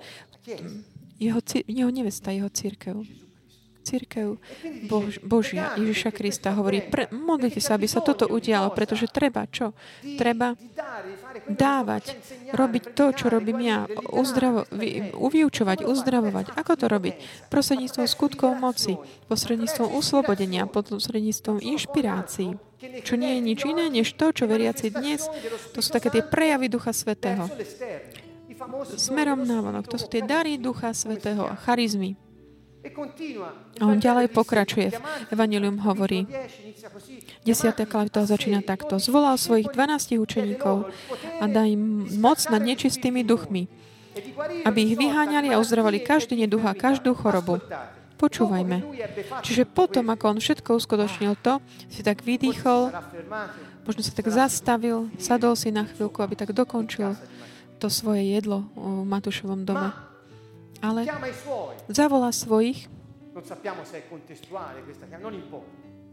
jeho, 1.19 1.39
jeho 1.65 1.91
nevesta, 1.91 2.31
jeho 2.31 2.47
církev 2.51 3.24
církev 3.85 4.41
Bož, 4.89 5.21
Božia, 5.21 5.77
Ježiša 5.77 6.09
Krista 6.09 6.57
hovorí, 6.57 6.81
pre, 6.81 7.05
modlite 7.13 7.61
sa, 7.61 7.77
aby 7.77 7.85
sa 7.85 8.01
toto 8.01 8.25
udialo, 8.25 8.73
pretože 8.73 9.05
treba 9.05 9.45
čo? 9.45 9.77
Treba 10.17 10.57
dávať, 11.45 12.17
robiť 12.49 12.83
to, 12.97 13.05
čo 13.13 13.25
robím 13.29 13.61
ja, 13.61 13.85
uzdravo, 14.09 14.65
uvyučovať, 15.13 15.85
uzdravovať. 15.85 16.45
Ako 16.57 16.73
to 16.73 16.85
robiť? 16.89 17.13
Prostredníctvom 17.53 18.07
skutkov 18.09 18.57
moci, 18.57 18.97
posredníctvom 19.29 19.93
uslobodenia, 19.93 20.65
posredníctvom 20.65 21.61
inšpirácií, 21.61 22.57
čo 23.05 23.13
nie 23.15 23.37
je 23.37 23.41
nič 23.41 23.59
iné, 23.69 23.85
než 23.93 24.17
to, 24.17 24.33
čo 24.33 24.49
veriaci 24.49 24.89
dnes, 24.89 25.29
to 25.71 25.79
sú 25.79 25.89
také 25.93 26.09
tie 26.09 26.23
prejavy 26.25 26.67
Ducha 26.71 26.91
Svetého. 26.95 27.45
Smerom 28.95 29.43
na 29.43 29.59
vonok. 29.59 29.85
To 29.91 29.97
sú 29.99 30.07
tie 30.07 30.23
dary 30.23 30.55
Ducha 30.55 30.95
Svetého 30.95 31.43
a 31.43 31.59
charizmy. 31.59 32.15
A 33.81 33.83
on 33.89 33.97
ďalej 33.97 34.29
pokračuje. 34.29 34.93
Evangelium 35.33 35.81
hovorí, 35.81 36.29
10. 37.43 37.73
kapitola 37.89 38.25
začína 38.29 38.61
takto. 38.61 39.01
Zvolal 39.01 39.41
svojich 39.41 39.73
12 39.73 40.21
učeníkov 40.21 40.89
a 41.41 41.43
dá 41.49 41.65
im 41.65 42.05
moc 42.21 42.39
nad 42.47 42.61
nečistými 42.61 43.25
duchmi, 43.25 43.65
aby 44.63 44.79
ich 44.85 44.95
vyháňali 44.95 45.49
a 45.51 45.59
uzdravali 45.59 46.05
každý 46.05 46.37
neduch 46.45 46.63
a 46.63 46.77
každú 46.77 47.17
chorobu. 47.17 47.57
Počúvajme. 48.15 48.79
Čiže 49.43 49.67
potom, 49.67 50.07
ako 50.07 50.37
on 50.37 50.39
všetko 50.39 50.79
uskutočnil 50.79 51.35
to, 51.43 51.59
si 51.91 51.99
tak 51.99 52.23
vydýchol, 52.23 52.95
možno 53.83 54.01
sa 54.07 54.15
tak 54.15 54.31
zastavil, 54.31 55.11
sadol 55.19 55.59
si 55.59 55.67
na 55.67 55.83
chvíľku, 55.83 56.23
aby 56.23 56.39
tak 56.39 56.55
dokončil 56.55 57.19
to 57.75 57.91
svoje 57.91 58.23
jedlo 58.23 58.71
v 58.71 59.03
Matúšovom 59.03 59.67
dome. 59.67 60.14
Ale 60.83 61.07
zavolá 61.89 62.29
svojich, 62.31 62.87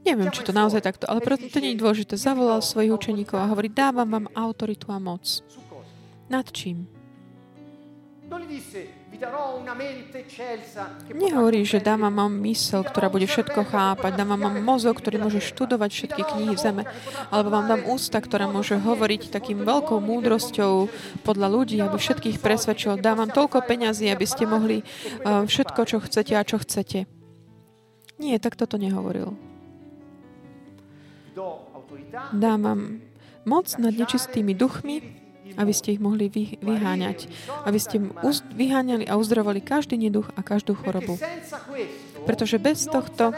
neviem, 0.03 0.31
či 0.35 0.41
to 0.43 0.53
naozaj 0.53 0.83
takto, 0.83 1.07
ale 1.07 1.23
preto 1.23 1.47
to 1.47 1.59
nie 1.63 1.75
je 1.75 1.81
dôležité, 1.83 2.15
zavolal 2.19 2.59
svojich 2.59 2.91
učeníkov 2.91 3.39
a 3.39 3.51
hovorí, 3.51 3.71
dávam 3.71 4.09
vám 4.11 4.27
autoritu 4.35 4.91
a 4.91 4.99
moc. 4.99 5.25
Nad 6.31 6.51
čím? 6.51 6.89
Nehovorí, 11.15 11.63
že 11.63 11.79
dám 11.79 12.11
vám 12.11 12.35
mysel, 12.43 12.83
ktorá 12.83 13.07
bude 13.07 13.31
všetko 13.31 13.63
chápať, 13.71 14.19
dám 14.19 14.35
vám 14.35 14.59
mozog, 14.59 14.99
ktorý 14.99 15.23
môže 15.23 15.39
študovať 15.39 15.91
všetky 15.95 16.23
knihy 16.27 16.53
v 16.59 16.61
zeme, 16.61 16.83
alebo 17.31 17.55
vám 17.55 17.71
dám 17.71 17.83
ústa, 17.87 18.19
ktorá 18.19 18.51
môže 18.51 18.75
hovoriť 18.83 19.31
takým 19.31 19.63
veľkou 19.63 20.03
múdrosťou 20.03 20.91
podľa 21.23 21.49
ľudí, 21.55 21.79
aby 21.79 21.95
všetkých 21.95 22.43
presvedčil. 22.43 22.99
Dám 22.99 23.23
vám 23.23 23.31
toľko 23.31 23.63
peňazí, 23.63 24.11
aby 24.11 24.27
ste 24.27 24.43
mohli 24.51 24.83
uh, 24.83 25.47
všetko, 25.47 25.81
čo 25.87 26.03
chcete 26.03 26.35
a 26.35 26.43
čo 26.43 26.59
chcete. 26.59 27.07
Nie, 28.19 28.43
tak 28.43 28.59
toto 28.59 28.75
nehovoril. 28.75 29.35
Dám 32.35 32.61
vám 32.61 32.81
moc 33.47 33.67
nad 33.79 33.95
nečistými 33.95 34.55
duchmi, 34.55 35.22
aby 35.57 35.73
ste 35.73 35.97
ich 35.97 36.01
mohli 36.03 36.29
vy, 36.29 36.57
vyháňať. 36.61 37.29
Aby 37.67 37.79
ste 37.79 37.97
uz, 38.23 38.45
vyháňali 38.53 39.07
a 39.09 39.17
uzdravovali 39.19 39.61
každý 39.61 39.99
neduch 39.99 40.31
a 40.35 40.41
každú 40.41 40.77
chorobu. 40.77 41.19
Pretože 42.23 42.63
bez 42.63 42.87
tohto 42.87 43.35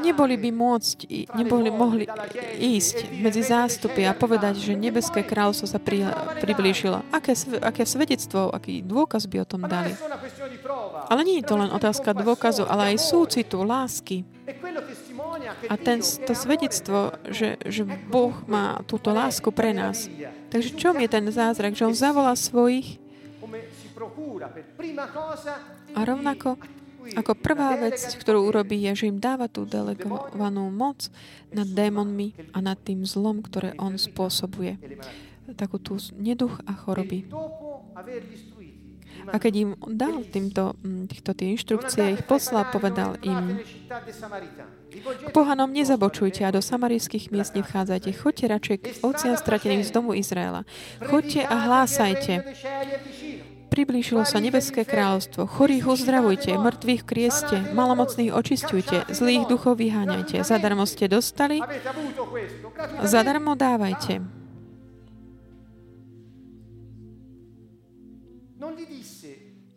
neboli 0.00 0.40
by 0.40 0.50
môcť, 0.54 0.98
neboli 1.36 1.68
mohli 1.68 2.04
ísť 2.56 3.12
medzi 3.20 3.44
zástupy 3.44 4.08
a 4.08 4.16
povedať, 4.16 4.56
že 4.56 4.72
nebeské 4.72 5.20
kráľstvo 5.20 5.66
sa 5.68 5.76
pri, 5.76 6.08
priblížilo. 6.40 7.04
Aké, 7.12 7.36
aké 7.60 7.84
svedectvo, 7.84 8.48
aký 8.48 8.80
dôkaz 8.80 9.28
by 9.28 9.44
o 9.44 9.46
tom 9.48 9.68
dali? 9.68 9.92
Ale 11.08 11.20
nie 11.24 11.40
je 11.40 11.48
to 11.48 11.60
len 11.60 11.68
otázka 11.72 12.16
dôkazu, 12.16 12.64
ale 12.64 12.96
aj 12.96 13.04
súcitu, 13.04 13.60
lásky. 13.64 14.24
A 15.68 15.74
ten, 15.76 16.00
to 16.00 16.32
svedectvo, 16.32 17.12
že, 17.28 17.60
že 17.68 17.84
Boh 17.84 18.32
má 18.48 18.80
túto 18.88 19.12
lásku 19.12 19.52
pre 19.52 19.76
nás. 19.76 20.08
Takže 20.48 20.80
čom 20.80 20.96
je 20.96 21.08
ten 21.08 21.26
zázrak? 21.28 21.76
Že 21.76 21.92
on 21.92 21.96
zavolá 21.96 22.32
svojich 22.32 22.96
a 25.96 26.00
rovnako 26.04 26.60
ako 27.16 27.32
prvá 27.40 27.72
vec, 27.80 27.96
ktorú 27.96 28.52
urobí, 28.52 28.84
je, 28.84 29.04
že 29.04 29.08
im 29.08 29.16
dáva 29.16 29.48
tú 29.48 29.64
delegovanú 29.64 30.68
moc 30.68 31.08
nad 31.48 31.64
démonmi 31.64 32.36
a 32.52 32.60
nad 32.60 32.76
tým 32.76 33.08
zlom, 33.08 33.40
ktoré 33.40 33.72
on 33.80 33.96
spôsobuje. 33.96 34.76
Takú 35.56 35.80
tú 35.80 35.96
neduch 36.20 36.60
a 36.68 36.76
choroby. 36.76 37.24
A 39.26 39.36
keď 39.36 39.52
im 39.56 39.70
dal 39.92 40.22
týmto, 40.24 40.78
mm, 40.80 41.10
týchto 41.10 41.34
tie 41.34 41.52
inštrukcie, 41.52 42.16
ich 42.16 42.24
poslal, 42.24 42.70
povedal 42.70 43.18
im, 43.26 43.60
pohanom 45.34 45.68
nezabočujte 45.70 46.46
a 46.46 46.54
do 46.54 46.62
samarijských 46.64 47.28
miest 47.34 47.52
nevchádzajte. 47.58 48.08
Choďte 48.14 48.46
radšej 48.48 48.76
k 48.78 48.86
ovciam 49.04 49.34
strateným 49.36 49.82
z 49.84 49.90
domu 49.92 50.16
Izraela. 50.16 50.64
Choďte 51.04 51.44
a 51.44 51.54
hlásajte. 51.68 52.32
Priblížilo 53.68 54.24
sa 54.24 54.40
nebeské 54.40 54.88
kráľovstvo. 54.88 55.44
Chorých 55.44 55.86
uzdravujte, 55.86 56.56
mŕtvych 56.56 57.02
krieste, 57.04 57.56
malomocných 57.76 58.32
očistujte, 58.32 59.06
zlých 59.12 59.44
duchov 59.44 59.76
vyháňajte. 59.78 60.40
Zadarmo 60.40 60.88
ste 60.88 61.06
dostali, 61.06 61.60
zadarmo 63.04 63.54
dávajte. 63.54 64.24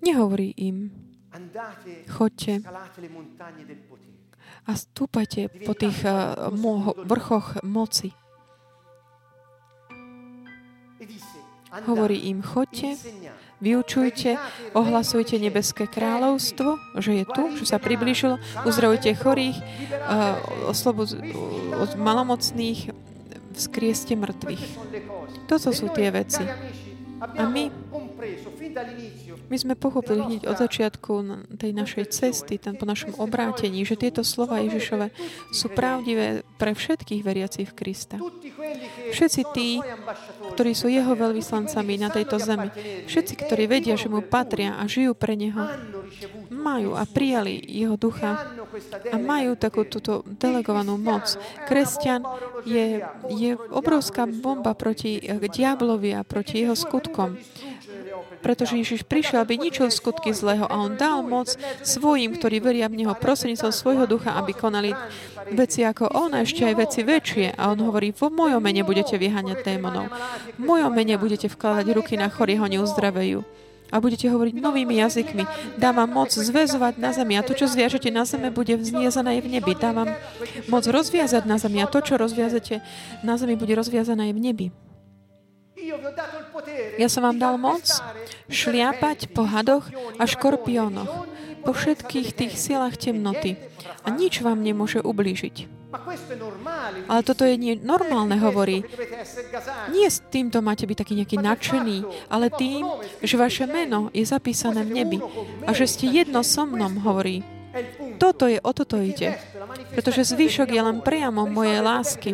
Nehovorí 0.02 0.54
im, 0.58 0.90
choďte. 2.10 2.62
a 4.68 4.72
stúpajte 4.74 5.50
po 5.66 5.74
tých 5.74 6.06
uh, 6.06 6.50
mo- 6.54 6.94
vrchoch 7.06 7.62
moci. 7.62 8.14
Hovorí 11.88 12.28
im, 12.28 12.44
choďte, 12.44 13.00
vyučujte, 13.64 14.36
ohlasujte 14.76 15.40
nebeské 15.40 15.88
kráľovstvo, 15.88 17.00
že 17.00 17.24
je 17.24 17.26
tu, 17.32 17.44
že 17.62 17.66
sa 17.66 17.80
približilo, 17.80 18.38
uzdravujte 18.68 19.16
chorých, 19.16 19.58
uh, 19.58 20.36
oslobod, 20.68 21.16
od 21.78 21.92
malomocných, 21.96 22.92
vzkrieste 23.56 24.20
mŕtvych. 24.20 24.64
Toto 25.48 25.72
sú 25.72 25.88
tie 25.96 26.12
veci. 26.12 26.44
A 27.22 27.46
my 27.46 27.70
my 29.52 29.58
sme 29.60 29.76
pochopili 29.76 30.24
hneď 30.24 30.48
od 30.48 30.56
začiatku 30.56 31.12
tej 31.60 31.76
našej 31.76 32.08
cesty, 32.08 32.56
tam 32.56 32.80
po 32.80 32.88
našom 32.88 33.20
obrátení, 33.20 33.84
že 33.84 34.00
tieto 34.00 34.24
slova 34.24 34.64
Ježišove 34.64 35.12
sú 35.52 35.68
pravdivé 35.76 36.48
pre 36.56 36.72
všetkých 36.72 37.20
veriacich 37.20 37.68
v 37.68 37.76
Krista. 37.76 38.16
Všetci 39.12 39.42
tí, 39.52 39.84
ktorí 40.56 40.72
sú 40.72 40.88
jeho 40.88 41.12
veľvyslancami 41.20 42.00
na 42.00 42.08
tejto 42.08 42.40
zemi, 42.40 42.72
všetci, 43.12 43.34
ktorí 43.44 43.68
vedia, 43.68 44.00
že 44.00 44.08
mu 44.08 44.24
patria 44.24 44.80
a 44.80 44.88
žijú 44.88 45.12
pre 45.20 45.36
neho, 45.36 45.68
majú 46.48 46.96
a 46.96 47.04
prijali 47.04 47.60
jeho 47.68 48.00
ducha 48.00 48.48
a 49.12 49.16
majú 49.20 49.60
takú 49.60 49.84
túto 49.84 50.24
delegovanú 50.40 50.96
moc. 50.96 51.36
Kresťan 51.68 52.24
je, 52.64 53.04
je 53.28 53.52
obrovská 53.76 54.24
bomba 54.32 54.72
proti 54.80 55.20
diablovi 55.28 56.16
a 56.16 56.24
proti 56.24 56.64
jeho 56.64 56.78
skutkom 56.78 57.36
pretože 58.42 58.76
Ježiš 58.76 59.06
prišiel, 59.06 59.46
aby 59.46 59.62
ničil 59.62 59.88
skutky 59.94 60.34
zlého 60.34 60.66
a 60.66 60.76
on 60.82 60.98
dal 60.98 61.22
moc 61.22 61.54
svojim, 61.86 62.34
ktorí 62.36 62.60
veria 62.60 62.90
v 62.90 63.06
Neho 63.06 63.14
prostredníctvom 63.16 63.72
svojho 63.72 64.06
ducha, 64.10 64.36
aby 64.36 64.52
konali 64.58 64.92
veci 65.54 65.86
ako 65.86 66.12
on 66.12 66.34
a 66.34 66.44
ešte 66.44 66.66
aj 66.66 66.76
veci 66.76 67.02
väčšie. 67.06 67.56
A 67.56 67.72
on 67.72 67.80
hovorí, 67.86 68.12
vo 68.12 68.34
mojom 68.34 68.60
mene 68.60 68.82
budete 68.82 69.16
vyháňať 69.16 69.64
démonov. 69.64 70.10
V 70.58 70.62
mojom 70.62 70.92
mene 70.92 71.16
budete 71.16 71.48
vkladať 71.48 71.86
ruky 71.94 72.18
na 72.18 72.28
chorých, 72.28 72.60
ho 72.60 72.68
neuzdravejú 72.68 73.40
a 73.92 74.00
budete 74.00 74.32
hovoriť 74.32 74.56
novými 74.56 75.04
jazykmi. 75.04 75.44
Dávam 75.76 76.08
moc 76.08 76.32
zväzovať 76.32 76.96
na 76.96 77.12
zemi 77.12 77.36
a 77.36 77.44
to, 77.44 77.52
čo 77.52 77.68
zviažete 77.68 78.08
na 78.08 78.24
zeme, 78.24 78.48
bude 78.48 78.80
vzniezané 78.80 79.44
v 79.44 79.60
nebi. 79.60 79.76
Dávam 79.76 80.08
moc 80.72 80.88
rozviazať 80.88 81.44
na 81.44 81.60
zemi 81.60 81.84
a 81.84 81.92
to, 81.92 82.00
čo 82.00 82.16
rozviazete 82.16 82.80
na 83.22 83.36
zemi, 83.36 83.60
bude 83.60 83.76
rozviazané 83.76 84.32
aj 84.32 84.34
v 84.34 84.42
nebi. 84.42 84.68
Ja 87.02 87.08
som 87.10 87.26
vám 87.26 87.38
dal 87.42 87.58
moc 87.58 87.86
šliapať 88.48 89.34
po 89.34 89.50
hadoch 89.50 89.90
a 90.22 90.24
škorpiónoch, 90.30 91.26
po 91.66 91.72
všetkých 91.74 92.30
tých 92.38 92.54
silách 92.58 92.98
temnoty. 93.02 93.58
A 94.06 94.10
nič 94.10 94.42
vám 94.42 94.62
nemôže 94.62 95.02
ublížiť. 95.02 95.82
Ale 97.12 97.22
toto 97.28 97.44
je 97.44 97.56
nie 97.60 97.76
normálne, 97.76 98.40
hovorí. 98.40 98.88
Nie 99.92 100.08
s 100.08 100.24
týmto 100.24 100.64
máte 100.64 100.88
byť 100.88 100.98
taký 100.98 101.14
nejaký 101.20 101.38
nadšený, 101.44 101.98
ale 102.32 102.48
tým, 102.48 102.88
že 103.20 103.36
vaše 103.36 103.68
meno 103.68 104.08
je 104.16 104.24
zapísané 104.24 104.88
v 104.88 104.92
nebi 105.04 105.18
a 105.68 105.76
že 105.76 105.86
ste 105.92 106.08
jedno 106.08 106.48
so 106.48 106.64
mnom, 106.64 107.04
hovorí. 107.04 107.44
Toto 108.18 108.50
je, 108.50 108.58
o 108.60 108.72
toto 108.74 108.98
ide. 109.00 109.38
Pretože 109.94 110.34
zvyšok 110.34 110.70
je 110.72 110.82
len 110.82 110.98
prejavom 111.06 111.48
mojej 111.48 111.80
lásky. 111.80 112.30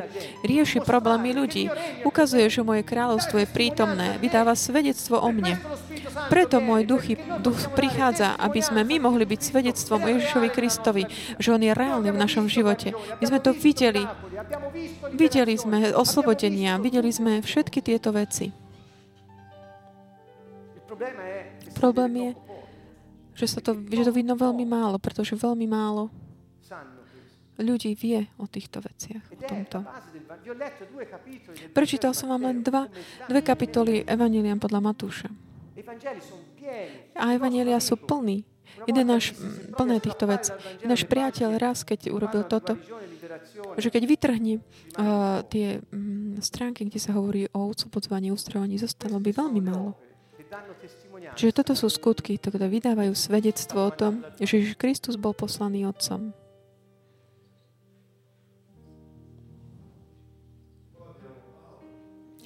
Rieši 0.46 0.82
problémy 0.82 1.36
ľudí. 1.36 1.70
Ukazuje, 2.08 2.48
že 2.48 2.66
moje 2.66 2.86
kráľovstvo 2.88 3.42
je 3.44 3.48
prítomné. 3.50 4.18
Vydáva 4.18 4.56
svedectvo 4.56 5.20
o 5.20 5.30
mne. 5.34 5.60
Preto 6.32 6.58
môj 6.58 6.88
duch, 6.90 7.06
duch 7.44 7.60
prichádza, 7.78 8.34
aby 8.42 8.60
sme 8.64 8.82
my 8.82 8.98
mohli 8.98 9.28
byť 9.28 9.40
svedectvom 9.42 10.02
Ježišovi 10.02 10.50
Kristovi, 10.50 11.04
že 11.38 11.54
On 11.54 11.62
je 11.62 11.74
reálny 11.74 12.10
v 12.10 12.18
našom 12.18 12.50
živote. 12.50 12.96
My 13.22 13.26
sme 13.28 13.40
to 13.44 13.54
videli. 13.54 14.08
Videli 15.14 15.54
sme 15.58 15.94
oslobodenia, 15.94 16.82
videli 16.82 17.14
sme 17.14 17.44
všetky 17.44 17.80
tieto 17.86 18.10
veci. 18.10 18.50
Problém 21.78 22.14
je, 22.18 22.47
že, 23.38 23.46
sa 23.46 23.60
to, 23.62 23.78
že 23.78 24.10
to 24.10 24.12
vidno 24.12 24.34
veľmi 24.34 24.66
málo, 24.66 24.98
pretože 24.98 25.38
veľmi 25.38 25.70
málo 25.70 26.10
ľudí 27.58 27.94
vie 27.98 28.26
o 28.38 28.46
týchto 28.46 28.82
veciach, 28.82 29.24
o 29.34 29.42
tomto. 29.42 29.78
Prečítal 31.74 32.14
som 32.14 32.30
vám 32.34 32.50
len 32.50 32.58
dva, 32.62 32.86
dve 33.26 33.42
kapitoly 33.42 34.06
Evangeliam 34.06 34.62
podľa 34.62 34.82
Matúša. 34.82 35.30
A 37.18 37.34
Evangelia 37.34 37.82
sú 37.82 37.98
plní 37.98 38.46
Jeden 38.86 39.10
náš, 39.10 39.34
plné 39.74 39.98
týchto 39.98 40.30
vec, 40.30 40.54
náš 40.86 41.02
priateľ 41.10 41.58
raz, 41.58 41.82
keď 41.82 42.14
urobil 42.14 42.46
toto, 42.46 42.78
že 43.80 43.90
keď 43.90 44.04
vytrhne 44.06 44.62
uh, 44.62 45.42
tie 45.50 45.82
um, 45.90 46.38
stránky, 46.44 46.86
kde 46.86 47.02
sa 47.02 47.18
hovorí 47.18 47.50
o 47.58 47.74
oslobodzovaní, 47.74 48.30
uzdravovaní, 48.30 48.78
zostalo 48.78 49.18
by 49.18 49.34
veľmi 49.34 49.62
málo. 49.66 49.98
Čiže 51.38 51.54
toto 51.54 51.78
sú 51.78 51.86
skutky, 51.86 52.42
ktoré 52.42 52.66
vydávajú 52.66 53.14
svedectvo 53.14 53.86
o 53.86 53.94
tom, 53.94 54.26
že 54.42 54.58
Ježiš 54.58 54.74
Kristus 54.74 55.22
bol 55.22 55.38
poslaný 55.38 55.86
Otcom. 55.86 56.34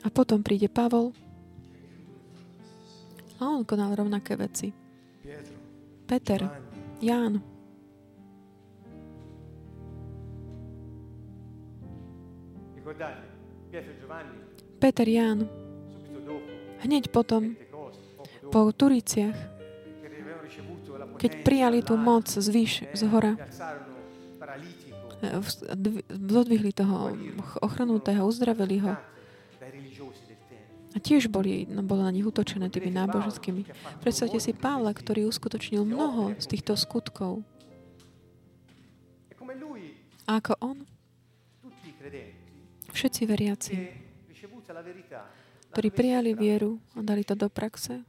A 0.04 0.08
potom 0.12 0.44
príde 0.44 0.68
Pavol 0.68 1.16
a 3.42 3.48
on 3.48 3.64
konal 3.66 3.96
rovnaké 3.96 4.36
veci. 4.38 4.70
Peter, 6.06 6.44
Ján. 7.00 7.40
Peter, 14.78 15.08
Ján. 15.08 15.48
Hneď 16.82 17.14
potom, 17.14 17.56
po 18.52 18.68
Turiciach, 18.76 19.34
keď 21.16 21.32
prijali 21.48 21.80
tú 21.80 21.96
moc 21.96 22.28
z 22.28 22.48
výš, 22.52 22.84
z 22.92 23.02
hora, 23.08 23.40
zodvihli 26.12 26.76
toho 26.76 27.16
ochrnutého, 27.64 28.28
uzdravili 28.28 28.84
ho, 28.84 28.94
a 30.92 31.00
tiež 31.00 31.32
boli, 31.32 31.64
no, 31.72 31.88
bolo 31.88 32.04
na 32.04 32.12
nich 32.12 32.28
utočené 32.28 32.68
tými 32.68 32.92
náboženskými. 32.92 33.64
Predstavte 34.04 34.44
si 34.44 34.52
Pavla, 34.52 34.92
ktorý 34.92 35.24
uskutočnil 35.32 35.88
mnoho 35.88 36.36
z 36.36 36.46
týchto 36.52 36.76
skutkov. 36.76 37.48
A 40.28 40.44
ako 40.44 40.60
on, 40.60 40.78
všetci 42.92 43.22
veriaci, 43.24 43.76
ktorí 45.72 45.90
prijali 45.96 46.36
vieru 46.36 46.84
a 46.92 47.00
dali 47.00 47.24
to 47.24 47.40
do 47.40 47.48
praxe, 47.48 48.04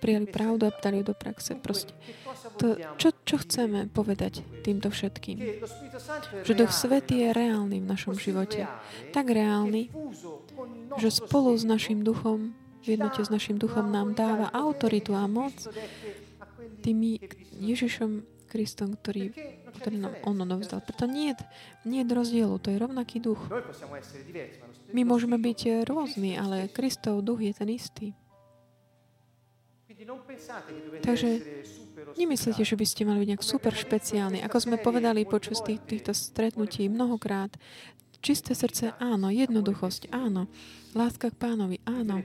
prijali 0.00 0.26
pravdu 0.26 0.66
a 0.66 0.72
ju 0.72 1.04
do 1.04 1.14
praxe. 1.14 1.54
Proste. 1.60 1.92
To, 2.56 2.76
čo, 2.96 3.12
čo 3.24 3.36
chceme 3.44 3.86
povedať 3.92 4.40
týmto 4.64 4.88
všetkým? 4.88 5.60
Že 6.44 6.52
Duch 6.56 6.72
Svetý 6.72 7.28
je 7.28 7.36
reálny 7.36 7.84
v 7.84 7.86
našom 7.86 8.16
živote. 8.16 8.64
Tak 9.12 9.28
reálny, 9.28 9.92
že 10.96 11.08
spolu 11.12 11.52
s 11.54 11.68
našim 11.68 12.00
duchom, 12.00 12.56
v 12.80 12.96
jednote 12.96 13.20
s 13.20 13.28
našim 13.28 13.60
duchom 13.60 13.92
nám 13.92 14.16
dáva 14.16 14.48
autoritu 14.56 15.12
a 15.12 15.28
moc 15.28 15.52
tými 16.80 17.20
Ježišom 17.60 18.24
Kristom, 18.50 18.98
ktorý, 18.98 19.30
ktorý 19.78 19.96
nám 20.00 20.14
on 20.26 20.42
odovzdal. 20.42 20.82
Preto 20.82 21.06
nie, 21.06 21.36
nie 21.86 22.02
je 22.02 22.10
rozdielu, 22.10 22.56
to 22.58 22.74
je 22.74 22.82
rovnaký 22.82 23.22
duch. 23.22 23.38
My 24.90 25.06
môžeme 25.06 25.38
byť 25.38 25.86
rôzni, 25.86 26.34
ale 26.34 26.66
Kristov 26.66 27.22
duch 27.22 27.46
je 27.46 27.52
ten 27.54 27.70
istý. 27.70 28.10
Takže 31.04 31.28
nemyslíte, 32.16 32.64
že 32.64 32.76
by 32.76 32.86
ste 32.88 33.04
mali 33.04 33.20
byť 33.24 33.28
nejak 33.34 33.44
super 33.44 33.72
špeciálni. 33.76 34.40
Ako 34.40 34.56
sme 34.60 34.76
povedali 34.80 35.28
počas 35.28 35.60
tých, 35.60 35.80
týchto 35.84 36.16
stretnutí 36.16 36.88
mnohokrát, 36.88 37.52
čisté 38.24 38.56
srdce 38.56 38.96
áno, 39.00 39.28
jednoduchosť 39.28 40.12
áno, 40.12 40.48
láska 40.96 41.32
k 41.32 41.36
pánovi 41.36 41.76
áno, 41.84 42.24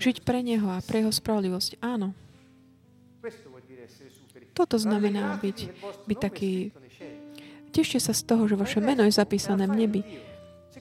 žiť 0.00 0.24
pre 0.24 0.40
neho 0.40 0.68
a 0.68 0.80
pre 0.80 1.04
jeho 1.04 1.12
spravodlivosť 1.12 1.80
áno. 1.84 2.16
Toto 4.54 4.78
znamená 4.78 5.36
byť, 5.40 5.58
byť 6.06 6.18
taký... 6.20 6.70
Tešte 7.74 7.98
sa 7.98 8.14
z 8.14 8.22
toho, 8.22 8.46
že 8.46 8.54
vaše 8.54 8.78
meno 8.78 9.02
je 9.02 9.10
zapísané 9.10 9.66
v 9.66 9.74
nebi. 9.74 10.00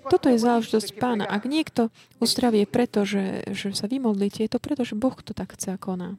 Toto 0.02 0.28
je 0.30 0.42
záležitosť 0.42 0.98
pána. 0.98 1.30
Ak 1.30 1.46
niekto 1.46 1.94
uzdravie 2.18 2.66
preto, 2.66 3.06
že, 3.06 3.46
že 3.54 3.78
sa 3.78 3.86
vymodlíte, 3.86 4.42
je 4.42 4.52
to 4.52 4.58
preto, 4.58 4.82
že 4.82 4.98
Boh 4.98 5.14
to 5.22 5.38
tak 5.38 5.54
chce 5.54 5.78
koná. 5.78 6.18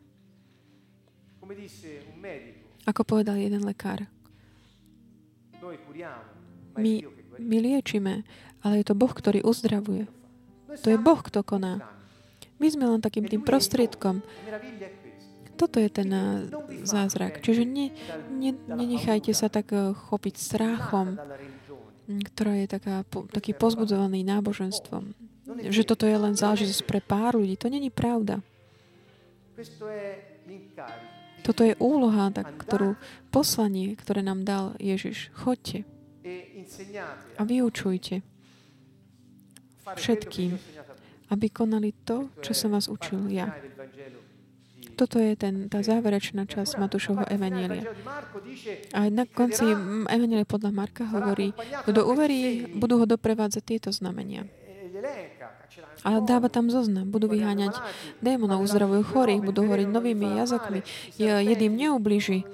Ako 2.85 3.03
povedal 3.03 3.41
jeden 3.41 3.65
lekár. 3.67 4.07
My, 6.75 6.93
my 7.41 7.57
liečíme, 7.59 8.23
ale 8.61 8.75
je 8.83 8.87
to 8.87 8.95
Boh, 8.95 9.11
ktorý 9.11 9.41
uzdravuje. 9.43 10.07
To 10.83 10.89
je 10.91 10.99
Boh, 10.99 11.21
kto 11.23 11.43
koná. 11.47 11.81
My 12.59 12.67
sme 12.71 12.87
len 12.87 13.01
takým 13.03 13.27
tým 13.27 13.43
prostriedkom. 13.43 14.23
Toto 15.55 15.79
je 15.79 15.87
ten 15.87 16.11
eh, 16.11 16.51
zázrak. 16.83 17.39
Čiže 17.39 17.63
ne, 17.63 17.95
ne, 18.31 18.51
nenechajte 18.67 19.31
sa 19.31 19.47
tak 19.47 19.71
eh, 19.71 19.95
chopiť 19.95 20.35
strachom 20.35 21.15
ktorá 22.07 22.55
je 22.61 22.67
taká, 22.69 23.05
taký 23.33 23.57
pozbudzovaný 23.57 24.25
náboženstvom. 24.25 25.17
Že 25.45 25.83
toto 25.85 26.05
je 26.09 26.17
len 26.17 26.35
záležitosť 26.37 26.83
pre 26.89 27.01
pár 27.05 27.37
ľudí. 27.37 27.57
To 27.61 27.69
není 27.69 27.89
pravda. 27.93 28.41
Toto 31.45 31.61
je 31.61 31.77
úloha, 31.77 32.33
tak, 32.33 32.57
ktorú 32.57 32.97
poslanie, 33.29 33.93
ktoré 34.01 34.25
nám 34.25 34.49
dal 34.49 34.73
Ježiš. 34.81 35.29
Chodte 35.37 35.85
a 37.37 37.43
vyučujte 37.45 38.25
všetkým, 39.85 40.57
aby 41.29 41.47
konali 41.53 41.93
to, 42.09 42.33
čo 42.41 42.57
som 42.57 42.73
vás 42.73 42.89
učil 42.89 43.29
ja. 43.29 43.53
Toto 44.95 45.19
je 45.19 45.35
ten, 45.35 45.67
tá 45.67 45.83
záverečná 45.83 46.47
časť 46.47 46.79
Matúšovho 46.79 47.27
Evanielia. 47.27 47.91
A 48.95 49.11
na 49.11 49.27
konci 49.27 49.67
Evanielia 50.07 50.47
podľa 50.47 50.71
Marka 50.71 51.05
hovorí, 51.11 51.51
kto 51.85 52.07
uverí, 52.07 52.71
budú 52.79 53.03
ho 53.03 53.07
doprevádzať 53.07 53.63
tieto 53.63 53.91
znamenia. 53.91 54.47
A 56.07 56.23
dáva 56.23 56.47
tam 56.47 56.71
zoznam. 56.71 57.11
Budú 57.11 57.27
vyháňať 57.27 57.75
démonov, 58.23 58.63
uzdravujú 58.63 59.03
chorých, 59.03 59.43
budú 59.43 59.67
hovoriť 59.67 59.89
novými 59.91 60.39
jazykmi. 60.39 60.81
Jedým 61.19 61.75
neublíži. 61.75 62.47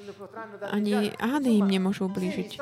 Ani 0.72 1.12
hády 1.20 1.60
im 1.60 1.68
nemôžu 1.68 2.08
ublížiť. 2.08 2.56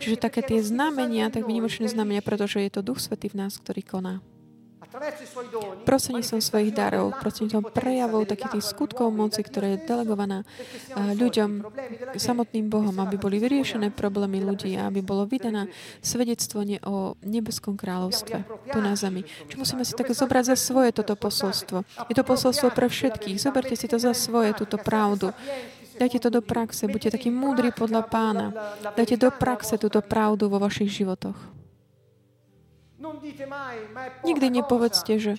Čiže 0.00 0.16
také 0.16 0.40
tie 0.40 0.64
znamenia, 0.64 1.28
tak 1.28 1.44
vynimočné 1.44 1.90
znamenia, 1.90 2.24
pretože 2.24 2.62
je 2.64 2.70
to 2.72 2.80
Duch 2.80 3.02
Svetý 3.02 3.28
v 3.28 3.44
nás, 3.44 3.60
ktorý 3.60 3.82
koná 3.84 4.14
som 6.22 6.38
svojich 6.38 6.72
darov, 6.76 7.16
som 7.32 7.64
prejavov 7.64 8.28
takých 8.28 8.60
tých 8.60 8.66
skutkov 8.70 9.08
moci, 9.10 9.40
ktoré 9.40 9.74
je 9.76 9.88
delegovaná 9.88 10.44
ľuďom, 10.94 11.64
samotným 12.14 12.68
Bohom, 12.68 12.94
aby 13.00 13.16
boli 13.16 13.40
vyriešené 13.40 13.90
problémy 13.90 14.44
ľudí 14.44 14.76
a 14.76 14.92
aby 14.92 15.00
bolo 15.00 15.24
vydané 15.24 15.72
svedectvo 16.04 16.62
o 16.84 17.16
nebeskom 17.24 17.74
kráľovstve 17.80 18.44
tu 18.70 18.78
na 18.78 18.92
zemi. 18.94 19.24
Čo 19.48 19.56
musíme 19.58 19.82
si 19.82 19.96
tak 19.96 20.12
zobrať 20.12 20.54
za 20.54 20.56
svoje 20.60 20.92
toto 20.92 21.16
posolstvo. 21.16 21.82
Je 22.06 22.14
to 22.14 22.24
posolstvo 22.26 22.70
pre 22.70 22.86
všetkých. 22.92 23.40
Zoberte 23.40 23.74
si 23.74 23.88
to 23.88 23.96
za 23.96 24.12
svoje, 24.12 24.52
túto 24.52 24.76
pravdu. 24.76 25.32
Dajte 26.00 26.16
to 26.16 26.32
do 26.32 26.40
praxe, 26.40 26.88
buďte 26.88 27.20
takí 27.20 27.28
múdri 27.28 27.76
podľa 27.76 28.08
pána. 28.08 28.46
Dajte 28.96 29.20
do 29.20 29.28
praxe 29.28 29.76
túto 29.76 30.00
pravdu 30.00 30.48
vo 30.48 30.56
vašich 30.56 30.88
životoch. 30.88 31.59
Nikdy 34.20 34.46
nepovedzte, 34.60 35.16
že, 35.16 35.32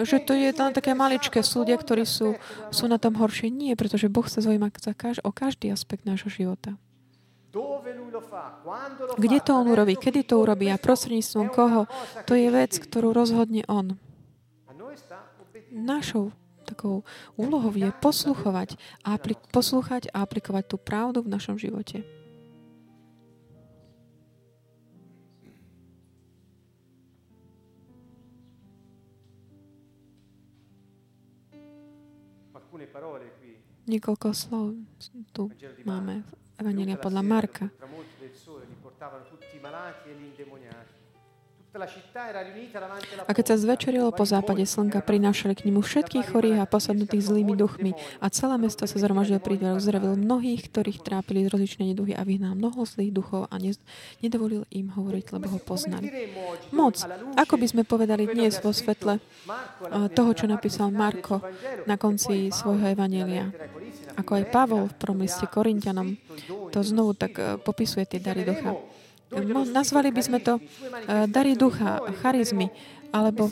že 0.00 0.18
to 0.24 0.32
je 0.32 0.48
len 0.48 0.72
také 0.72 0.96
maličké. 0.96 1.44
Sú 1.44 1.62
ľudia, 1.62 1.76
ktorí 1.76 2.08
sú, 2.08 2.40
sú 2.72 2.84
na 2.88 2.96
tom 2.96 3.20
horšie. 3.20 3.52
Nie, 3.52 3.76
pretože 3.76 4.08
Boh 4.08 4.24
sa 4.24 4.40
zaujíma 4.40 4.72
za 4.80 4.96
kaž, 4.96 5.20
o 5.20 5.30
každý 5.30 5.68
aspekt 5.68 6.08
nášho 6.08 6.32
života. 6.32 6.80
Kde 9.16 9.38
to 9.40 9.50
on 9.56 9.66
urobí? 9.68 9.96
Kedy 9.96 10.24
to 10.24 10.40
urobí? 10.40 10.68
A 10.72 10.80
prostredníctvom 10.80 11.48
koho? 11.52 11.84
To 12.28 12.32
je 12.32 12.48
vec, 12.48 12.72
ktorú 12.76 13.12
rozhodne 13.12 13.64
on. 13.68 13.96
Našou 15.68 16.32
takou 16.68 17.00
úlohou 17.40 17.72
je 17.72 17.88
posluchovať 18.04 18.76
a, 19.00 19.16
aplik- 19.16 19.40
poslúchať 19.48 20.12
a 20.12 20.20
aplikovať 20.24 20.64
tú 20.68 20.76
pravdu 20.76 21.24
v 21.24 21.32
našom 21.32 21.56
živote. 21.56 22.04
Niekoľko 33.88 34.36
slov 34.36 34.76
tu 35.32 35.48
máme 35.88 36.20
v 36.20 36.28
Evangelia 36.60 37.00
podľa 37.00 37.22
Marka. 37.24 37.72
A 43.28 43.32
keď 43.36 43.44
sa 43.44 43.60
zvečerilo 43.60 44.08
po 44.10 44.24
západe 44.24 44.64
slnka, 44.64 45.04
prinášali 45.04 45.52
k 45.52 45.68
nemu 45.68 45.84
všetkých 45.84 46.32
chorých 46.32 46.58
a 46.64 46.66
posadnutých 46.66 47.28
zlými 47.28 47.54
duchmi 47.54 47.92
a 48.18 48.26
celé 48.32 48.56
mesto 48.56 48.88
sa 48.88 48.96
zhromaždilo 48.96 49.38
pri 49.38 49.60
dveru, 49.60 49.76
uzdravil 49.76 50.16
mnohých, 50.16 50.72
ktorých 50.72 51.04
trápili 51.04 51.44
rozličné 51.46 51.92
neduchy 51.92 52.16
a 52.16 52.24
vyhnal 52.24 52.56
mnoho 52.56 52.82
zlých 52.88 53.12
duchov 53.12 53.52
a 53.52 53.60
nedovolil 54.24 54.64
im 54.72 54.90
hovoriť, 54.90 55.24
lebo 55.36 55.46
ho 55.54 55.60
poznali. 55.60 56.08
Moc. 56.72 56.98
Ako 57.36 57.54
by 57.60 57.66
sme 57.68 57.82
povedali 57.84 58.26
dnes 58.26 58.58
vo 58.64 58.72
svetle 58.72 59.20
toho, 60.16 60.30
čo 60.34 60.48
napísal 60.48 60.88
Marko 60.88 61.44
na 61.84 62.00
konci 62.00 62.48
svojho 62.48 62.96
evanelia. 62.96 63.52
Ako 64.18 64.30
aj 64.34 64.44
Pavol 64.50 64.90
v 64.90 64.98
prvom 64.98 65.22
Korintianom 65.46 66.18
to 66.74 66.82
znovu 66.82 67.14
tak 67.14 67.38
uh, 67.38 67.54
popisuje 67.56 68.02
tie 68.04 68.18
dary 68.18 68.42
ducha. 68.42 68.74
Nazvali 69.70 70.10
by 70.10 70.22
sme 70.24 70.38
to 70.42 70.58
uh, 70.58 71.30
dary 71.30 71.54
ducha, 71.54 72.02
charizmy, 72.18 72.74
alebo 73.08 73.48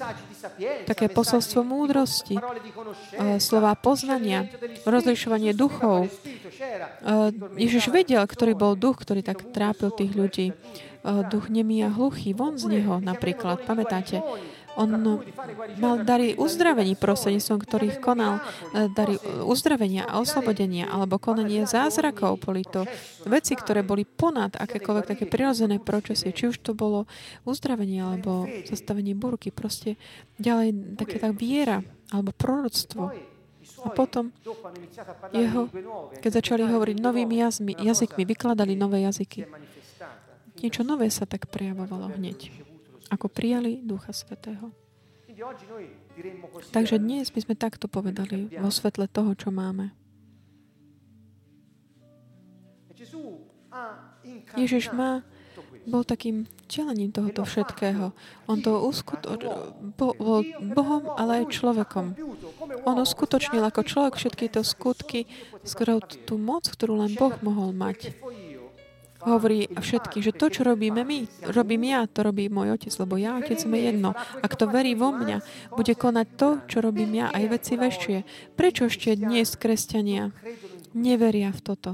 také 0.84 1.08
posolstvo 1.08 1.64
múdrosti, 1.64 2.36
slova 3.40 3.72
poznania, 3.72 4.52
rozlišovanie 4.84 5.56
duchov. 5.56 6.12
Ježiš 7.56 7.88
vedel, 7.88 8.20
ktorý 8.20 8.52
bol 8.52 8.76
duch, 8.76 9.00
ktorý 9.00 9.24
tak 9.24 9.48
trápil 9.56 9.88
tých 9.96 10.12
ľudí. 10.12 10.46
Duch 11.32 11.48
nemý 11.48 11.86
a 11.86 11.90
hluchý, 11.92 12.36
von 12.36 12.60
z 12.60 12.68
neho 12.68 13.00
napríklad, 13.00 13.64
pamätáte? 13.64 14.20
On 14.76 14.88
mal 15.80 16.04
dary 16.04 16.36
uzdravení 16.36 17.00
prostredníctvom, 17.00 17.58
ktorých 17.64 17.96
konal 18.04 18.44
e, 18.76 18.92
dary 18.92 19.16
uzdravenia 19.44 20.04
a 20.04 20.20
oslobodenia 20.20 20.84
alebo 20.92 21.16
konanie 21.16 21.64
zázrakov. 21.64 22.44
Boli 22.44 22.60
to 22.60 22.84
veci, 23.24 23.56
ktoré 23.56 23.80
boli 23.80 24.04
ponad 24.04 24.60
akékoľvek 24.60 25.16
také 25.16 25.24
prirodzené 25.24 25.80
procesy. 25.80 26.28
Či 26.36 26.52
už 26.52 26.60
to 26.60 26.76
bolo 26.76 27.08
uzdravenie 27.48 28.04
alebo 28.04 28.44
zastavenie 28.68 29.16
burky. 29.16 29.48
Proste 29.48 29.96
ďalej 30.36 31.00
také 31.00 31.16
tak 31.16 31.32
viera 31.40 31.80
alebo 32.12 32.36
proroctvo. 32.36 33.16
A 33.82 33.88
potom 33.90 34.30
jeho, 35.34 35.72
keď 36.20 36.30
začali 36.42 36.68
hovoriť 36.68 36.96
novými 37.00 37.36
jazykmi, 37.80 38.22
vykladali 38.28 38.78
nové 38.78 39.02
jazyky. 39.08 39.48
Niečo 40.60 40.84
nové 40.84 41.12
sa 41.12 41.28
tak 41.28 41.48
prejavovalo 41.52 42.16
hneď 42.16 42.65
ako 43.10 43.26
prijali 43.30 43.80
Ducha 43.82 44.12
Svetého. 44.12 44.72
Takže 46.72 46.96
dnes 46.96 47.28
by 47.28 47.40
sme 47.44 47.54
takto 47.54 47.86
povedali 47.92 48.48
vo 48.56 48.72
svetle 48.72 49.04
toho, 49.06 49.36
čo 49.36 49.52
máme. 49.52 49.92
Ježiš 54.56 54.88
má, 54.96 55.20
bol 55.86 56.02
takým 56.02 56.48
vtelením 56.66 57.12
tohoto 57.12 57.44
všetkého. 57.44 58.16
On 58.48 58.58
to 58.58 58.80
uskutoč... 58.88 59.44
Bo, 59.94 60.16
bol 60.16 60.42
Bohom, 60.72 61.12
ale 61.14 61.44
aj 61.44 61.52
človekom. 61.52 62.16
On 62.88 62.96
uskutočnil 62.98 63.62
ako 63.62 63.84
človek 63.84 64.14
všetky 64.16 64.50
to 64.50 64.64
skutky, 64.64 65.28
skoro 65.62 66.00
tú 66.00 66.40
moc, 66.40 66.66
ktorú 66.66 66.98
len 67.04 67.14
Boh 67.14 67.36
mohol 67.44 67.70
mať 67.76 68.16
hovorí 69.24 69.70
všetky, 69.70 70.20
že 70.20 70.36
to, 70.36 70.52
čo 70.52 70.66
robíme 70.66 71.00
my, 71.06 71.48
robím 71.54 71.88
ja, 71.88 72.04
to 72.04 72.26
robí 72.26 72.50
môj 72.52 72.76
otec, 72.76 72.92
lebo 73.00 73.16
ja, 73.16 73.40
otec, 73.40 73.56
sme 73.56 73.80
jedno. 73.80 74.12
Ak 74.44 74.58
to 74.58 74.68
verí 74.68 74.92
vo 74.92 75.14
mňa, 75.14 75.40
bude 75.72 75.94
konať 75.96 76.26
to, 76.36 76.48
čo 76.68 76.78
robím 76.84 77.16
ja, 77.16 77.32
aj 77.32 77.44
veci 77.48 77.74
väčšie. 77.80 78.18
Prečo 78.58 78.92
ešte 78.92 79.16
dnes 79.16 79.56
kresťania 79.56 80.34
neveria 80.92 81.54
v 81.54 81.60
toto? 81.64 81.92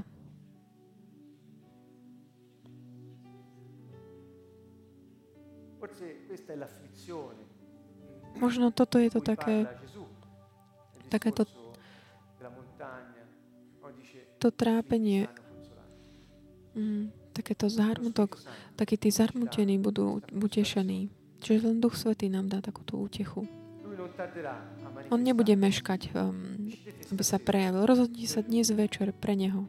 Možno 8.33 8.75
toto 8.75 8.99
je 8.99 9.12
to 9.12 9.20
také, 9.23 9.68
takéto 11.12 11.47
to 14.43 14.51
trápenie, 14.51 15.31
mm, 16.77 17.33
takéto 17.33 17.68
zármutok, 17.68 18.41
takí 18.77 19.01
tí 19.01 19.09
zarmutení 19.09 19.81
budú 19.81 20.20
utešení. 20.31 21.09
Čiže 21.43 21.66
len 21.66 21.83
Duch 21.83 21.99
Svetý 21.99 22.31
nám 22.31 22.47
dá 22.47 22.62
takúto 22.62 23.01
útechu. 23.01 23.49
On 25.11 25.20
nebude 25.20 25.53
meškať, 25.53 26.14
um, 26.14 26.70
aby 27.11 27.23
sa 27.23 27.43
prejavil. 27.43 27.85
Rozhodnite 27.85 28.29
sa 28.31 28.41
dnes 28.41 28.70
večer 28.70 29.11
pre 29.12 29.35
Neho. 29.35 29.66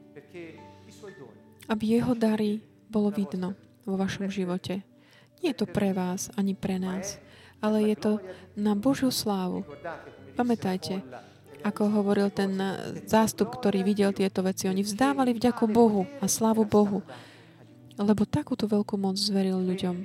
Aby 1.68 1.84
Jeho 1.97 2.14
dary 2.14 2.62
bolo 2.88 3.10
vidno 3.10 3.58
vo 3.84 3.97
vašom 3.97 4.30
živote. 4.30 4.86
Nie 5.41 5.51
je 5.51 5.66
to 5.66 5.68
pre 5.68 5.91
vás, 5.91 6.32
ani 6.39 6.56
pre 6.56 6.80
nás, 6.80 7.20
ale 7.60 7.89
je 7.91 7.97
to 7.99 8.12
na 8.56 8.78
Božiu 8.78 9.12
slávu. 9.12 9.68
Pamätajte, 10.39 11.04
ako 11.64 11.89
hovoril 11.89 12.28
ten 12.30 12.53
zástup, 13.07 13.55
ktorý 13.55 13.88
videl 13.88 14.11
tieto 14.11 14.43
veci. 14.43 14.68
Oni 14.68 14.84
vzdávali 14.84 15.32
vďaku 15.32 15.66
Bohu 15.72 16.03
a 16.20 16.28
slávu 16.28 16.68
Bohu 16.68 16.99
lebo 17.97 18.26
takúto 18.26 18.66
veľkú 18.66 18.97
moc 18.97 19.20
zveril 19.20 19.61
ľuďom. 19.61 19.95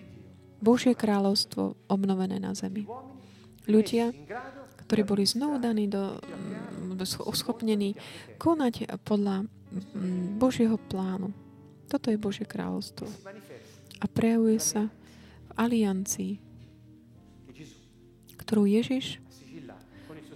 Božie 0.58 0.92
kráľovstvo 0.92 1.78
obnovené 1.86 2.42
na 2.42 2.52
zemi. 2.52 2.84
Ľudia, 3.68 4.10
ktorí 4.84 5.06
boli 5.06 5.24
znovu 5.24 5.62
daní 5.62 5.86
do, 5.86 6.18
do 6.92 7.04
schopnení 7.06 7.94
konať 8.40 8.90
podľa 9.06 9.46
Božieho 10.40 10.76
plánu. 10.76 11.30
Toto 11.86 12.10
je 12.12 12.18
Božie 12.20 12.44
kráľovstvo. 12.44 13.06
A 14.02 14.04
prejavuje 14.08 14.58
sa 14.60 14.90
v 15.48 15.50
aliancii, 15.56 16.32
ktorú 18.40 18.64
Ježiš 18.68 19.20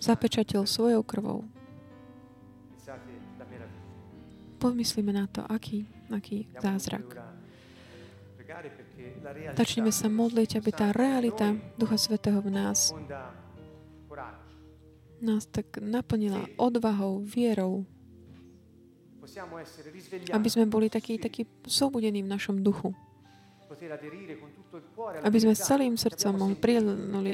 zapečatil 0.02 0.66
svojou 0.66 1.06
krvou. 1.06 1.46
Pomyslíme 4.58 5.14
na 5.14 5.30
to, 5.30 5.46
aký, 5.46 5.86
aký 6.10 6.50
zázrak. 6.58 7.06
Začneme 9.54 9.94
sa 9.94 10.10
modliť, 10.10 10.58
aby 10.58 10.70
tá 10.74 10.90
realita 10.90 11.54
Ducha 11.78 11.98
Svetého 11.98 12.42
v 12.42 12.50
nás 12.50 12.90
nás 15.22 15.46
tak 15.46 15.78
naplnila 15.78 16.50
odvahou, 16.58 17.22
vierou, 17.22 17.86
aby 20.34 20.48
sme 20.50 20.66
boli 20.66 20.90
takí, 20.90 21.16
takí 21.16 21.46
zobudení 21.62 22.26
v 22.26 22.32
našom 22.34 22.58
duchu. 22.58 22.90
Aby 25.24 25.38
sme 25.40 25.54
celým 25.56 25.94
srdcom 25.96 26.32
mohli 26.36 26.56
prilnuli 26.56 27.32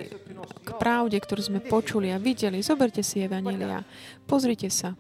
k 0.65 0.71
pravde, 0.79 1.19
ktorú 1.19 1.43
sme 1.43 1.61
počuli 1.61 2.15
a 2.15 2.19
videli. 2.23 2.63
Zoberte 2.63 3.03
si 3.03 3.23
Evangelia. 3.23 3.83
Pozrite 4.27 4.71
sa. 4.71 4.95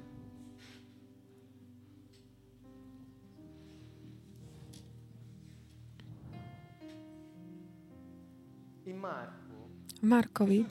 V 9.98 10.06
Markovi 10.06 10.62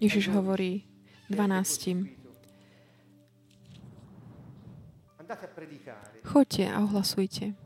Ježiš 0.00 0.32
hovorí 0.32 0.84
12. 1.28 2.20
Choďte 6.24 6.64
a 6.72 6.76
ohlasujte. 6.80 7.59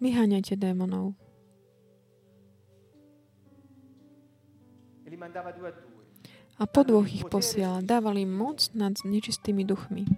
Vyháňajte 0.00 0.56
démonov. 0.56 1.12
A 6.60 6.64
po 6.64 6.80
dvoch 6.84 7.08
ich 7.08 7.24
posiela, 7.28 7.84
dávali 7.84 8.24
moc 8.24 8.72
nad 8.72 8.96
nečistými 9.04 9.64
duchmi. 9.68 10.08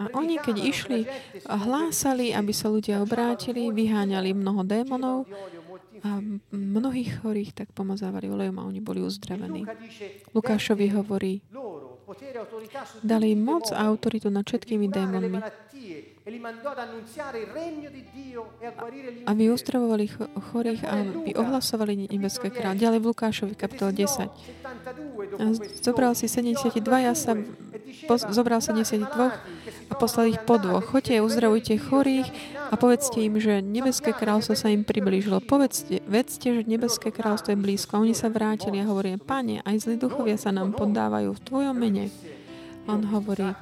A 0.00 0.08
oni, 0.16 0.40
keď 0.40 0.56
išli 0.56 1.04
hlásali, 1.44 2.32
aby 2.32 2.52
sa 2.56 2.72
ľudia 2.72 3.04
obrátili, 3.04 3.68
vyháňali 3.68 4.32
mnoho 4.32 4.64
démonov 4.64 5.28
a 6.00 6.24
mnohých 6.52 7.20
chorých 7.20 7.52
tak 7.52 7.68
pomazávali 7.76 8.32
olejom 8.32 8.56
a 8.56 8.68
oni 8.68 8.80
boli 8.80 9.04
uzdravení. 9.04 9.68
Lukášovi 10.32 10.88
hovorí, 10.96 11.44
dali 13.04 13.36
moc 13.36 13.68
a 13.68 13.84
autoritu 13.84 14.32
nad 14.32 14.48
všetkými 14.48 14.88
démonmi 14.88 15.40
aby 19.26 19.42
uzdravovali 19.50 20.04
chorých 20.54 20.82
a 20.86 21.02
aby 21.02 21.34
ohlasovali 21.34 22.06
nebeské 22.14 22.54
kráľ. 22.54 22.78
Ďalej 22.78 22.98
v 23.02 23.06
Lukášovi 23.10 23.54
kapitole 23.58 23.90
10. 23.90 24.30
A 25.42 25.44
zobral 25.82 26.14
si 26.14 26.30
72, 26.30 26.78
ja 27.02 27.14
sa 27.18 27.34
zobral 28.30 28.62
72 28.62 29.02
a 29.90 29.92
poslal 29.98 30.30
ich 30.30 30.38
po 30.46 30.62
dvoch. 30.62 30.94
Choďte, 30.94 31.26
uzdravujte 31.26 31.74
chorých 31.82 32.30
a 32.70 32.78
povedzte 32.78 33.18
im, 33.18 33.42
že 33.42 33.58
nebeské 33.58 34.14
kráľstvo 34.14 34.54
sa 34.54 34.70
im 34.70 34.86
priblížilo. 34.86 35.42
Povedzte, 35.42 36.06
vedzte, 36.06 36.54
že 36.54 36.62
nebeské 36.70 37.10
kráľstvo 37.10 37.50
je 37.50 37.58
blízko. 37.58 37.98
A 37.98 38.02
oni 38.06 38.14
sa 38.14 38.30
vrátili 38.30 38.78
a 38.78 38.86
hovoria, 38.86 39.18
Pane, 39.18 39.58
aj 39.66 39.90
zlí 39.90 39.98
duchovia 39.98 40.38
sa 40.38 40.54
nám 40.54 40.70
poddávajú 40.78 41.34
v 41.34 41.40
Tvojom 41.42 41.74
mene. 41.74 42.14
On 42.86 43.02
hovorí, 43.10 43.54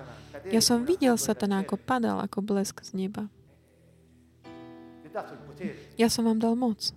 ja 0.48 0.60
som 0.64 0.88
videl 0.88 1.16
Satana, 1.20 1.60
ako 1.60 1.76
padal, 1.76 2.22
ako 2.24 2.40
blesk 2.40 2.80
z 2.80 2.96
neba. 2.96 3.28
Ja 6.00 6.08
som 6.08 6.24
vám 6.24 6.40
dal 6.40 6.56
moc. 6.56 6.94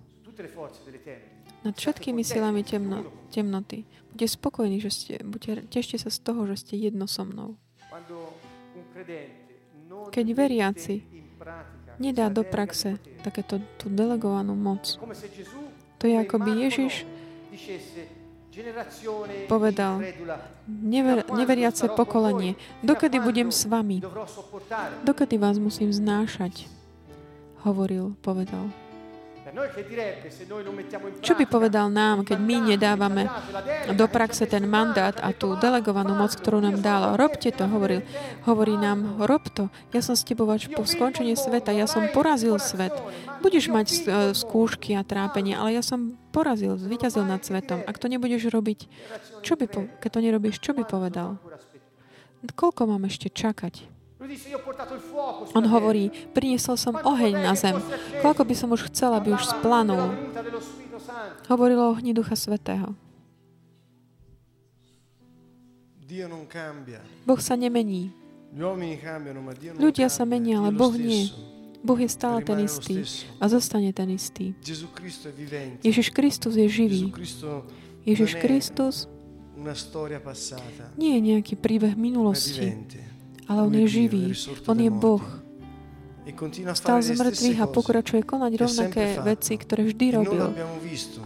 Nad 1.63 1.75
všetkými 1.75 2.23
silami 2.23 2.63
temno, 2.63 3.07
temnoty. 3.31 3.87
Buďte 4.11 4.27
spokojní, 4.35 4.77
že 4.83 4.91
ste, 4.91 5.13
buďte, 5.23 5.67
tešte 5.71 5.95
sa 5.97 6.11
z 6.11 6.19
toho, 6.21 6.45
že 6.45 6.59
ste 6.59 6.75
jedno 6.77 7.09
so 7.09 7.25
mnou. 7.25 7.57
Keď 10.13 10.25
veriaci 10.35 11.01
nedá 11.97 12.29
do 12.29 12.45
praxe 12.45 12.99
takéto 13.25 13.61
tú 13.79 13.89
delegovanú 13.89 14.53
moc, 14.53 14.97
to 15.97 16.03
je 16.05 16.15
ako 16.19 16.35
by 16.41 16.51
Ježiš 16.67 17.07
Povedal, 19.47 20.01
Never, 20.67 21.25
neveriace 21.33 21.89
pokolenie, 21.89 22.55
dokedy 22.83 23.19
budem 23.19 23.49
s 23.51 23.65
vami? 23.65 24.01
Dokedy 25.03 25.37
vás 25.37 25.57
musím 25.57 25.93
znášať? 25.93 26.69
Hovoril, 27.65 28.13
povedal. 28.21 28.82
Čo 31.21 31.37
by 31.37 31.45
povedal 31.45 31.93
nám, 31.93 32.25
keď 32.25 32.37
my 32.41 32.73
nedávame 32.73 33.29
delega 33.29 33.93
do 33.93 34.05
praxe 34.09 34.49
ten 34.49 34.65
mandát 34.65 35.13
a 35.21 35.29
tú 35.29 35.53
delegovanú 35.61 36.17
moc, 36.17 36.33
ktorú 36.33 36.57
nám 36.57 36.81
dal. 36.81 37.13
Robte 37.13 37.53
to, 37.53 37.69
hovoril. 37.69 38.01
Hovorí 38.49 38.73
nám, 38.73 39.21
rob 39.21 39.45
to. 39.53 39.69
Ja 39.93 40.01
som 40.01 40.17
s 40.17 40.25
tebou 40.25 40.49
až 40.49 40.73
po 40.73 40.81
skončení 40.89 41.37
sveta. 41.37 41.69
Ja 41.69 41.85
som 41.85 42.09
porazil 42.09 42.57
svet. 42.57 42.97
Budeš 43.45 43.69
mať 43.69 43.87
e, 43.93 43.97
skúšky 44.33 44.97
a 44.97 45.05
trápenie, 45.05 45.53
ale 45.53 45.77
ja 45.77 45.85
som 45.85 46.17
porazil, 46.33 46.73
zvíťazil 46.73 47.21
nad 47.21 47.45
svetom. 47.45 47.85
Ak 47.85 48.01
to 48.01 48.09
nebudeš 48.09 48.49
robiť, 48.49 48.89
čo 49.45 49.53
by 49.53 49.69
po, 49.69 49.85
keď 50.01 50.09
to 50.09 50.19
nerobíš, 50.23 50.57
čo 50.57 50.73
by 50.73 50.81
povedal? 50.81 51.37
Koľko 52.57 52.89
mám 52.89 53.05
ešte 53.05 53.29
čakať? 53.29 53.92
On 55.53 55.65
hovorí, 55.67 56.09
priniesol 56.31 56.75
som 56.79 56.95
oheň 56.95 57.33
na 57.43 57.53
zem. 57.59 57.75
Koľko 58.23 58.41
by 58.47 58.55
som 58.55 58.69
už 58.71 58.87
chcel, 58.91 59.11
aby 59.13 59.35
už 59.35 59.43
splanul. 59.43 60.15
Hovorilo 61.51 61.89
o 61.89 61.91
ohni 61.91 62.15
Ducha 62.15 62.39
Svetého. 62.39 62.95
Boh 67.25 67.41
sa 67.41 67.57
nemení. 67.57 68.13
Ľudia 69.81 70.07
sa 70.13 70.23
menia, 70.29 70.61
ale 70.61 70.71
Boh 70.71 70.93
nie. 70.93 71.33
Boh 71.83 71.99
je 71.99 72.07
stále 72.07 72.39
ten 72.45 72.63
istý 72.63 73.03
a 73.43 73.51
zostane 73.51 73.91
ten 73.91 74.07
istý. 74.13 74.55
Ježiš 75.83 76.07
Kristus 76.15 76.53
je 76.55 76.67
živý. 76.69 77.11
Ježiš 78.07 78.39
Kristus 78.39 79.11
nie 80.95 81.11
je 81.17 81.21
nejaký 81.33 81.55
príbeh 81.59 81.97
minulosti. 81.99 82.71
Ale 83.47 83.59
on 83.63 83.73
je 83.73 83.87
živý. 83.87 84.33
On 84.67 84.79
je. 84.79 84.91
Boh. 84.91 85.23
E 86.23 86.31
Stal 86.71 87.03
z 87.03 87.19
mŕtvych 87.19 87.59
a 87.59 87.67
pokračuje 87.67 88.23
konať 88.23 88.51
rovnaké 88.55 89.05
veci, 89.19 89.59
ktoré 89.59 89.83
vždy 89.91 90.05
robil. 90.15 90.55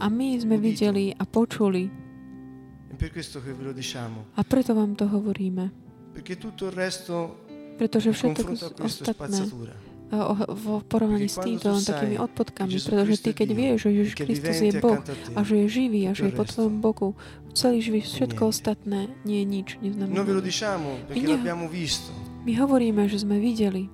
A 0.01 0.05
my 0.09 0.28
sme 0.41 0.57
videli 0.57 1.13
a 1.13 1.24
počuli. 1.30 1.86
Diciamo, 2.97 4.34
A 4.34 4.41
preto 4.41 4.74
vám 4.74 4.97
to 4.97 5.05
hovoríme. 5.05 5.70
Pretože 7.78 8.09
všetko 8.09 8.49
ostatné 8.82 9.38
v 10.08 10.66
porovnaní 10.88 11.28
s 11.28 11.36
týmto 11.36 11.76
takými 11.84 12.16
odpodkami, 12.16 12.80
pretože 12.80 13.16
ty 13.20 13.36
keď 13.36 13.49
vieš, 13.51 13.78
že 13.84 13.89
Ježiš 13.91 14.14
Kristus 14.16 14.58
je 14.64 14.72
Boh 14.80 15.03
a 15.36 15.39
že 15.43 15.55
je 15.64 15.68
živý 15.68 16.01
a 16.08 16.16
že 16.16 16.32
je 16.32 16.34
po 16.34 16.47
tvojom 16.47 16.80
boku, 16.80 17.08
celý 17.51 17.84
život, 17.84 18.08
všetko 18.08 18.41
ostatné 18.47 19.12
nie 19.28 19.43
je 19.43 19.47
nič, 19.49 19.68
neznamená. 19.84 20.16
l'abbiamo 21.28 21.68
visto. 21.68 22.14
My 22.47 22.55
hovoríme, 22.55 23.03
že 23.12 23.28
sme 23.28 23.41
videli, 23.41 23.91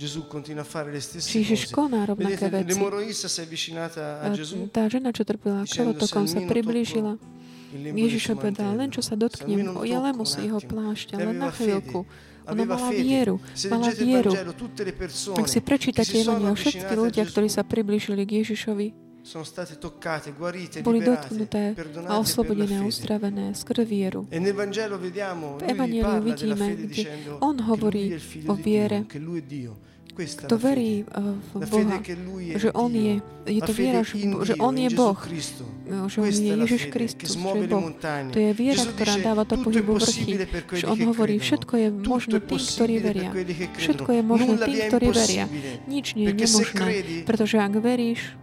Gesù 0.00 0.24
continua 0.32 0.62
a 0.62 0.64
fare 0.64 0.88
le 0.88 1.00
stesse 1.00 1.28
Ježiš 1.28 1.68
koná 1.76 2.08
rovnaké 2.08 2.48
Vedete, 2.48 2.72
veci. 2.72 3.20
si 3.28 3.40
è 3.40 3.44
avvicinata 3.44 4.24
a 4.24 4.32
Gesù 4.32 4.64
tá 4.72 4.88
žena, 4.88 5.12
čo 5.12 5.28
dicendo, 5.28 5.92
krvotokom, 5.92 6.24
"Se 6.24 6.40
sa 6.40 6.48
priblížila 6.48 7.20
suo 8.16 8.34
povedala, 8.34 8.72
len 8.80 8.88
čo 8.88 9.04
sa 9.04 9.12
dotknem, 9.12 9.60
ja 9.84 10.00
un 10.00 10.24
si 10.24 10.48
jeho 10.48 10.56
attimo." 10.56 10.72
plášťa, 10.72 11.14
len 11.20 11.36
na 11.36 11.52
aveva 11.52 11.52
chvíľku. 11.52 12.08
Ona 12.48 12.64
mala 12.64 12.90
vieru, 12.90 13.36
mala 13.68 13.90
vieru. 13.92 14.32
Ak 15.36 15.46
si 15.48 15.60
prečítate 15.60 16.24
avvicinate 16.24 16.88
a 16.88 16.94
ľudia, 16.96 17.24
ktorí 17.28 17.48
sa 17.52 17.62
priblížili 17.66 18.24
k 18.24 18.40
Ježišovi, 18.44 19.10
sono 19.22 19.44
state 19.44 19.76
toccate, 19.76 20.32
guarite, 20.32 20.80
boli 20.80 21.04
dotknuté 21.04 21.76
a 22.08 22.16
oslobodené 22.18 22.80
a 22.80 22.88
uzdravené 22.88 23.52
skrze 23.52 23.84
vieru. 23.84 24.24
E 24.32 24.40
nel 24.40 24.56
Vangelo 24.56 24.96
vediamo, 24.96 25.60
V 25.60 25.68
Evangeliu 25.68 26.24
vidíme, 26.24 26.66
kde 26.76 27.02
on 27.40 27.60
hovorí 27.60 28.16
o 28.48 28.54
viere. 28.56 29.04
Kto 30.20 30.56
verí 30.60 31.04
uh, 31.08 31.38
v 31.56 31.64
Boha, 31.64 31.96
že 32.56 32.68
on 32.76 32.92
je, 32.92 33.24
je 33.48 33.60
to 33.64 33.72
viera, 33.72 34.04
že, 34.04 34.54
on 34.60 34.74
je 34.76 34.90
Boh, 34.92 35.16
že 36.08 36.18
on 36.20 36.28
je 36.28 36.52
Ježiš 36.66 36.82
Kristus, 36.92 37.32
že 37.32 37.40
je 37.40 37.68
Boh. 37.68 37.88
To 38.34 38.38
je 38.38 38.52
viera, 38.52 38.82
ktorá 38.84 39.14
dáva 39.22 39.42
to 39.48 39.56
pohybu 39.60 39.96
vrchy. 39.96 40.44
Že 40.76 40.84
on 40.92 40.98
hovorí, 41.08 41.40
všetko 41.40 41.74
je 41.80 41.88
možné 41.88 42.38
tým, 42.44 42.62
ktorí 42.62 42.94
veria. 43.00 43.30
Všetko 43.80 44.08
je 44.12 44.22
možné 44.22 44.54
tým, 44.60 44.76
ktorí 44.92 45.06
veria. 45.08 45.44
Nič 45.88 46.18
nie 46.18 46.28
je 46.28 46.34
nemožné, 46.36 46.84
pretože 47.24 47.56
ak 47.56 47.74
veríš, 47.80 48.36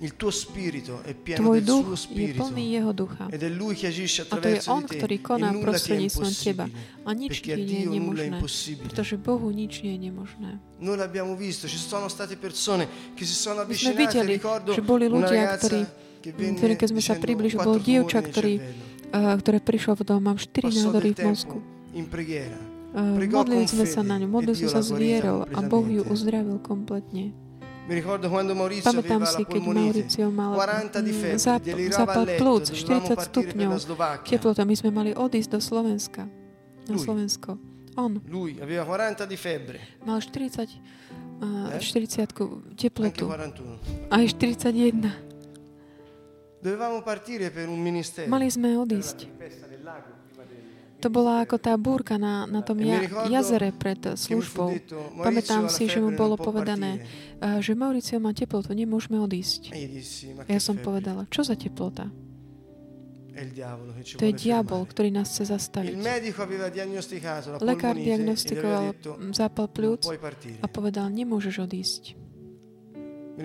il 0.00 0.16
tuo 0.16 0.30
spirito 0.30 1.00
è 1.02 1.14
pieno 1.14 1.40
tvoj 1.48 1.58
del 1.60 1.64
duch 1.64 1.84
suo 1.84 1.96
je 1.96 1.96
spirito. 1.96 2.44
plný 2.44 2.64
jeho 2.68 2.92
ducha. 2.92 3.24
Ed 3.30 3.42
è 3.42 3.48
lui 3.48 3.74
che 3.74 3.86
agisce 3.86 4.22
A 4.22 4.24
to 4.24 4.34
je 4.48 4.60
attraverso 4.60 4.72
on, 4.72 4.80
di 4.80 4.86
te. 4.86 4.96
ktorý 5.00 5.16
E 5.16 5.22
koná 5.24 5.48
prostredníctvom 5.56 6.32
teba. 6.36 6.66
A 7.04 7.10
nič 7.16 7.40
ti 7.40 7.50
nie 7.56 7.80
je 7.80 7.88
nemožné. 7.96 8.36
Pretože 8.84 9.16
Bohu 9.16 9.48
nič 9.48 9.80
nie 9.80 9.96
je 9.96 10.00
nemožné. 10.12 10.60
Noi 10.84 10.96
l'abbiamo 11.00 11.32
visto, 11.32 11.64
ci 11.64 11.80
sono 11.80 12.08
state 12.12 12.36
persone 12.36 13.14
che 13.16 13.24
si 13.24 13.32
sono 13.32 13.64
avvicinate, 13.64 13.96
videli, 13.96 14.36
ricordo 14.36 14.76
že 14.76 14.84
boli 14.84 15.08
ľudia, 15.08 15.56
ktorí, 15.56 15.80
ktorí 16.36 16.72
keď 16.76 16.88
sme 16.92 17.00
sa 17.00 17.14
približili, 17.16 17.64
bol 17.64 17.80
dievča, 17.80 18.20
ktorý, 18.20 18.60
uh, 19.16 19.32
ktoré 19.40 19.64
prišlo 19.64 19.96
v 19.96 20.02
dom, 20.04 20.20
mám 20.20 20.36
štyri 20.36 20.68
Passò 20.68 20.92
nádory 20.92 21.16
del 21.16 21.32
v 21.96 22.04
preghiera. 22.04 22.58
Uh, 22.92 23.16
modlili 23.24 23.64
sme 23.64 23.88
sa 23.88 24.04
na 24.04 24.20
ňu, 24.20 24.28
e 24.28 24.32
modlili 24.32 24.56
sme 24.60 24.68
sa 24.68 24.84
s 24.84 24.92
vierou 24.92 25.48
a 25.48 25.58
Boh 25.64 25.84
ju 25.88 26.04
uzdravil 26.04 26.60
kompletne. 26.60 27.45
Pamätám 27.86 29.22
si, 29.24 29.42
keď 29.46 29.62
Mauricio 29.62 30.26
mal 30.28 30.58
40 30.58 31.06
di 31.06 31.12
febbre, 31.14 31.38
zap- 31.38 31.62
delirava 31.62 32.02
zápal 32.02 32.24
plúc, 32.34 32.64
dovevamo 32.66 33.06
40 33.06 33.14
partire 33.14 33.14
per 33.14 33.26
stupňov 33.30 33.70
teplota. 34.26 34.60
My 34.66 34.74
sme 34.74 34.90
mali 34.90 35.10
odísť 35.14 35.50
do 35.54 35.60
Slovenska. 35.62 36.26
Na. 36.86 36.98
Slovensko. 36.98 37.54
On 37.96 38.12
Lui 38.26 38.58
aveva 38.60 38.82
40 38.84 39.24
di 39.24 39.36
febbre, 39.36 39.78
mal 40.02 40.18
40, 40.18 40.66
uh, 41.40 41.70
Eh? 41.70 41.80
40 41.80 42.20
anche 42.20 42.44
teplotu. 42.74 43.24
41. 43.30 44.10
Aj 44.10 44.24
41. 44.26 45.24
Dovevamo 46.58 47.02
partire 47.02 47.50
per 47.50 47.68
un 47.68 47.78
ministero. 47.78 48.26
Mali 48.26 48.50
sme 48.50 48.74
odísť. 48.74 49.16
tempesta 49.30 49.66
nel 49.70 49.82
lago 49.86 50.10
prima 50.26 50.42
del... 50.42 50.64
To 50.96 51.12
bola 51.12 51.44
ako 51.44 51.60
tá 51.60 51.76
búrka 51.76 52.16
na, 52.16 52.48
na 52.48 52.64
tom 52.64 52.80
ja, 52.80 53.04
jazere 53.28 53.68
pred 53.68 54.00
fu 54.16 54.16
službou. 54.16 54.72
Pamätám 55.20 55.68
si, 55.68 55.92
že 55.92 56.00
mu 56.00 56.16
bolo 56.16 56.40
povedané, 56.40 57.04
uh, 57.36 57.60
že 57.60 57.76
Mauricio 57.76 58.16
má 58.16 58.32
teplotu, 58.32 58.72
nemôžeme 58.72 59.20
odísť. 59.20 59.76
Ja 60.48 60.60
som 60.60 60.80
povedala, 60.80 61.28
čo 61.28 61.44
za 61.44 61.52
teplota? 61.52 62.08
To 64.16 64.24
je 64.24 64.32
diabol, 64.32 64.88
ktorý 64.88 65.12
nás 65.12 65.28
chce 65.28 65.52
zastaviť. 65.52 66.00
Lekár 67.60 68.00
e 68.00 68.04
diagnostikoval 68.08 68.96
zápal 69.36 69.68
pľúc 69.68 70.08
a 70.64 70.66
povedal, 70.72 71.12
nemôžeš 71.12 71.54
odísť. 71.60 72.02
E. 72.16 73.44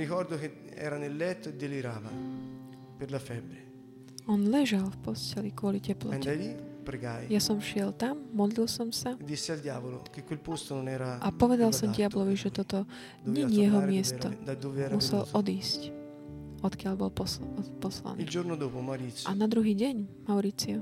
On 4.31 4.39
ležal 4.47 4.87
v 4.87 4.97
posteli 5.03 5.51
kvôli 5.51 5.83
teplote. 5.83 6.70
Pregai. 6.81 7.29
Ja 7.29 7.37
som 7.37 7.61
šiel 7.61 7.93
tam, 7.93 8.25
modlil 8.33 8.65
som 8.65 8.89
sa. 8.89 9.13
E 9.13 9.23
dissi 9.23 9.51
al 9.53 9.61
diavolo 9.61 10.01
che 10.09 10.23
quel 10.25 10.41
posto 10.41 10.73
non 10.73 10.89
era 10.89 11.21
a 11.21 11.29
povedal 11.29 11.69
som 11.73 11.93
diablovi, 11.93 12.33
že 12.33 12.49
toto 12.49 12.89
nie 13.25 13.45
je 13.45 13.69
jeho 13.69 13.79
miesto. 13.85 14.33
Musel 14.89 15.29
odísť, 15.29 15.93
odkiaľ 16.65 16.93
bol 16.97 17.13
posl- 17.13 17.45
poslaný. 17.77 18.25
Il 18.25 18.29
giorno 18.29 18.57
dopo 18.57 18.81
Maurizio. 18.81 19.29
A 19.29 19.37
na 19.37 19.45
druhý 19.45 19.77
deň 19.77 20.25
Mauricio 20.25 20.81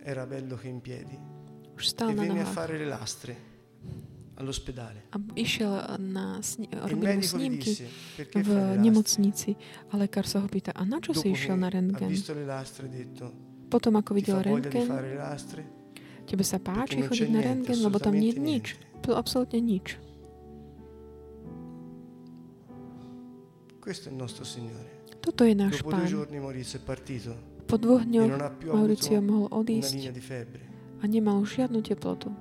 era 0.00 0.24
bello 0.24 0.56
che 0.56 0.68
in 0.68 0.80
piedi. 0.80 1.16
už 1.76 1.84
stál 1.92 2.10
e 2.10 2.14
na 2.16 2.22
venne 2.24 2.40
a 2.40 2.48
nohách. 2.48 2.54
fare 2.56 2.78
le 2.80 2.86
lastre 2.88 3.32
all'ospedale. 4.36 5.12
a 5.12 5.18
išiel 5.36 5.72
na 5.98 6.38
sni- 6.40 6.68
gli 6.72 7.22
snímky 7.22 7.70
disse 7.70 7.86
v 8.32 8.48
nemocnici. 8.80 9.56
A 9.90 9.96
lekár 9.96 10.26
sa 10.26 10.40
ho 10.40 10.48
pýta, 10.48 10.72
a 10.72 10.82
na 10.84 10.98
čo 10.98 11.12
Dopo 11.12 11.20
si 11.22 11.36
išiel 11.36 11.56
na 11.60 11.66
ha 11.68 11.74
rentgen? 11.74 12.08
visto 12.08 12.32
le 12.34 12.44
lastre 12.44 12.86
ha 12.86 12.90
detto 12.90 13.24
Potom 13.68 13.98
ako 13.98 14.10
videl 14.14 14.38
rentgen, 14.40 14.86
tebe 16.24 16.44
sa 16.46 16.62
páči 16.62 17.02
chodiť 17.04 17.28
na 17.30 17.40
rentgen, 17.42 17.78
lebo 17.82 17.98
tam 17.98 18.14
nie 18.14 18.32
je 18.32 18.40
nič. 18.40 18.66
To 19.04 19.18
absolútne 19.18 19.60
nič. 19.60 20.00
Toto 25.20 25.44
je 25.44 25.54
náš 25.56 25.84
pán. 25.84 26.08
Po 27.64 27.76
dvoch 27.80 28.04
e 28.04 28.08
dňoch 28.08 28.32
Mauricio 28.72 29.20
mohol 29.24 29.48
odísť 29.52 30.12
a 31.00 31.04
nemal 31.04 31.44
žiadnu 31.44 31.80
teplotu. 31.84 32.32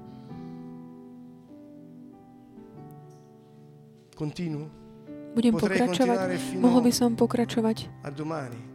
Budem 5.34 5.54
pokračovať. 5.58 6.20
Mohol 6.62 6.80
by 6.88 6.92
som 6.94 7.10
pokračovať 7.18 7.92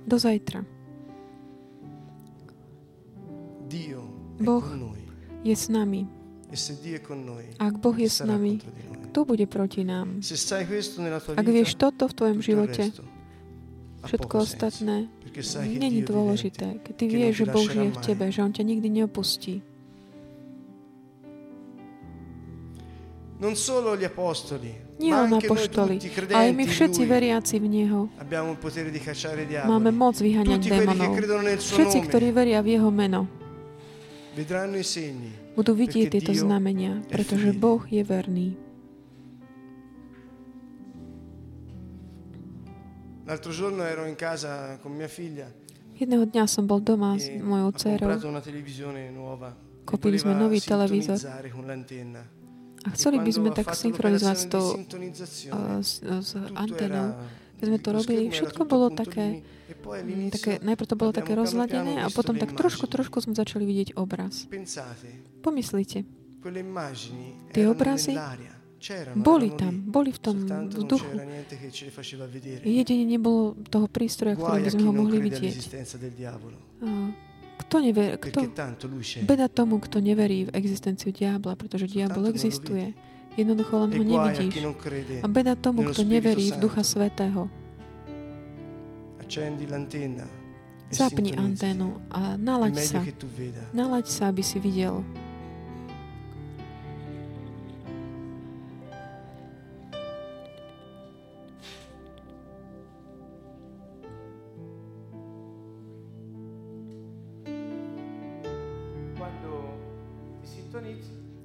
do 0.05 0.17
zajtra. 0.19 0.78
Boh. 4.41 4.65
Je 5.45 5.55
s 5.55 5.69
nami. 5.69 6.07
E 6.49 6.57
ak 7.61 7.75
Boh 7.77 7.93
je 7.93 8.09
s 8.09 8.25
nami, 8.25 8.57
kto 9.11 9.29
bude 9.29 9.45
proti 9.45 9.85
nám? 9.85 10.25
Ak 11.37 11.47
vieš 11.47 11.77
toto 11.77 12.09
v 12.09 12.15
tvojom 12.17 12.41
živote, 12.41 12.89
Všetko 13.99 14.35
ostatné 14.47 15.11
není 15.67 16.07
dôležité. 16.07 16.79
Keď 16.87 16.95
ty 16.95 17.05
vieš, 17.11 17.33
že 17.43 17.47
Boh 17.51 17.67
žije 17.67 17.91
v 17.91 17.99
tebe, 17.99 18.25
že 18.31 18.47
On 18.47 18.53
ťa 18.55 18.63
nikdy 18.63 18.89
neopustí. 18.89 19.59
Non 23.39 23.55
solo 23.55 23.95
gli 23.95 24.03
apostoli, 24.03 24.99
Nie 24.99 25.15
len 25.15 25.31
apoštoli, 25.31 26.03
ale 26.35 26.51
my 26.51 26.67
všetci 26.67 27.07
veriaci 27.07 27.63
v 27.63 27.67
Neho 27.71 28.11
máme 29.63 29.95
moc 29.95 30.19
vyháňať 30.19 30.59
démonov. 30.67 31.15
Všetci, 31.63 31.99
ktorí 32.11 32.35
veria 32.35 32.59
v 32.59 32.75
Jeho 32.75 32.91
meno. 32.91 33.38
Budú 35.55 35.73
vidieť 35.75 36.07
tieto 36.15 36.33
znamenia, 36.35 37.03
pretože. 37.11 37.51
Boh 37.57 37.83
je 37.91 38.03
verný. 38.07 38.49
L'altro 43.29 43.53
giorno 43.53 43.85
ero 43.85 44.09
in 44.09 44.17
casa 44.17 44.81
con 44.81 44.97
mia 44.97 45.05
figlia 45.05 45.53
Jedného 46.01 46.25
dňa 46.25 46.49
som 46.49 46.65
bol 46.65 46.81
doma 46.81 47.21
s 47.21 47.29
e 47.29 47.37
mojou 47.37 47.77
dcerou 47.77 48.09
e 48.09 49.53
Kúpili 49.85 50.17
sme 50.17 50.33
nový 50.33 50.65
televízor 50.65 51.21
a 52.87 52.89
chceli 52.95 53.19
by 53.19 53.31
sme 53.35 53.51
tak 53.51 53.75
synchronizovať 53.75 54.37
s 54.39 54.47
tou 54.47 54.67
uh, 54.71 55.83
s, 55.83 55.99
s 56.01 56.31
tutto 56.39 56.55
antenou. 56.55 57.19
Keď 57.59 57.65
sme 57.67 57.79
to 57.83 57.91
robili, 57.91 58.23
všetko 58.31 58.63
bolo 58.71 58.87
také, 58.95 59.43
E 59.69 59.77
mm, 59.77 60.33
také, 60.33 60.53
najprv 60.65 60.89
to 60.89 60.97
bolo 60.97 61.13
také 61.13 61.37
rozladené 61.37 62.01
a 62.01 62.09
potom 62.09 62.41
tak 62.41 62.57
trošku, 62.57 62.89
trošku 62.89 63.21
sme 63.21 63.37
začali 63.37 63.69
vidieť 63.69 64.01
obraz. 64.01 64.49
Pomyslite, 65.45 66.09
Tie 67.53 67.65
obrazy 67.67 68.15
boli 69.19 69.51
tam, 69.59 69.83
boli 69.91 70.15
v 70.15 70.21
tom 70.23 70.37
vzduchu. 70.71 71.19
Jedine 72.63 73.05
nebolo 73.05 73.59
toho 73.67 73.91
prístroja, 73.91 74.39
ktorým 74.39 74.63
Guai 74.63 74.65
by 74.65 74.71
sme 74.71 74.85
ho 74.87 74.93
mohli 74.95 75.19
vidieť. 75.19 75.59
Kto 77.59 77.77
perché 77.83 78.15
kto, 78.23 78.41
beda 79.27 79.51
tomu, 79.51 79.83
kto 79.83 79.99
neverí 79.99 80.47
v 80.47 80.55
existenciu 80.55 81.11
diabla, 81.11 81.59
pretože 81.59 81.91
diabol 81.91 82.31
existuje. 82.31 82.95
Jednoducho 83.35 83.83
len 83.83 83.91
E 83.95 83.99
ho 83.99 84.03
a 84.03 84.07
nevidíš. 84.07 84.55
A 85.23 85.27
beda 85.27 85.55
tomu, 85.59 85.87
kto 85.91 86.07
neverí 86.07 86.55
v. 86.55 86.59
Ducha 86.59 86.87
Svetého. 86.87 87.51
Accendi 89.29 89.67
l'antenna. 89.67 90.25
E 90.89 90.95
Zapni 90.97 91.37
anténu 91.37 92.01
a 92.09 92.41
nalaď 92.41 92.81
sa. 92.81 93.05
Nalaď 93.77 94.09
sa, 94.09 94.33
aby 94.33 94.41
si 94.41 94.57
videl. 94.57 95.05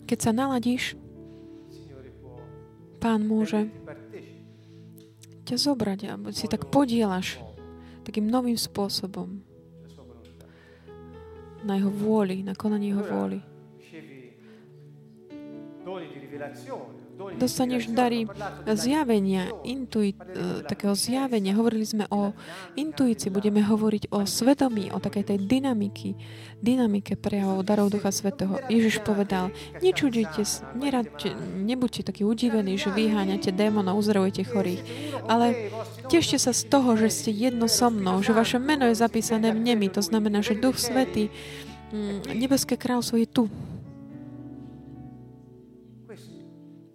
Keď 0.08 0.20
sa 0.24 0.32
naladíš, 0.32 0.96
Pán 3.04 3.28
môže 3.28 3.68
ťa 5.44 5.60
zobrať 5.60 6.00
a 6.08 6.14
si 6.32 6.48
tak 6.48 6.72
podielaš 6.72 7.44
takým 8.04 8.28
novým 8.28 8.60
spôsobom 8.60 9.42
na 11.64 11.80
jeho 11.80 11.92
vôli, 11.92 12.44
na 12.44 12.54
konanie 12.54 12.92
jeho 12.92 13.04
vôli. 13.08 13.40
Dostaneš 17.14 17.94
dary 17.94 18.26
zjavenia, 18.66 19.54
intuit, 19.62 20.18
takého 20.66 20.98
zjavenia. 20.98 21.54
Hovorili 21.54 21.86
sme 21.86 22.06
o 22.10 22.34
intuícii, 22.74 23.30
budeme 23.30 23.62
hovoriť 23.62 24.10
o 24.10 24.26
svedomí, 24.26 24.90
o 24.90 24.98
takej 24.98 25.34
tej 25.34 25.38
dynamiky, 25.46 26.18
dynamike 26.58 27.14
prejavov 27.14 27.62
darov 27.62 27.94
Ducha 27.94 28.10
Svetého. 28.10 28.58
Ježiš 28.66 29.06
povedal, 29.06 29.54
neradte, 30.74 31.30
nebuďte 31.62 32.02
takí 32.10 32.26
udivení, 32.26 32.82
že 32.82 32.90
vyháňate 32.90 33.54
démonov, 33.54 34.02
uzdravujete 34.02 34.50
chorých, 34.50 34.82
ale 35.30 35.70
tešte 36.10 36.42
sa 36.42 36.50
z 36.50 36.66
toho, 36.66 36.98
že 36.98 37.14
ste 37.14 37.30
jedno 37.30 37.70
so 37.70 37.94
mnou, 37.94 38.26
že 38.26 38.34
vaše 38.34 38.58
meno 38.58 38.90
je 38.90 38.98
zapísané 38.98 39.54
v 39.54 39.62
nemi. 39.62 39.86
To 39.94 40.02
znamená, 40.02 40.42
že 40.42 40.58
Duch 40.58 40.82
Svetý, 40.82 41.30
mm, 41.94 42.34
nebeské 42.34 42.74
kráľstvo 42.74 43.22
je 43.22 43.28
tu. 43.30 43.44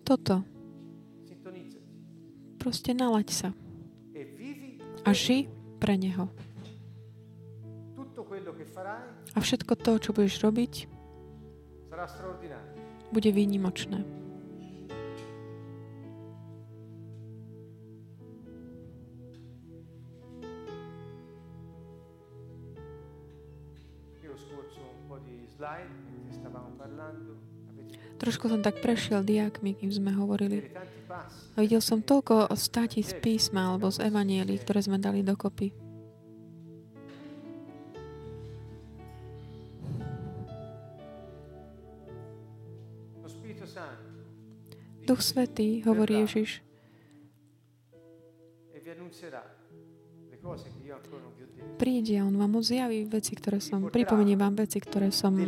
Toto. 0.09 0.41
Proste 2.57 2.97
nalaď 2.97 3.29
sa 3.29 3.49
e 4.17 4.25
a 5.05 5.13
ži 5.13 5.53
pre 5.77 6.01
Neho. 6.01 6.33
A 9.37 9.39
všetko 9.45 9.77
to, 9.77 10.01
čo 10.01 10.17
budeš 10.17 10.41
robiť, 10.41 10.89
bude 13.13 13.31
výnimočné. 13.37 14.01
Slide 25.59 25.98
Trošku 28.19 28.51
som 28.51 28.61
tak 28.61 28.83
prešiel 28.83 29.23
diakmi, 29.23 29.79
kým 29.79 29.95
sme 29.95 30.11
hovorili. 30.11 30.67
A 31.55 31.63
videl 31.63 31.79
som 31.79 32.03
toľko 32.03 32.51
státí 32.59 33.01
z 33.07 33.15
písma 33.23 33.71
alebo 33.71 33.89
z 33.95 34.11
evanielí, 34.11 34.59
ktoré 34.59 34.83
sme 34.83 34.99
dali 34.99 35.23
dokopy. 35.23 35.71
Duch 45.09 45.25
Svetý, 45.25 45.81
hovorí 45.89 46.21
Ježiš, 46.21 46.61
príde 51.79 52.19
On 52.19 52.35
vám 52.35 52.59
zjaví 52.59 53.07
veci, 53.07 53.39
ktoré 53.39 53.63
som, 53.63 53.87
pripomenie 53.87 54.35
vám 54.35 54.59
veci, 54.59 54.83
ktoré 54.83 55.15
som 55.15 55.39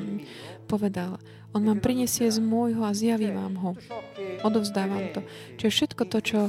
povedal. 0.70 1.18
On 1.50 1.62
vám 1.66 1.82
prinesie 1.82 2.30
z 2.30 2.38
môjho 2.38 2.86
a 2.86 2.94
zjaví 2.94 3.34
vám 3.34 3.58
ho. 3.58 3.70
Odovzdávam 4.46 5.10
to. 5.10 5.20
Čiže 5.58 5.70
všetko 5.74 6.02
to, 6.06 6.18
čo 6.22 6.40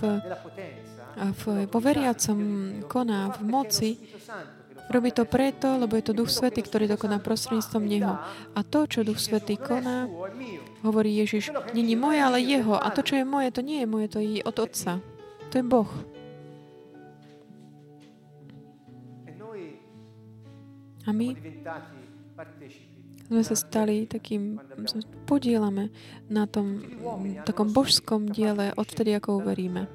v- 0.00 0.20
v, 1.20 1.42
vo 1.68 1.78
veriacom 1.84 2.38
koná 2.88 3.28
v 3.36 3.40
moci, 3.44 3.90
robí 4.90 5.12
to 5.12 5.28
preto, 5.28 5.78
lebo 5.78 5.94
je 5.94 6.04
to 6.08 6.16
Duch 6.16 6.32
Svetý, 6.32 6.64
ktorý 6.64 6.88
dokoná 6.90 7.20
prostredníctvom 7.20 7.84
Neho. 7.84 8.16
A 8.56 8.60
to, 8.64 8.88
čo 8.88 9.06
Duch 9.06 9.20
Svetý 9.20 9.60
koná, 9.60 10.08
hovorí 10.82 11.20
Ježiš, 11.20 11.52
není 11.76 11.94
moje, 11.94 12.18
ale 12.24 12.40
Jeho. 12.40 12.74
A 12.80 12.88
to, 12.90 13.04
čo 13.04 13.20
je 13.20 13.24
moje, 13.28 13.52
to 13.52 13.60
nie 13.60 13.84
je 13.84 13.88
moje, 13.88 14.06
to 14.08 14.18
je 14.18 14.40
od 14.42 14.56
Otca. 14.58 14.98
To 15.50 15.54
je 15.58 15.64
Boh. 15.66 15.90
A 21.06 21.16
my 21.16 21.32
sme 23.30 23.42
sa 23.46 23.54
stali 23.54 24.10
takým, 24.10 24.58
podielame 25.24 25.94
na 26.26 26.50
tom 26.50 26.82
takom 27.46 27.70
božskom 27.70 28.26
diele 28.26 28.74
odtedy, 28.74 29.14
ako 29.14 29.38
uveríme. 29.38 29.86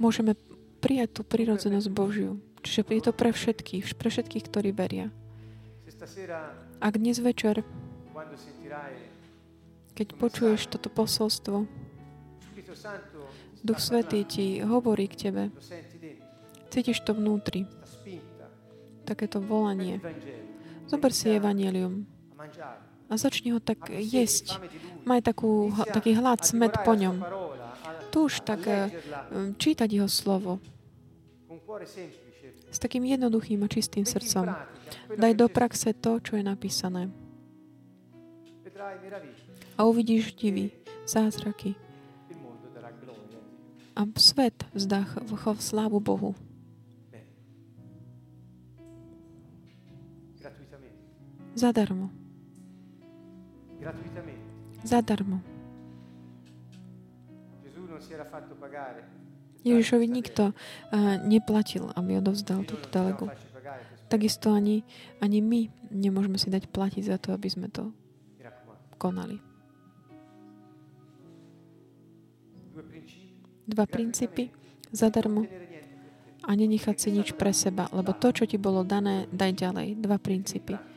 Môžeme 0.00 0.32
prijať 0.80 1.20
tú 1.20 1.22
prirodzenosť 1.28 1.88
Božiu. 1.92 2.40
Čiže 2.64 2.80
je 2.90 3.02
to 3.04 3.12
pre 3.12 3.30
všetkých, 3.30 3.84
pre 3.98 4.08
všetkých, 4.08 4.44
ktorí 4.48 4.70
veria. 4.72 5.12
Ak 6.80 6.94
dnes 6.96 7.18
večer, 7.20 7.66
keď 9.98 10.08
počuješ 10.14 10.70
toto 10.70 10.88
posolstvo, 10.88 11.66
Duch 13.58 13.80
Svetý 13.82 14.22
ti 14.22 14.62
hovorí 14.62 15.10
k 15.10 15.28
tebe, 15.28 15.42
cítiš 16.70 17.02
to 17.02 17.12
vnútri, 17.12 17.66
takéto 19.08 19.40
volanie. 19.40 19.96
Zober 20.84 21.16
si 21.16 21.32
evanelium 21.32 22.04
a 23.08 23.16
začni 23.16 23.56
ho 23.56 23.60
tak 23.60 23.88
jesť. 23.88 24.60
Maj 25.08 25.24
takú, 25.24 25.72
taký 25.88 26.12
hlad, 26.12 26.44
smet 26.44 26.76
po 26.84 26.92
ňom. 26.92 27.24
a 28.12 28.44
tak 28.44 28.68
eh, 28.68 28.92
čítať 29.56 29.88
jeho 29.88 30.08
slovo 30.08 30.60
s 32.68 32.78
takým 32.80 33.04
jednoduchým 33.04 33.64
a 33.64 33.68
čistým 33.68 34.04
srdcom. 34.04 34.52
Daj 35.16 35.32
do 35.36 35.46
praxe 35.48 35.96
to, 35.96 36.20
čo 36.20 36.36
je 36.36 36.44
napísané. 36.44 37.08
A 39.76 39.84
uvidíš 39.84 40.36
divy, 40.36 40.72
zázraky. 41.08 41.76
A 43.98 44.06
svet 44.14 44.64
vzdá 44.72 45.04
slávu 45.58 45.98
Bohu. 46.00 46.32
Zadarmo. 51.58 52.06
Zadarmo. 54.86 55.42
Ježišovi 59.66 60.06
nikto 60.06 60.54
uh, 60.54 61.18
neplatil, 61.26 61.90
aby 61.98 62.22
odovzdal 62.22 62.62
túto 62.62 62.86
delegu. 62.94 63.26
Takisto 64.06 64.54
ani, 64.54 64.86
ani 65.18 65.42
my 65.42 65.66
nemôžeme 65.90 66.38
si 66.38 66.46
dať 66.46 66.70
platiť 66.70 67.02
za 67.10 67.18
to, 67.18 67.34
aby 67.34 67.50
sme 67.50 67.66
to 67.66 67.90
konali. 68.94 69.42
Dva 73.66 73.84
princípy 73.90 74.54
zadarmo 74.94 75.42
a 76.46 76.50
nenechať 76.54 76.96
si 77.02 77.08
nič 77.10 77.34
pre 77.34 77.50
seba, 77.50 77.90
lebo 77.90 78.14
to, 78.14 78.30
čo 78.30 78.46
ti 78.46 78.62
bolo 78.62 78.86
dané, 78.86 79.26
daj 79.34 79.52
ďalej. 79.58 79.98
Dva 79.98 80.22
princípy. 80.22 80.87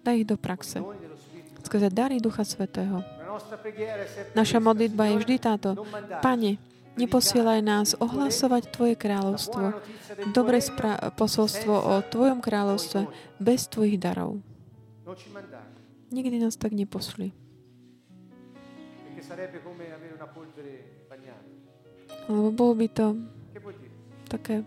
Daj 0.00 0.14
ich 0.16 0.28
do 0.28 0.36
praxe. 0.40 0.80
Skrze 1.60 1.92
dary 1.92 2.18
Ducha 2.18 2.44
Svetého. 2.44 3.04
Naša 4.32 4.58
modlitba 4.58 5.12
je 5.12 5.16
vždy 5.20 5.36
táto. 5.38 5.76
Pane, 6.24 6.56
neposielaj 6.96 7.60
nás 7.60 7.88
ohlasovať 8.00 8.72
Tvoje 8.72 8.94
kráľovstvo, 8.96 9.76
regno, 10.32 10.32
spra- 10.64 11.12
posolstvo 11.14 11.74
o 11.74 11.94
Tvojom 12.00 12.40
kráľovstve 12.40 13.06
bez 13.38 13.68
Tvojich 13.68 14.00
darov. 14.00 14.40
Nikdy 16.10 16.36
nás 16.42 16.58
tak 16.58 16.74
bagnata. 16.74 17.30
Lebo 22.26 22.50
bolo 22.50 22.74
by 22.74 22.88
to? 22.90 23.06
Také... 24.30 24.62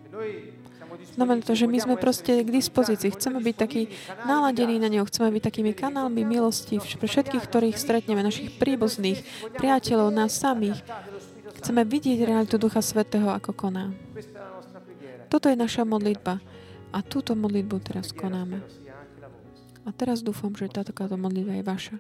Siamo 0.75 0.93
Znamená 1.15 1.41
to, 1.41 1.53
že 1.55 1.69
my 1.69 1.77
sme 1.79 1.95
proste 1.95 2.43
k 2.43 2.49
dispozícii. 2.49 3.15
Chceme 3.15 3.39
byť 3.39 3.55
takí 3.55 3.87
canali 3.87 4.27
naladení 4.27 4.75
na 4.81 4.89
ňo. 4.91 5.07
Chceme 5.07 5.29
byť 5.31 5.43
takými 5.47 5.71
kanálmi 5.71 6.27
milosti 6.27 6.81
pre 6.99 7.07
všetkých, 7.07 7.43
ktorých 7.43 7.77
stretneme, 7.79 8.19
našich 8.19 8.57
príbuzných, 8.59 9.23
priateľov, 9.55 10.11
nás 10.11 10.35
samých. 10.35 10.83
Chceme 11.63 11.87
vidieť 11.87 12.27
realitu 12.27 12.59
Ducha 12.59 12.83
Svetého, 12.83 13.31
ako 13.31 13.55
koná. 13.55 13.95
Toto 15.31 15.47
je 15.47 15.57
naša 15.57 15.87
modlitba. 15.87 16.43
A 16.93 16.99
túto 17.01 17.33
modlitbu 17.33 17.75
teraz 17.81 18.13
konáme. 18.13 18.61
A 19.83 19.89
teraz 19.91 20.21
dúfam, 20.21 20.53
že 20.53 20.69
táto 20.69 20.93
modlitba 21.17 21.57
je 21.57 21.63
vaša. 21.65 21.97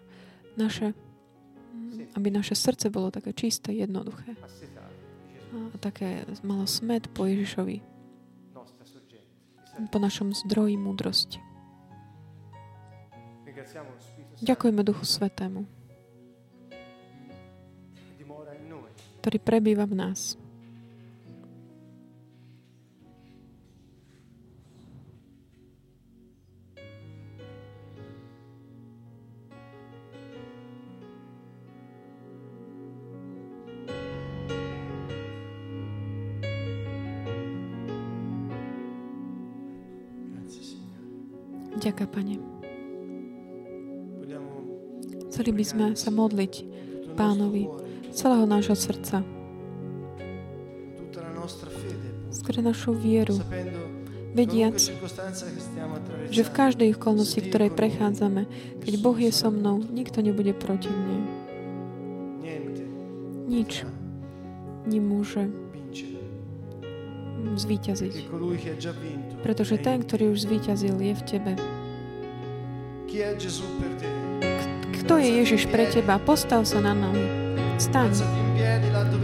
Naše, 0.53 0.93
aby 2.13 2.27
naše 2.29 2.53
srdce 2.53 2.93
bolo 2.93 3.09
také 3.09 3.33
čisté, 3.33 3.73
jednoduché. 3.73 4.37
A 5.53 5.77
také 5.77 6.25
malo 6.41 6.65
smet 6.65 7.05
po 7.13 7.29
Ježišovi, 7.29 7.85
po 9.93 9.97
našom 10.01 10.33
zdroji 10.33 10.81
múdrosti. 10.81 11.37
Ďakujeme 14.41 14.81
Duchu 14.81 15.05
Svetému, 15.05 15.69
ktorý 19.21 19.37
prebýva 19.39 19.85
v 19.85 19.95
nás. 19.95 20.41
Ďakujem, 41.83 42.09
Pane. 42.15 42.35
Chceli 45.27 45.51
by 45.51 45.63
sme 45.67 45.85
sa 45.99 46.09
modliť 46.15 46.53
Pánovi 47.19 47.67
z 48.07 48.15
celého 48.15 48.47
nášho 48.47 48.77
srdca, 48.77 49.19
skrze 52.31 52.61
našu 52.63 52.95
vieru, 52.95 53.35
vediac, 54.31 54.79
že 56.31 56.41
v 56.47 56.51
každej 56.55 56.95
okolnosti, 56.95 57.41
Dio 57.41 57.49
ktorej 57.51 57.75
prechádzame, 57.75 58.47
keď 58.79 58.93
Boh 59.03 59.17
je 59.19 59.35
so 59.35 59.51
mnou, 59.51 59.83
nikto 59.83 60.23
nebude 60.23 60.55
proti 60.55 60.87
mne. 60.87 61.19
Nič. 63.51 63.83
Nemôže 64.87 65.51
vincere, 67.67 68.07
Pretože 69.43 69.75
ten, 69.77 69.99
te. 69.99 70.07
ktorý 70.07 70.31
už 70.31 70.47
zvíťazil, 70.47 70.95
je 70.97 71.13
v 71.13 71.23
tebe. 71.27 71.51
Kto 75.03 75.13
je 75.19 75.29
Ježiš 75.43 75.67
pre 75.67 75.85
teba? 75.91 76.17
Postav 76.17 76.63
sa 76.63 76.79
na 76.79 76.95
nohy. 76.95 77.27
Staň. 77.77 78.23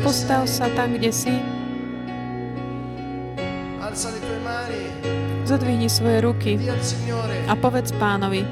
Postav 0.04 0.46
sa 0.46 0.68
tam, 0.76 1.00
kde 1.00 1.10
si. 1.16 1.34
Zodvihni 5.50 5.90
svoje 5.90 6.22
ruky 6.22 6.52
a 7.50 7.58
povedz 7.58 7.90
pánovi, 7.98 8.46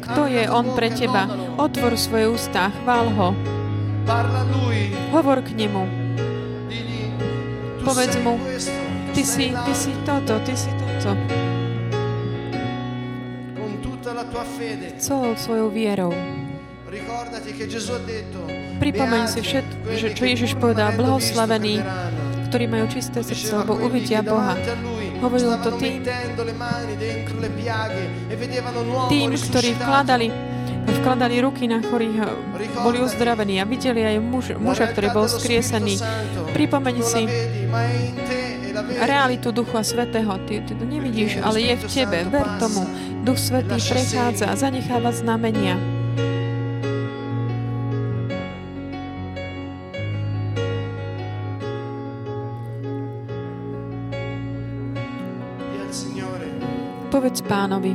kto 0.00 0.24
je 0.24 0.48
On 0.48 0.64
pre 0.72 0.88
teba. 0.88 1.28
Otvor 1.60 1.92
svoje 2.00 2.32
ústa, 2.32 2.72
chvál 2.82 3.12
ho. 3.12 3.28
Hovor 5.12 5.44
k 5.44 5.50
nemu. 5.52 5.84
Povedz 7.84 8.16
mu, 8.22 8.40
Ty 9.22 9.30
si, 9.30 9.54
ty 9.54 9.70
si 9.70 9.94
toto, 10.02 10.34
ty 10.42 10.50
si 10.50 10.66
toto. 10.82 11.14
Celou 14.98 15.38
svojou 15.38 15.70
vierou. 15.70 16.10
Pripomeň 18.82 19.22
si 19.30 19.38
všet, 19.46 19.66
že, 19.94 20.06
čo 20.18 20.26
Ježiš 20.26 20.58
povedal, 20.58 20.98
blahoslavení, 20.98 21.86
ktorí 22.50 22.66
majú 22.66 22.90
čisté 22.90 23.22
srdce, 23.22 23.62
lebo 23.62 23.78
uvidia 23.78 24.26
Boha. 24.26 24.58
Hovoril 25.22 25.54
to 25.62 25.70
tým, 25.78 26.02
tým, 29.06 29.28
ktorí 29.38 29.70
vkladali, 29.78 30.34
vkladali 30.98 31.36
ruky 31.46 31.70
na 31.70 31.78
chorých, 31.78 32.26
a 32.26 32.28
boli 32.82 32.98
uzdravení 32.98 33.62
a 33.62 33.64
videli 33.70 34.02
aj 34.02 34.18
muž, 34.18 34.58
muža, 34.58 34.90
ktorý 34.90 35.14
bol 35.14 35.30
skriesený. 35.30 36.02
Pripomeň 36.50 36.96
si 37.06 37.22
realitu 39.00 39.52
Ducha 39.52 39.82
Svetého. 39.82 40.38
Ty, 40.48 40.60
ty 40.66 40.72
to 40.74 40.84
nevidíš, 40.84 41.38
ale 41.42 41.60
je 41.60 41.74
v 41.76 41.84
tebe. 41.86 42.18
Ver 42.24 42.48
tomu. 42.58 42.82
Duch 43.22 43.38
Svetý 43.38 43.78
prechádza 43.78 44.50
a 44.50 44.54
zanecháva 44.56 45.12
znamenia. 45.12 45.78
Povedz 57.12 57.44
pánovi. 57.44 57.92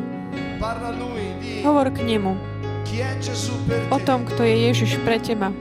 Hovor 1.65 1.89
k 1.89 2.05
nemu 2.05 2.57
o 3.89 3.99
tom, 3.99 4.25
kto 4.25 4.41
je 4.43 4.55
Ježiš 4.71 4.97
pre 5.03 5.19
teba. 5.19 5.51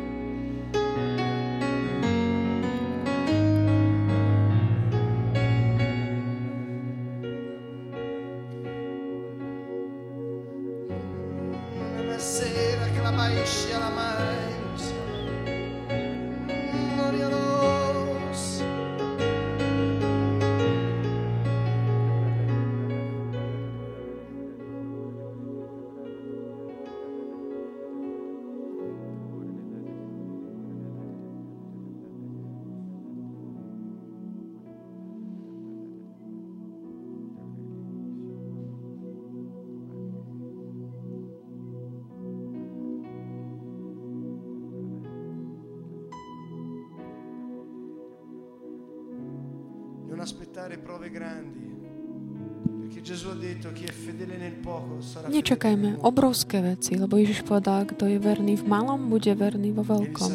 Nečakajme 55.26 56.00
obrovské 56.04 56.60
veci, 56.60 56.94
lebo 56.96 57.16
Ježiš 57.16 57.42
povedal, 57.42 57.88
kto 57.88 58.06
je 58.06 58.18
verný 58.20 58.60
v 58.60 58.64
malom, 58.68 59.08
bude 59.08 59.32
verný 59.32 59.72
vo 59.72 59.82
veľkom. 59.82 60.32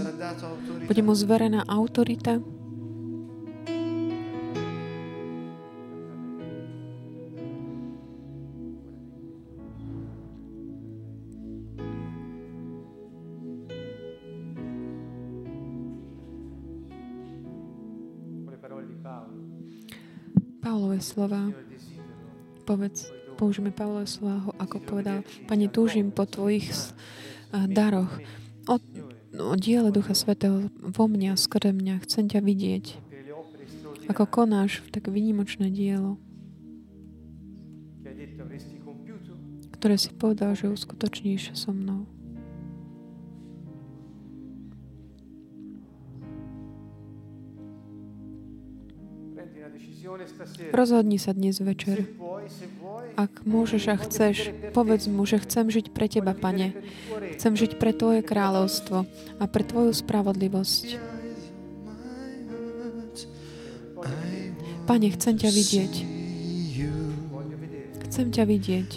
Bude 0.89 1.02
mu 1.06 1.14
zverená 1.14 1.64
autorita. 1.69 2.41
Pavlové 20.61 21.02
slova. 21.02 21.49
Povedz, 22.72 23.11
použijeme 23.35 23.76
Pavlové 23.76 24.07
slova, 24.07 24.48
ako 24.56 24.80
povedal, 24.80 25.27
Pane, 25.43 25.68
túžim 25.68 26.07
po 26.07 26.23
Tvojich 26.23 26.72
a, 27.52 27.68
daroch. 27.68 28.15
O, 28.64 28.80
o 29.52 29.56
diele 29.60 29.91
Ducha 29.91 30.15
Svetého 30.15 30.72
vo 30.80 31.06
mňa, 31.11 31.35
skrze 31.35 31.76
mňa. 31.76 31.99
Chcem 32.07 32.31
ťa 32.31 32.39
vidieť, 32.39 32.85
ako 34.07 34.23
konáš 34.23 34.80
v 34.88 34.95
tak 34.95 35.11
výnimočné 35.11 35.68
dielo, 35.68 36.15
ktoré 39.76 39.99
si 39.99 40.15
povedal, 40.15 40.56
že 40.56 40.72
uskutočníš 40.72 41.52
so 41.52 41.76
mnou. 41.76 42.07
Rozhodni 50.73 51.22
sa 51.22 51.38
dnes 51.38 51.61
večer. 51.61 52.09
Ak 53.19 53.43
môžeš 53.45 53.84
a 53.91 53.95
chceš, 53.99 54.55
povedz 54.73 55.05
mu, 55.05 55.27
že 55.27 55.43
chcem 55.43 55.69
žiť 55.69 55.93
pre 55.93 56.07
Teba, 56.09 56.34
Pane. 56.34 56.73
Chcem 57.38 57.53
žiť 57.53 57.77
pre 57.77 57.93
Tvoje 57.93 58.26
kráľovstvo 58.26 59.05
a 59.38 59.43
pre 59.45 59.63
Tvoju 59.68 59.91
spravodlivosť. 59.93 60.85
Pane, 64.89 65.07
chcem 65.13 65.35
ťa 65.38 65.49
vidieť. 65.53 65.93
Chcem 68.09 68.27
ťa 68.34 68.43
vidieť. 68.49 68.89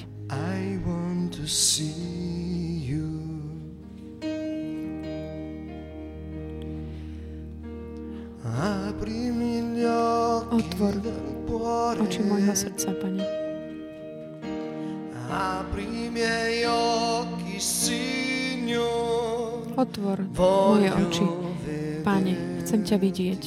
Otvor. 10.55 11.34
Oči 11.65 12.21
môjho 12.21 12.53
srdca, 12.53 12.93
Pane. 13.01 13.25
Otvor 19.75 20.19
moje 20.37 20.89
oči. 20.93 21.27
Pane, 22.05 22.35
chcem 22.63 22.81
ťa 22.85 22.97
vidieť. 23.01 23.43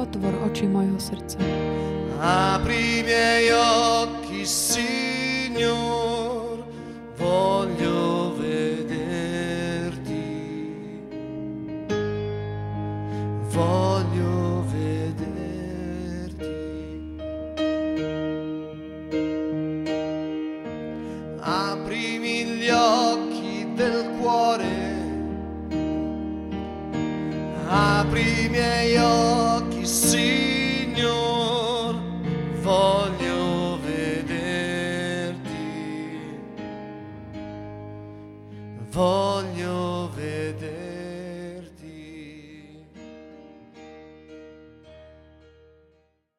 Otvor 0.00 0.34
oči 0.48 0.64
môjho 0.70 0.96
srdca. 0.96 1.39
Apri 2.22 2.98
i 2.98 3.02
miei 3.02 3.50
occhi, 3.50 4.44
Signor, 4.44 4.99